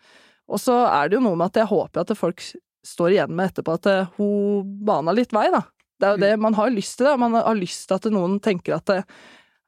og 0.47 0.59
så 0.59 0.75
er 0.89 1.09
det 1.09 1.17
jo 1.19 1.23
noe 1.25 1.39
med 1.39 1.51
at 1.51 1.61
jeg 1.63 1.71
håper 1.71 2.03
at 2.03 2.17
folk 2.19 2.43
står 2.83 3.15
igjen 3.15 3.31
med 3.35 3.51
etterpå 3.51 3.77
at 3.79 3.87
eh, 3.91 4.11
hun 4.17 4.67
bana 4.85 5.13
litt 5.15 5.33
vei, 5.35 5.47
da. 5.53 5.63
Det 5.99 6.07
er 6.07 6.15
jo 6.17 6.23
det, 6.25 6.31
man 6.41 6.55
har 6.57 6.71
lyst 6.73 6.97
til 6.99 7.07
det, 7.07 7.15
man 7.21 7.35
har 7.37 7.55
lyst 7.55 7.87
til 7.87 7.95
at 7.95 8.07
noen 8.11 8.39
tenker 8.43 8.75
at 8.75 8.91
eh, 8.91 9.05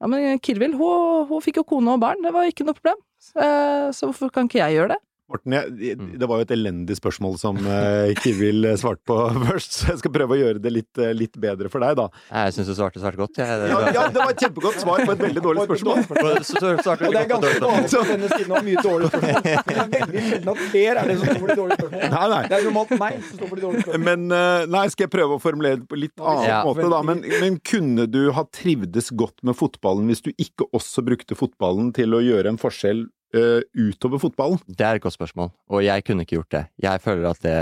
ja, 0.02 0.10
men 0.12 0.40
Kirvil, 0.44 0.76
hun, 0.76 1.28
hun 1.30 1.44
fikk 1.44 1.62
jo 1.62 1.68
kone 1.70 1.94
og 1.96 2.02
barn, 2.04 2.24
det 2.26 2.34
var 2.36 2.48
ikke 2.50 2.66
noe 2.68 2.76
problem. 2.76 3.00
Eh, 3.40 3.88
Så 3.96 4.10
hvorfor 4.10 4.34
kan 4.34 4.50
ikke 4.50 4.60
jeg 4.60 4.76
gjøre 4.80 4.96
det? 4.96 5.02
Morten, 5.26 5.56
jeg, 5.58 5.96
det 6.22 6.28
var 6.30 6.38
jo 6.38 6.46
et 6.46 6.52
elendig 6.54 6.96
spørsmål 7.00 7.40
som 7.42 7.58
uh, 7.66 8.12
Kivil 8.22 8.68
svarte 8.78 9.02
på 9.10 9.16
først, 9.48 9.74
så 9.80 9.88
jeg 9.90 10.02
skal 10.04 10.12
prøve 10.14 10.36
å 10.36 10.38
gjøre 10.38 10.62
det 10.62 10.70
litt, 10.70 11.00
eh, 11.02 11.16
litt 11.18 11.40
bedre 11.42 11.72
for 11.74 11.82
deg, 11.82 11.96
da. 11.98 12.06
Jeg 12.30 12.54
syns 12.54 12.70
du 12.70 12.74
svarte 12.78 13.02
svært 13.02 13.18
godt. 13.18 13.40
Jeg, 13.42 13.48
Ja, 13.72 13.80
ja, 13.90 14.04
det 14.14 14.22
var 14.22 14.36
et 14.36 14.44
kjempegodt 14.44 14.78
svar 14.84 15.02
på 15.02 15.16
et 15.16 15.24
veldig 15.26 15.42
dårlig 15.48 15.64
spørsmål. 15.66 16.04
Og 16.06 17.16
det 17.16 17.24
er 17.24 17.32
ganske 17.32 17.64
vanlig 17.66 17.90
på 17.90 18.04
denne 18.12 18.30
siden 18.36 18.54
å 18.54 18.60
ha 18.60 18.64
mye 18.70 18.84
dårlige 18.86 19.10
spørsmål. 19.16 19.42
Det 19.66 19.80
er 19.82 20.06
veldig 20.06 20.24
sjelden 20.28 20.54
at 20.54 20.62
Per 20.76 21.02
er 21.02 21.10
det 21.10 21.18
som 21.18 21.26
står 21.26 21.42
for 21.42 21.50
de 21.50 21.58
dårlige 21.62 21.80
spørsmålene. 21.82 22.12
Nei, 22.14 22.28
nei. 22.36 22.42
Det 22.52 22.60
er 22.60 22.68
normalt 22.70 22.94
meg 23.02 23.18
som 23.26 23.40
står 23.40 23.50
for 23.50 23.56
de 23.56 23.66
dårlige 23.66 23.86
spørsmålene. 23.88 24.06
Men 24.12 24.38
eh, 24.38 24.70
nei, 24.78 24.86
skal 24.94 25.08
jeg 25.08 25.14
prøve 25.18 25.40
å 25.40 25.42
formulere 25.42 25.82
det 25.82 25.90
på 25.90 26.00
litt 26.06 26.22
annen 26.22 26.46
Ja. 26.52 26.62
måte, 26.70 26.86
da. 26.94 27.02
Men, 27.10 27.26
men 27.42 27.58
kunne 27.66 28.06
du 28.14 28.22
ha 28.38 28.46
trivdes 28.54 29.10
godt 29.18 29.42
med 29.48 29.58
fotballen 29.58 30.06
hvis 30.14 30.22
du 30.26 30.32
ikke 30.38 30.70
også 30.76 31.02
brukte 31.10 31.38
fotballen 31.40 31.90
til 31.98 32.14
å 32.14 32.22
gjøre 32.22 32.54
en 32.54 32.62
forskjell 32.62 33.08
eh, 33.40 33.64
utover 33.78 34.22
fotballen? 34.22 34.60
Det 34.68 34.86
er 34.86 34.98
et 34.98 35.04
godt 35.04 35.16
spørsmål, 35.16 35.52
og 35.70 35.84
jeg 35.86 36.04
kunne 36.08 36.26
ikke 36.26 36.38
gjort 36.38 36.52
det. 36.56 36.62
Jeg 36.84 37.02
føler 37.04 37.28
at 37.30 37.42
det 37.46 37.56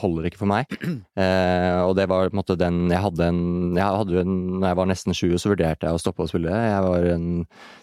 holder 0.00 0.28
ikke 0.28 0.40
for 0.40 0.50
meg. 0.50 0.70
Uh, 1.16 1.80
og 1.88 1.94
det 1.98 2.06
var 2.10 2.30
på 2.30 2.34
en 2.34 2.40
måte 2.40 2.58
den 2.60 2.90
Jeg 2.92 3.02
hadde 3.02 3.28
en, 3.30 3.40
jeg 3.76 3.84
hadde 3.84 4.20
en 4.22 4.34
Når 4.60 4.66
jeg 4.68 4.78
var 4.80 4.88
nesten 4.90 5.16
20, 5.16 5.40
så 5.40 5.52
vurderte 5.52 5.88
jeg 5.88 5.98
å 5.98 6.02
stoppe 6.02 6.24
å 6.24 6.30
spille. 6.30 6.52
Jeg 6.52 6.84
var 6.86 7.08
en, 7.14 7.26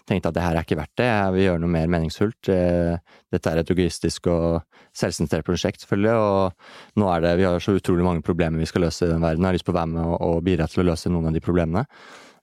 tenkte 0.08 0.30
at 0.30 0.38
det 0.38 0.44
her 0.46 0.58
er 0.58 0.66
ikke 0.66 0.80
verdt 0.80 0.96
det. 1.00 1.10
Jeg 1.10 1.36
vil 1.36 1.46
gjøre 1.48 1.64
noe 1.64 1.74
mer 1.76 1.94
meningsfullt. 1.96 2.50
Uh, 2.50 3.20
dette 3.34 3.50
er 3.50 3.62
et 3.62 3.74
egoistisk 3.74 4.30
og 4.32 4.62
selvsentrert 4.94 5.46
prosjekt, 5.46 5.84
selvfølgelig. 5.84 6.14
Og 6.14 7.00
nå 7.02 7.10
er 7.12 7.24
det 7.24 7.36
Vi 7.40 7.48
har 7.48 7.64
så 7.64 7.76
utrolig 7.78 8.06
mange 8.06 8.24
problemer 8.26 8.62
vi 8.62 8.70
skal 8.70 8.86
løse 8.86 9.06
i 9.06 9.12
den 9.12 9.24
verden. 9.24 9.42
Jeg 9.42 9.52
har 9.52 9.58
lyst 9.58 9.68
på 9.68 9.74
å 9.74 9.80
være 9.80 9.92
med 9.94 10.04
og, 10.04 10.16
og 10.22 10.44
bidra 10.46 10.68
til 10.70 10.84
å 10.84 10.90
løse 10.92 11.12
noen 11.12 11.30
av 11.30 11.36
de 11.36 11.44
problemene. 11.44 11.86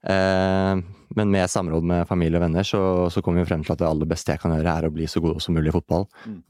Eh, 0.08 0.80
men 1.14 1.28
med 1.30 1.44
samråd 1.52 1.84
med 1.84 2.06
familie 2.08 2.38
og 2.40 2.42
venner 2.46 2.64
så, 2.64 2.78
så 3.12 3.20
kommer 3.22 3.42
vi 3.44 3.48
frem 3.50 3.60
til 3.66 3.74
at 3.74 3.80
det 3.82 3.86
aller 3.86 4.08
beste 4.08 4.32
jeg 4.32 4.40
kan 4.40 4.54
gjøre, 4.56 4.72
er 4.80 4.86
å 4.88 4.92
bli 4.94 5.04
så 5.12 5.20
god 5.20 5.42
som 5.44 5.52
mulig 5.54 5.68
i 5.68 5.74
fotball. 5.74 6.06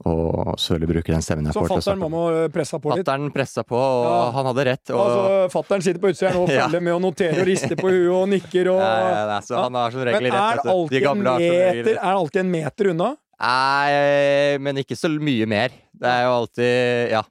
Og 0.07 0.53
selvfølgelig 0.55 0.89
bruke 0.93 1.11
den 1.11 1.25
stemmen 1.25 1.49
jeg 1.49 1.57
får 1.57 1.67
Så 1.67 1.73
fatter'n 1.73 1.99
snakke. 1.99 2.09
må 2.13 2.21
pressa 2.55 2.79
på 2.79 2.93
litt. 2.95 3.03
Fattern 3.03 3.27
pressa 3.35 3.65
på, 3.67 3.75
og 3.75 4.05
Ja. 4.07 4.21
han 4.37 4.47
hadde 4.49 4.65
rett. 4.69 4.93
Og, 4.95 5.01
Altså, 5.03 5.51
Fatter'n 5.51 5.83
sitter 5.83 5.99
på 5.99 6.13
utsida 6.13 6.31
nå 6.33 6.45
og 6.45 6.49
Ja. 6.55 6.67
følger 6.69 6.81
med 6.87 6.93
og 6.95 7.01
noterer 7.09 7.41
og 7.43 7.47
rister 7.51 7.75
på 7.75 7.91
huet 7.91 8.13
og 8.15 8.29
nikker 8.31 8.71
og 8.71 8.79
ja, 8.87 9.25
ja, 9.33 9.39
så 9.43 9.59
han 9.65 9.75
har 9.75 9.91
som 9.91 10.05
regel 10.07 10.23
Men 10.23 10.31
rett. 10.31 10.39
er 10.39 10.55
vet. 10.55 10.63
De 10.63 10.75
alltid 10.77 10.97
en 11.01 11.07
gamle 11.09 11.29
har 11.35 11.43
meter, 11.43 11.91
er 11.99 12.13
alltid 12.23 12.39
en 12.45 12.51
meter 12.55 12.91
unna? 12.95 13.11
Nei, 13.43 14.57
men 14.63 14.79
ikke 14.79 14.95
så 14.95 15.11
mye 15.19 15.45
mer. 15.51 15.75
Det 15.91 16.07
er 16.07 16.23
jo 16.23 16.31
alltid 16.39 17.11
Ja. 17.11 17.23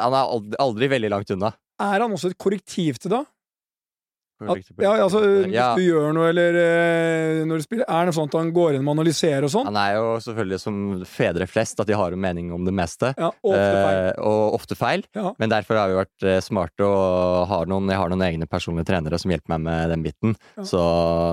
Han 0.00 0.14
er 0.16 0.24
aldri, 0.24 0.56
aldri 0.58 0.88
veldig 0.88 1.10
langt 1.12 1.30
unna. 1.36 1.52
Er 1.82 2.00
han 2.00 2.10
også 2.16 2.30
et 2.32 2.38
korrektiv 2.40 2.96
til 3.02 3.10
det? 3.12 3.26
At, 4.42 4.72
ja, 4.82 4.92
altså, 5.04 5.20
hvis 5.46 5.78
du 5.78 5.82
gjør 5.84 6.12
noe, 6.16 6.28
eller 6.32 6.58
eh, 6.58 7.42
når 7.48 7.60
du 7.60 7.64
spiller 7.66 7.88
Er 7.88 8.08
det 8.08 8.14
sånn 8.16 8.30
at 8.30 8.36
han 8.38 8.50
går 8.54 8.78
inn 8.78 8.86
og 8.86 8.94
analyserer 8.96 9.46
og 9.46 9.52
sånn? 9.52 9.68
Han 9.70 9.78
er 9.80 9.96
jo 9.98 10.08
selvfølgelig 10.26 10.60
som 10.62 10.78
fedre 11.08 11.48
flest, 11.50 11.80
at 11.82 11.90
de 11.90 11.96
har 11.98 12.14
en 12.14 12.22
mening 12.22 12.50
om 12.54 12.66
det 12.66 12.74
meste. 12.76 13.12
Ja, 13.18 13.30
og 13.30 13.52
ofte 13.52 13.82
feil. 13.82 14.00
Eh, 14.02 14.22
og 14.32 14.56
ofte 14.58 14.78
feil. 14.78 15.06
Ja. 15.18 15.32
Men 15.42 15.52
derfor 15.52 15.80
har 15.80 15.92
vi 15.92 15.98
vært 16.00 16.26
eh, 16.26 16.40
smarte 16.44 16.86
og 16.86 17.46
har 17.50 17.70
noen, 17.70 17.90
jeg 17.92 18.00
har 18.00 18.12
noen 18.12 18.26
egne 18.26 18.48
personlige 18.50 18.90
trenere 18.92 19.20
som 19.20 19.32
hjelper 19.34 19.54
meg 19.54 19.64
med 19.68 19.92
den 19.94 20.06
biten. 20.06 20.36
Ja. 20.56 20.66
Så, 20.68 20.82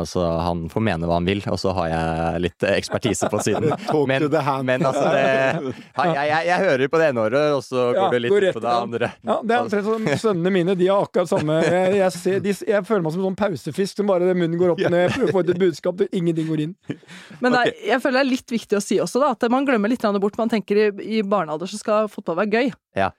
så 0.10 0.26
han 0.46 0.68
får 0.72 0.86
mene 0.86 1.10
hva 1.10 1.20
han 1.20 1.30
vil, 1.30 1.44
og 1.50 1.60
så 1.62 1.74
har 1.78 1.92
jeg 1.92 2.44
litt 2.46 2.68
ekspertise 2.70 3.30
på 3.32 3.42
siden. 3.46 3.72
Men, 4.10 4.24
men 4.66 4.84
altså 4.86 5.04
det, 5.12 5.22
jeg, 5.22 6.12
jeg, 6.16 6.46
jeg 6.48 6.64
hører 6.64 6.90
på 6.92 7.00
det 7.00 7.08
ene 7.12 7.22
året, 7.22 7.54
og 7.54 7.62
så 7.66 7.90
Ja, 7.94 8.06
går 8.06 8.14
det 8.16 8.20
litt 8.24 8.56
på 8.56 8.62
det 8.64 8.72
andre. 8.72 9.10
Ja, 9.28 9.36
det 9.44 9.56
er 9.56 9.66
omtrent 9.66 9.88
som 9.88 10.08
sønnene 10.24 10.52
mine. 10.54 10.76
De 10.80 10.88
har 10.90 11.04
akkurat 11.06 11.30
samme 11.30 11.58
Jeg, 11.66 11.98
jeg, 12.00 12.14
ser, 12.16 12.40
de, 12.44 12.54
jeg 12.72 12.88
føler 12.88 12.99
meg 13.06 13.16
som 13.16 13.22
en 13.24 13.30
sånn 13.30 13.40
pausefisk 13.40 14.02
som 14.02 14.10
bare 14.10 14.34
munnen 14.34 14.60
går 14.60 14.74
opp 14.74 14.84
og 14.84 14.94
ned. 14.94 15.06
Jeg 15.06 15.16
prøver 15.16 15.32
å 15.32 15.38
få 15.38 15.44
ut 15.44 15.54
et 15.54 15.62
budskap 15.64 16.04
og 16.06 16.20
ingenting 16.22 16.50
går 16.50 16.66
inn. 16.66 16.76
Men 17.44 17.56
det 17.56 17.62
er, 17.62 17.74
jeg 17.94 18.04
føler 18.04 18.20
det 18.20 18.26
er 18.26 18.32
litt 18.32 18.56
viktig 18.56 18.80
å 18.80 18.84
si 18.84 19.00
også, 19.04 19.24
da, 19.24 19.32
at 19.38 19.50
man 19.54 19.68
glemmer 19.68 19.92
litt 19.92 20.06
bort. 20.20 20.38
Man 20.40 20.52
tenker 20.52 20.80
i, 20.80 20.88
i 21.20 21.24
barnealder 21.24 21.70
så 21.70 21.80
skal 21.80 22.12
fotball 22.12 22.42
være 22.42 22.60
gøy. 22.60 22.72
Ja. 23.00 23.12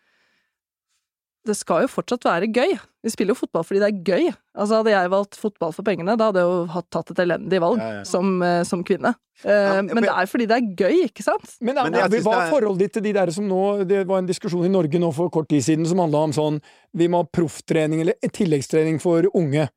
Det 1.47 1.55
skal 1.57 1.87
jo 1.87 1.89
fortsatt 1.89 2.25
være 2.29 2.49
gøy. 2.53 2.75
Vi 3.03 3.11
spiller 3.15 3.33
jo 3.33 3.39
fotball 3.41 3.65
fordi 3.65 3.81
det 3.81 3.89
er 3.89 4.01
gøy. 4.05 4.27
Altså 4.61 4.77
Hadde 4.83 4.93
jeg 4.93 5.11
valgt 5.11 5.39
fotball 5.41 5.73
for 5.73 5.87
pengene, 5.87 6.13
da 6.21 6.27
hadde 6.29 6.43
jeg 6.43 6.51
jo 6.53 6.83
tatt 6.93 7.13
et 7.15 7.23
elendig 7.25 7.61
valg 7.65 7.81
Ja, 7.81 7.87
ja. 7.99 8.03
Som, 8.05 8.43
eh, 8.45 8.63
som 8.69 8.83
kvinne. 8.85 9.15
Eh, 9.41 9.49
Ja, 9.49 9.81
men 9.81 10.03
det 10.05 10.11
er 10.13 10.27
fordi 10.29 10.47
det 10.51 10.59
er 10.59 10.67
gøy, 10.77 10.99
ikke 11.09 11.25
sant? 11.25 11.55
Men, 11.63 11.75
Men 11.81 11.95
jeg 11.97 12.23
hva 12.27 12.43
er- 12.45 12.51
forholdet 12.53 12.79
ditt 12.85 12.93
til 12.93 13.03
de 13.09 13.13
der 13.17 13.31
som 13.33 13.49
nå 13.49 13.87
Det 13.89 14.07
var 14.07 14.19
en 14.19 14.27
diskusjon 14.29 14.67
i 14.67 14.69
Norge 14.69 15.01
nå 15.01 15.09
for 15.17 15.31
kort 15.31 15.49
tid 15.49 15.63
siden 15.65 15.87
som 15.89 15.97
handla 15.99 16.25
om 16.29 16.33
sånn 16.33 16.61
Vi 16.95 17.09
må 17.09 17.23
ha 17.25 17.25
profftrening 17.25 18.01
eller 18.03 18.15
tilleggstrening 18.29 19.01
for 19.01 19.23
unge. 19.35 19.71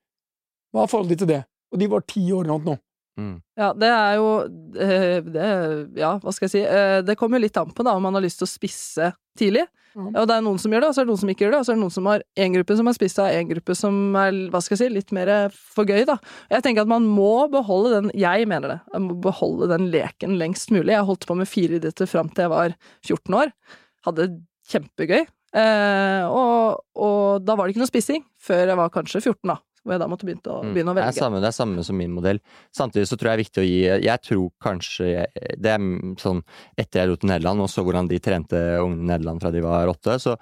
Hva 0.76 0.84
er 0.84 0.88
forholdet 0.92 1.10
ditt 1.16 1.20
til 1.20 1.28
det? 1.32 1.46
Og 1.72 1.80
de 1.80 1.88
var 1.88 2.02
ti 2.02 2.28
år 2.32 2.44
eller 2.44 2.58
noe 2.60 2.66
nå. 2.74 2.78
Mm. 3.20 3.36
Ja, 3.60 3.68
det 3.78 3.90
er 3.94 4.16
jo 4.18 4.30
eh, 4.82 5.20
det, 5.22 5.48
Ja, 6.02 6.16
hva 6.18 6.34
skal 6.34 6.48
jeg 6.48 6.54
si. 6.56 6.62
Eh, 6.66 7.02
Det 7.06 7.18
kommer 7.20 7.38
jo 7.38 7.46
litt 7.46 7.58
an 7.62 7.74
på 7.76 7.86
da 7.86 7.94
om 7.94 8.06
man 8.08 8.18
har 8.18 8.24
lyst 8.26 8.40
til 8.42 8.48
å 8.48 8.54
spisse 8.54 9.12
tidlig. 9.38 9.68
Mm. 9.94 10.08
Og 10.18 10.26
det 10.26 10.34
er 10.34 10.42
noen 10.42 10.58
som 10.58 10.74
gjør 10.74 10.82
det, 10.82 10.88
og 10.90 10.96
så 10.96 11.02
er 11.02 11.06
det 11.06 11.12
noen 11.12 11.22
som 11.22 11.30
ikke 11.30 11.46
gjør 11.46 11.52
det. 11.54 11.60
Og 11.60 11.66
så 11.68 11.72
er 11.74 11.78
det 11.78 11.84
noen 11.84 11.94
som 11.94 12.08
har 12.10 12.24
en 12.46 12.56
gruppe 12.56 12.78
som 12.80 12.90
har 12.90 12.96
spissa, 12.98 13.28
en 13.30 13.52
gruppe 13.52 13.76
som 13.78 14.00
er 14.18 14.40
hva 14.54 14.62
skal 14.66 14.74
jeg 14.74 14.82
si, 14.82 14.88
litt 14.96 15.14
mer 15.14 15.32
for 15.54 15.86
gøy, 15.90 16.02
da. 16.10 16.16
Og 16.50 16.56
jeg 16.58 16.66
tenker 16.66 16.88
at 16.88 16.90
man 16.90 17.06
må 17.06 17.46
beholde 17.54 17.94
den 18.00 18.10
Jeg 18.18 18.48
mener 18.50 18.74
det. 18.74 18.80
Man 18.96 19.06
må 19.12 19.20
beholde 19.28 19.70
den 19.70 19.92
leken 19.94 20.40
lengst 20.42 20.74
mulig. 20.74 20.96
Jeg 20.96 21.06
holdt 21.06 21.30
på 21.30 21.38
med 21.38 21.50
fire 21.50 21.78
idretter 21.78 22.10
fram 22.10 22.34
til 22.34 22.48
jeg 22.48 22.54
var 22.56 22.74
14 23.06 23.38
år. 23.44 23.54
Hadde 24.10 24.30
kjempegøy. 24.74 25.22
Eh, 25.54 26.24
og, 26.26 26.82
og 26.98 27.46
da 27.46 27.54
var 27.54 27.68
det 27.68 27.76
ikke 27.76 27.84
noe 27.84 27.92
spissing 27.92 28.24
før 28.42 28.72
jeg 28.74 28.80
var 28.80 28.90
kanskje 28.96 29.22
14, 29.22 29.38
da. 29.54 29.60
Hvor 29.84 29.92
jeg 29.98 30.00
da 30.00 30.08
måtte 30.08 30.24
begynne 30.26 30.48
å, 30.48 30.64
Mm. 30.64 30.74
begynne 30.74 30.92
å 30.92 30.96
Det 30.96 31.04
er, 31.04 31.08
velge. 31.12 31.20
samme, 31.20 31.40
det 31.44 31.48
er 31.50 31.58
samme 31.58 31.84
som 31.84 31.98
min 31.98 32.12
modell. 32.16 32.40
Samtidig 32.72 33.08
så 33.10 33.18
tror 33.20 33.30
jeg 33.32 33.38
det 33.38 33.40
er 33.40 33.44
viktig 33.44 33.64
å 33.64 33.68
gi 33.68 34.04
Jeg 34.06 34.22
tror 34.24 34.52
kanskje 34.64 35.08
jeg, 35.12 35.28
Det 35.60 35.72
er 35.74 35.80
sånn 36.24 36.42
Etter 36.78 37.00
jeg 37.02 37.08
dro 37.10 37.16
til 37.18 37.30
Nederland 37.34 37.60
og 37.62 37.68
så 37.70 37.84
hvordan 37.84 38.08
de 38.08 38.20
trente 38.20 38.56
ungene 38.80 39.04
i 39.04 39.10
Nederland 39.18 39.42
fra 39.42 39.52
de 39.52 39.60
var 39.62 39.88
åtte, 39.92 40.16
så 40.24 40.38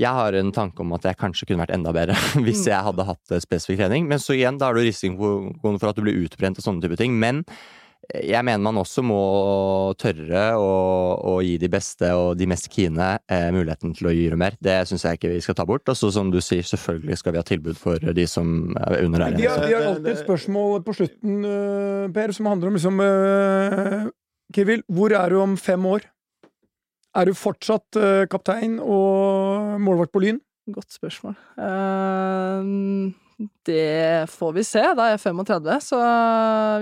jeg 0.00 0.08
har 0.16 0.32
en 0.32 0.50
tanke 0.50 0.80
om 0.80 0.94
at 0.94 1.02
jeg 1.02 1.16
kanskje 1.20 1.44
kunne 1.46 1.60
vært 1.66 1.74
enda 1.76 1.92
bedre 1.92 2.14
hvis 2.46 2.64
jeg 2.70 2.80
hadde 2.82 3.04
hatt 3.04 3.32
eh, 3.32 3.38
spesifikk 3.42 3.82
trening. 3.82 4.06
Men 4.08 4.16
så 4.18 4.32
igjen, 4.32 4.56
da 4.56 4.70
har 4.70 4.74
du 4.74 4.80
risikoen 4.80 5.78
for 5.78 5.90
at 5.90 5.96
du 5.96 6.00
blir 6.06 6.16
utbrent 6.24 6.56
og 6.56 6.64
sånne 6.64 6.80
type 6.80 6.96
ting. 6.96 7.18
Men 7.20 7.44
jeg 8.14 8.44
mener 8.46 8.62
man 8.64 8.80
også 8.80 9.02
må 9.06 9.20
tørre 10.00 10.42
å, 10.58 10.70
å 11.32 11.34
gi 11.44 11.56
de 11.60 11.70
beste 11.72 12.10
og 12.16 12.34
de 12.40 12.48
mest 12.50 12.70
kine 12.72 13.12
eh, 13.30 13.48
muligheten 13.54 13.94
til 13.96 14.10
å 14.10 14.14
gjøre 14.14 14.38
mer. 14.40 14.56
Det 14.62 14.76
syns 14.90 15.06
jeg 15.06 15.20
ikke 15.20 15.32
vi 15.34 15.40
skal 15.44 15.58
ta 15.58 15.66
bort. 15.68 15.88
Og 15.90 15.98
så 15.98 16.10
som 16.14 16.32
du 16.32 16.40
sier, 16.44 16.66
selvfølgelig 16.66 17.20
skal 17.20 17.36
vi 17.36 17.42
ha 17.42 17.46
tilbud 17.46 17.78
for 17.78 18.12
de 18.16 18.26
som 18.30 18.72
er 18.80 19.04
under 19.04 19.26
der. 19.26 19.38
Vi 19.38 19.48
har, 19.48 19.64
vi 19.66 19.76
har 19.76 19.88
alltid 19.92 20.12
et 20.14 20.22
spørsmål 20.24 20.84
på 20.86 20.96
slutten, 21.00 21.40
eh, 21.46 22.06
Per, 22.14 22.34
som 22.34 22.48
handler 22.50 22.70
om 22.70 22.76
liksom 22.76 23.00
uh, 23.00 24.08
Kivil, 24.54 24.82
hvor 24.90 25.12
er 25.14 25.30
du 25.30 25.40
om 25.40 25.56
fem 25.60 25.84
år? 25.86 26.06
Er 27.16 27.26
du 27.26 27.38
fortsatt 27.38 27.98
uh, 27.98 28.26
kaptein 28.30 28.78
og 28.82 29.80
målvakt 29.82 30.14
på 30.14 30.22
Lyn? 30.24 30.40
Godt 30.70 30.92
spørsmål. 30.94 31.34
Eh, 31.58 32.70
Det 33.64 34.26
får 34.28 34.52
vi 34.52 34.62
se. 34.64 34.82
Da 34.96 35.06
er 35.06 35.14
jeg 35.14 35.20
35, 35.22 35.76
så 35.80 35.98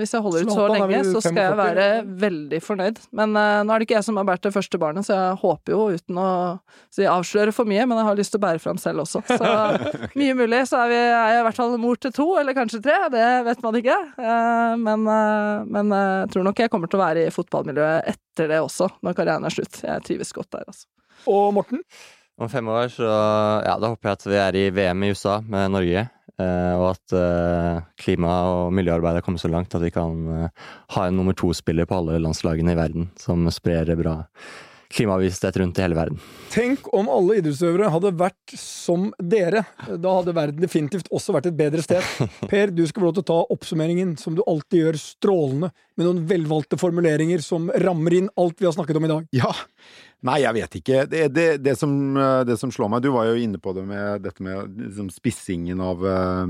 hvis 0.00 0.14
jeg 0.14 0.22
holder 0.24 0.46
ut 0.46 0.52
så 0.56 0.64
lenge, 0.72 1.02
så 1.06 1.20
skal 1.22 1.38
jeg 1.38 1.58
være 1.60 1.86
veldig 2.24 2.60
fornøyd. 2.64 2.98
Men 3.14 3.36
uh, 3.38 3.60
nå 3.62 3.74
er 3.74 3.78
det 3.78 3.86
ikke 3.86 3.96
jeg 3.98 4.06
som 4.08 4.18
har 4.18 4.26
båret 4.26 4.42
det 4.48 4.52
første 4.56 4.80
barnet, 4.82 5.06
så 5.06 5.14
jeg 5.14 5.36
håper 5.44 5.74
jo, 5.76 5.84
uten 5.94 6.18
å 6.18 6.30
si, 6.90 7.06
avsløre 7.06 7.54
for 7.54 7.70
mye, 7.70 7.86
men 7.86 8.00
jeg 8.00 8.08
har 8.08 8.18
lyst 8.18 8.34
til 8.34 8.40
å 8.40 8.44
bære 8.48 8.62
fram 8.64 8.80
selv 8.82 9.04
også. 9.04 9.22
Så 9.30 9.52
mye 10.18 10.34
mulig 10.40 10.64
så 10.70 10.82
er, 10.82 10.92
vi, 10.94 11.00
er 11.06 11.36
jeg 11.36 11.44
i 11.44 11.46
hvert 11.46 11.60
fall 11.62 11.78
mor 11.78 12.02
til 12.02 12.16
to, 12.18 12.28
eller 12.42 12.58
kanskje 12.58 12.82
tre. 12.88 12.98
Det 13.14 13.30
vet 13.52 13.64
man 13.68 13.80
ikke. 13.84 13.98
Uh, 14.18 14.74
men, 14.82 15.06
uh, 15.06 15.64
men 15.78 15.94
jeg 15.94 16.34
tror 16.34 16.50
nok 16.50 16.66
jeg 16.66 16.74
kommer 16.74 16.90
til 16.90 16.98
å 16.98 17.06
være 17.06 17.26
i 17.28 17.34
fotballmiljøet 17.34 18.14
etter 18.16 18.50
det 18.50 18.62
også, 18.64 18.90
når 19.06 19.18
karrieren 19.18 19.46
er 19.46 19.54
slutt. 19.54 19.82
Jeg 19.86 20.06
trives 20.10 20.34
godt 20.34 20.50
der, 20.58 20.66
altså. 20.66 20.90
Og 21.30 21.52
Morten? 21.54 21.86
Om 22.38 22.50
fem 22.50 22.68
år 22.70 22.86
så 22.94 23.06
ja, 23.66 23.74
da 23.82 23.90
håper 23.90 24.12
jeg 24.12 24.18
at 24.18 24.26
vi 24.30 24.38
er 24.38 24.58
i 24.58 24.68
VM 24.70 25.02
i 25.02 25.14
USA 25.14 25.40
med 25.42 25.74
Norge. 25.74 26.08
Eh, 26.42 26.74
og 26.76 26.86
at 26.92 27.16
eh, 27.16 27.82
klima- 28.00 28.38
og 28.52 28.72
miljøarbeidet 28.76 29.24
kommet 29.26 29.42
så 29.42 29.50
langt 29.52 29.74
at 29.74 29.84
vi 29.84 29.92
kan 29.94 30.24
eh, 30.34 30.70
ha 30.96 31.06
en 31.06 31.20
nummer 31.20 31.36
to-spiller 31.38 31.88
på 31.88 32.00
alle 32.00 32.20
landslagene 32.22 32.74
i 32.74 32.78
verden 32.78 33.10
som 33.20 33.46
sprer 33.52 33.94
bra 33.98 34.20
klimabevissthet 34.94 35.56
rundt 35.60 35.78
i 35.78 35.84
hele 35.84 35.96
verden. 35.98 36.20
Tenk 36.52 36.86
om 36.96 37.10
alle 37.12 37.38
idrettsøvere 37.42 37.90
hadde 37.92 38.12
vært 38.16 38.54
som 38.56 39.10
dere. 39.20 39.64
Da 39.86 40.14
hadde 40.18 40.34
verden 40.36 40.64
definitivt 40.64 41.10
også 41.14 41.34
vært 41.36 41.50
et 41.50 41.58
bedre 41.58 41.84
sted. 41.84 42.04
Per, 42.50 42.72
du 42.72 42.84
skal 42.88 43.02
få 43.02 43.08
lov 43.10 43.16
til 43.18 43.26
å 43.26 43.30
ta 43.30 43.38
oppsummeringen, 43.54 44.16
som 44.20 44.36
du 44.38 44.42
alltid 44.46 44.86
gjør 44.86 45.00
strålende, 45.02 45.72
med 45.98 46.06
noen 46.06 46.24
velvalgte 46.30 46.78
formuleringer 46.80 47.42
som 47.44 47.68
rammer 47.84 48.16
inn 48.16 48.30
alt 48.40 48.60
vi 48.60 48.68
har 48.68 48.76
snakket 48.76 49.00
om 49.00 49.08
i 49.08 49.12
dag. 49.12 49.32
Ja. 49.36 49.52
Nei, 50.26 50.40
jeg 50.42 50.56
vet 50.56 50.76
ikke. 50.80 51.02
Det, 51.10 51.24
det, 51.30 51.48
det, 51.62 51.74
som, 51.78 51.92
eh, 52.18 52.42
det 52.48 52.56
som 52.58 52.72
slår 52.74 52.90
meg 52.90 53.04
Du 53.04 53.12
var 53.14 53.28
jo 53.28 53.38
inne 53.38 53.60
på 53.62 53.70
det 53.76 53.84
med 53.86 54.24
dette 54.24 54.42
med 54.42 54.80
liksom, 54.80 55.12
spissingen 55.14 55.82
av 55.84 56.02
uh, 56.02 56.48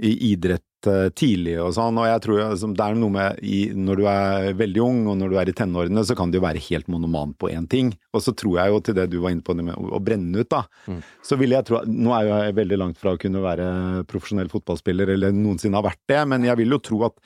idrett 0.00 0.64
eh, 0.90 1.08
tidlig 1.16 1.56
og 1.62 1.72
sånn, 1.76 1.98
og 2.00 2.08
jeg 2.08 2.22
tror 2.24 2.40
liksom, 2.40 2.74
det 2.78 2.84
er 2.84 2.98
noe 2.98 3.14
med 3.14 3.42
i, 3.44 3.58
Når 3.76 4.00
du 4.00 4.06
er 4.10 4.48
veldig 4.58 4.82
ung, 4.84 5.00
og 5.12 5.18
når 5.20 5.32
du 5.32 5.38
er 5.40 5.52
i 5.52 5.54
tenårene, 5.56 6.04
så 6.08 6.16
kan 6.18 6.32
du 6.32 6.38
jo 6.38 6.44
være 6.44 6.62
helt 6.68 6.90
monoman 6.92 7.34
på 7.38 7.50
én 7.52 7.68
ting. 7.70 7.92
Og 8.12 8.24
så 8.24 8.34
tror 8.36 8.58
jeg 8.60 8.74
jo 8.74 8.82
til 8.82 8.98
det 8.98 9.08
du 9.12 9.20
var 9.22 9.34
inne 9.34 9.44
på 9.46 9.56
med 9.58 9.76
å, 9.76 10.02
brenne 10.02 10.42
ut, 10.42 10.50
da. 10.50 10.64
Mm. 10.90 11.00
Så 11.22 11.38
ville 11.40 11.58
jeg 11.58 11.68
tro 11.68 11.82
Nå 11.86 12.12
er 12.16 12.26
jo 12.26 12.34
jeg 12.42 12.58
veldig 12.58 12.80
langt 12.80 13.00
fra 13.00 13.14
å 13.14 13.20
kunne 13.20 13.44
være 13.44 13.70
profesjonell 14.10 14.50
fotballspiller, 14.52 15.14
eller 15.14 15.34
noensinne 15.36 15.78
har 15.78 15.90
vært 15.90 16.04
det, 16.10 16.20
men 16.28 16.46
jeg 16.46 16.62
vil 16.62 16.76
jo 16.76 16.82
tro 16.90 17.02
at 17.08 17.18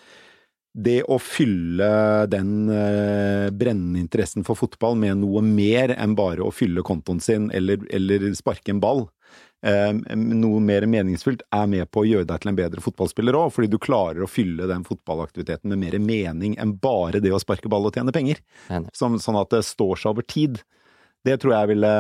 det 0.76 0.98
å 1.08 1.16
fylle 1.22 1.88
den 2.28 2.68
eh, 2.68 3.48
brennende 3.48 4.02
interessen 4.02 4.44
for 4.44 4.58
fotball 4.60 4.98
med 5.00 5.22
noe 5.22 5.40
mer 5.44 5.94
enn 5.96 6.16
bare 6.18 6.44
å 6.44 6.52
fylle 6.52 6.84
kontoen 6.84 7.22
sin 7.24 7.48
eller, 7.56 7.80
eller 7.96 8.28
sparke 8.36 8.74
en 8.74 8.82
ball, 8.82 9.06
noe 9.66 10.60
mer 10.62 10.86
meningsfylt, 10.90 11.42
er 11.54 11.66
med 11.70 11.90
på 11.90 12.04
å 12.04 12.06
gjøre 12.06 12.28
deg 12.28 12.42
til 12.42 12.52
en 12.52 12.58
bedre 12.58 12.84
fotballspiller 12.84 13.38
òg, 13.38 13.50
fordi 13.54 13.70
du 13.72 13.78
klarer 13.82 14.22
å 14.22 14.30
fylle 14.30 14.68
den 14.70 14.84
fotballaktiviteten 14.86 15.72
med 15.72 15.82
mer 15.82 15.98
mening 16.02 16.56
enn 16.62 16.76
bare 16.82 17.22
det 17.24 17.32
å 17.34 17.40
sparke 17.42 17.70
ball 17.72 17.88
og 17.88 17.96
tjene 17.98 18.14
penger. 18.14 18.42
Sånn, 18.94 19.18
sånn 19.22 19.40
at 19.40 19.50
det 19.54 19.64
står 19.66 20.02
seg 20.02 20.14
over 20.14 20.26
tid. 20.26 20.62
Det 21.26 21.34
tror 21.42 21.52
jeg 21.56 21.70
ville 21.72 21.90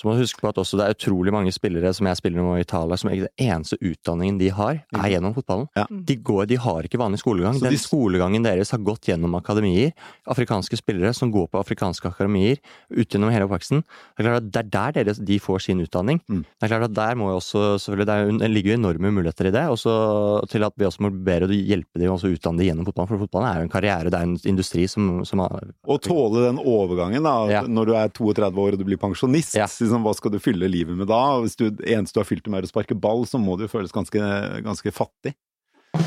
Så 0.00 0.06
må 0.08 0.14
du 0.16 0.22
huske 0.22 0.40
på 0.40 0.48
at 0.48 0.58
også 0.62 0.78
det 0.80 0.86
er 0.88 0.94
utrolig 0.96 1.32
mange 1.34 1.52
spillere 1.52 1.90
som 1.94 2.06
jeg 2.08 2.18
spiller 2.20 2.40
med 2.46 2.62
i 2.62 2.64
Italia, 2.64 2.96
som 2.96 3.10
den 3.12 3.26
eneste 3.36 3.76
utdanningen 3.84 4.38
de 4.40 4.48
har, 4.56 4.80
er 4.96 5.10
gjennom 5.12 5.34
fotballen. 5.36 5.68
Ja. 5.76 5.84
De, 5.90 6.16
går, 6.16 6.46
de 6.48 6.56
har 6.62 6.88
ikke 6.88 7.00
vanlig 7.00 7.20
skolegang. 7.20 7.58
Så 7.58 7.66
Den 7.66 7.76
de- 7.76 7.82
skolegangen 7.82 8.46
deres 8.46 8.72
har 8.72 8.80
gått 8.80 9.10
gjennom 9.10 9.36
akademier. 9.36 9.92
Afrikanske 10.32 10.78
spillere 10.80 11.12
som 11.14 11.30
går 11.34 11.50
på 11.52 11.60
afrikanske 11.60 12.08
akademier 12.08 12.58
ut 12.90 13.06
gjennom 13.12 13.30
hele 13.34 13.44
oppveksten. 13.48 13.82
Det 13.84 14.24
er 14.24 14.28
klart 14.30 14.42
at 14.42 14.50
det 14.52 14.62
er 14.64 14.70
der 14.72 14.96
deres, 15.04 15.20
de 15.20 15.38
får 15.42 15.60
sin 15.66 15.80
utdanning. 15.84 16.22
Mm. 16.30 16.42
Det 16.46 16.64
er 16.68 16.72
klart 16.72 16.88
at 16.88 16.94
der 16.96 17.14
må 17.20 17.28
jo 17.32 17.40
også, 17.42 17.64
selvfølgelig, 17.84 18.06
det, 18.08 18.14
er, 18.16 18.32
det 18.46 18.50
ligger 18.54 18.72
jo 18.74 18.78
enorme 18.80 19.12
muligheter 19.18 19.50
i 19.50 19.54
det, 19.54 19.66
også 19.68 20.46
til 20.48 20.64
at 20.64 20.72
vi 20.80 20.88
også 20.88 21.04
må 21.04 21.10
bedre 21.12 21.50
å 21.50 21.52
hjelpe 21.52 22.00
dem 22.00 22.12
og 22.14 22.22
utdanne 22.24 22.62
dem 22.62 22.70
gjennom 22.70 22.86
fotballen. 22.88 23.10
For 23.12 23.22
fotballen 23.26 23.48
er 23.50 23.60
jo 23.60 23.66
en 23.68 23.74
karriere, 23.76 24.08
det 24.12 24.18
er 24.20 24.28
en 24.30 24.38
industri 24.54 24.86
som, 24.88 25.10
som 25.28 25.42
har 25.44 25.68
Å 25.84 25.98
tåle 26.00 26.46
den 26.48 26.58
overgangen, 26.62 27.22
da, 27.26 27.36
Ja. 27.52 27.62
når 27.66 27.86
du 27.90 27.92
er 27.98 28.08
32 28.08 28.61
år 28.61 28.61
og 28.70 28.78
du 28.78 28.86
blir 28.86 29.00
pensjonist. 29.02 29.56
Ja. 29.58 29.66
Liksom, 29.66 30.04
hva 30.06 30.14
skal 30.16 30.32
du 30.34 30.38
fylle 30.42 30.70
livet 30.70 30.96
med 30.98 31.10
da? 31.10 31.40
Hvis 31.42 31.58
du, 31.58 31.68
det 31.74 31.90
eneste 31.90 32.16
du 32.16 32.22
har 32.22 32.28
fylt 32.28 32.46
det 32.46 32.52
med 32.54 32.62
er 32.62 32.68
å 32.68 32.72
sparke 32.72 32.96
ball, 32.98 33.26
så 33.28 33.40
må 33.42 33.58
det 33.58 33.66
jo 33.66 33.74
føles 33.74 33.94
ganske, 33.94 34.22
ganske 34.64 34.94
fattig. 34.94 35.34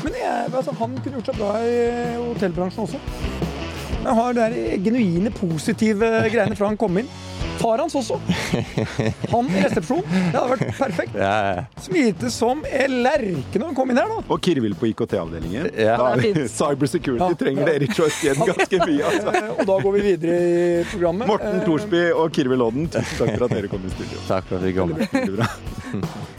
Men 0.02 0.16
jeg, 0.18 0.48
altså, 0.50 0.74
han 0.80 0.96
kunne 0.98 1.20
gjort 1.20 1.30
seg 1.30 1.38
bra 1.38 1.52
i 1.62 1.76
hotellbransjen 2.16 2.86
også. 2.88 3.02
Han 4.06 4.18
har 4.20 4.36
der 4.38 4.56
genuine, 4.82 5.32
positive 5.34 6.10
greiene 6.30 6.56
fra 6.58 6.70
han 6.70 6.78
kom 6.80 7.02
inn. 7.02 7.08
Far 7.60 7.78
hans 7.82 7.94
også. 7.98 8.18
Han 9.32 9.46
i 9.50 9.62
resepsjon. 9.64 10.02
Det 10.06 10.36
hadde 10.36 10.50
vært 10.52 10.76
perfekt. 10.78 11.14
Ja, 11.16 11.64
Smilte 11.82 12.30
som 12.32 12.62
en 12.68 12.96
lerke 13.04 13.58
når 13.60 13.70
han 13.70 13.78
kom 13.78 13.90
inn 13.94 14.00
her, 14.00 14.10
da. 14.12 14.18
Og 14.34 14.40
Kirvil 14.44 14.74
på 14.78 14.90
IKT-avdelingen. 14.92 15.70
Ja. 15.76 15.96
Da 15.96 16.10
er 16.12 16.20
Det 16.20 16.30
er 16.30 16.34
vi- 16.34 16.40
fint. 16.42 16.54
Cybersecurity 16.56 17.24
Ja. 17.24 17.34
trenger 17.34 17.66
ganske 18.46 18.80
mye. 18.86 19.02
Altså. 19.10 19.34
Og 19.58 19.66
da 19.66 19.78
går 19.86 19.92
vi 19.98 20.04
videre 20.10 20.36
i 20.36 20.84
programmet. 20.92 21.28
Morten 21.32 21.60
Thorsby 21.66 22.04
og 22.12 22.32
Kirvil 22.36 22.62
Odden, 22.68 22.88
tusen 22.88 23.16
takk 23.24 23.36
for 23.38 23.44
at 23.48 23.56
dere 23.56 23.68
kom 23.72 23.84
i 23.86 23.94
studio. 23.96 24.18
takk 24.28 24.44
for 24.50 24.56
at 24.56 24.62
vi 24.68 24.72
kom. 24.76 24.96
Veldig 24.96 25.36
bra. 25.36 26.34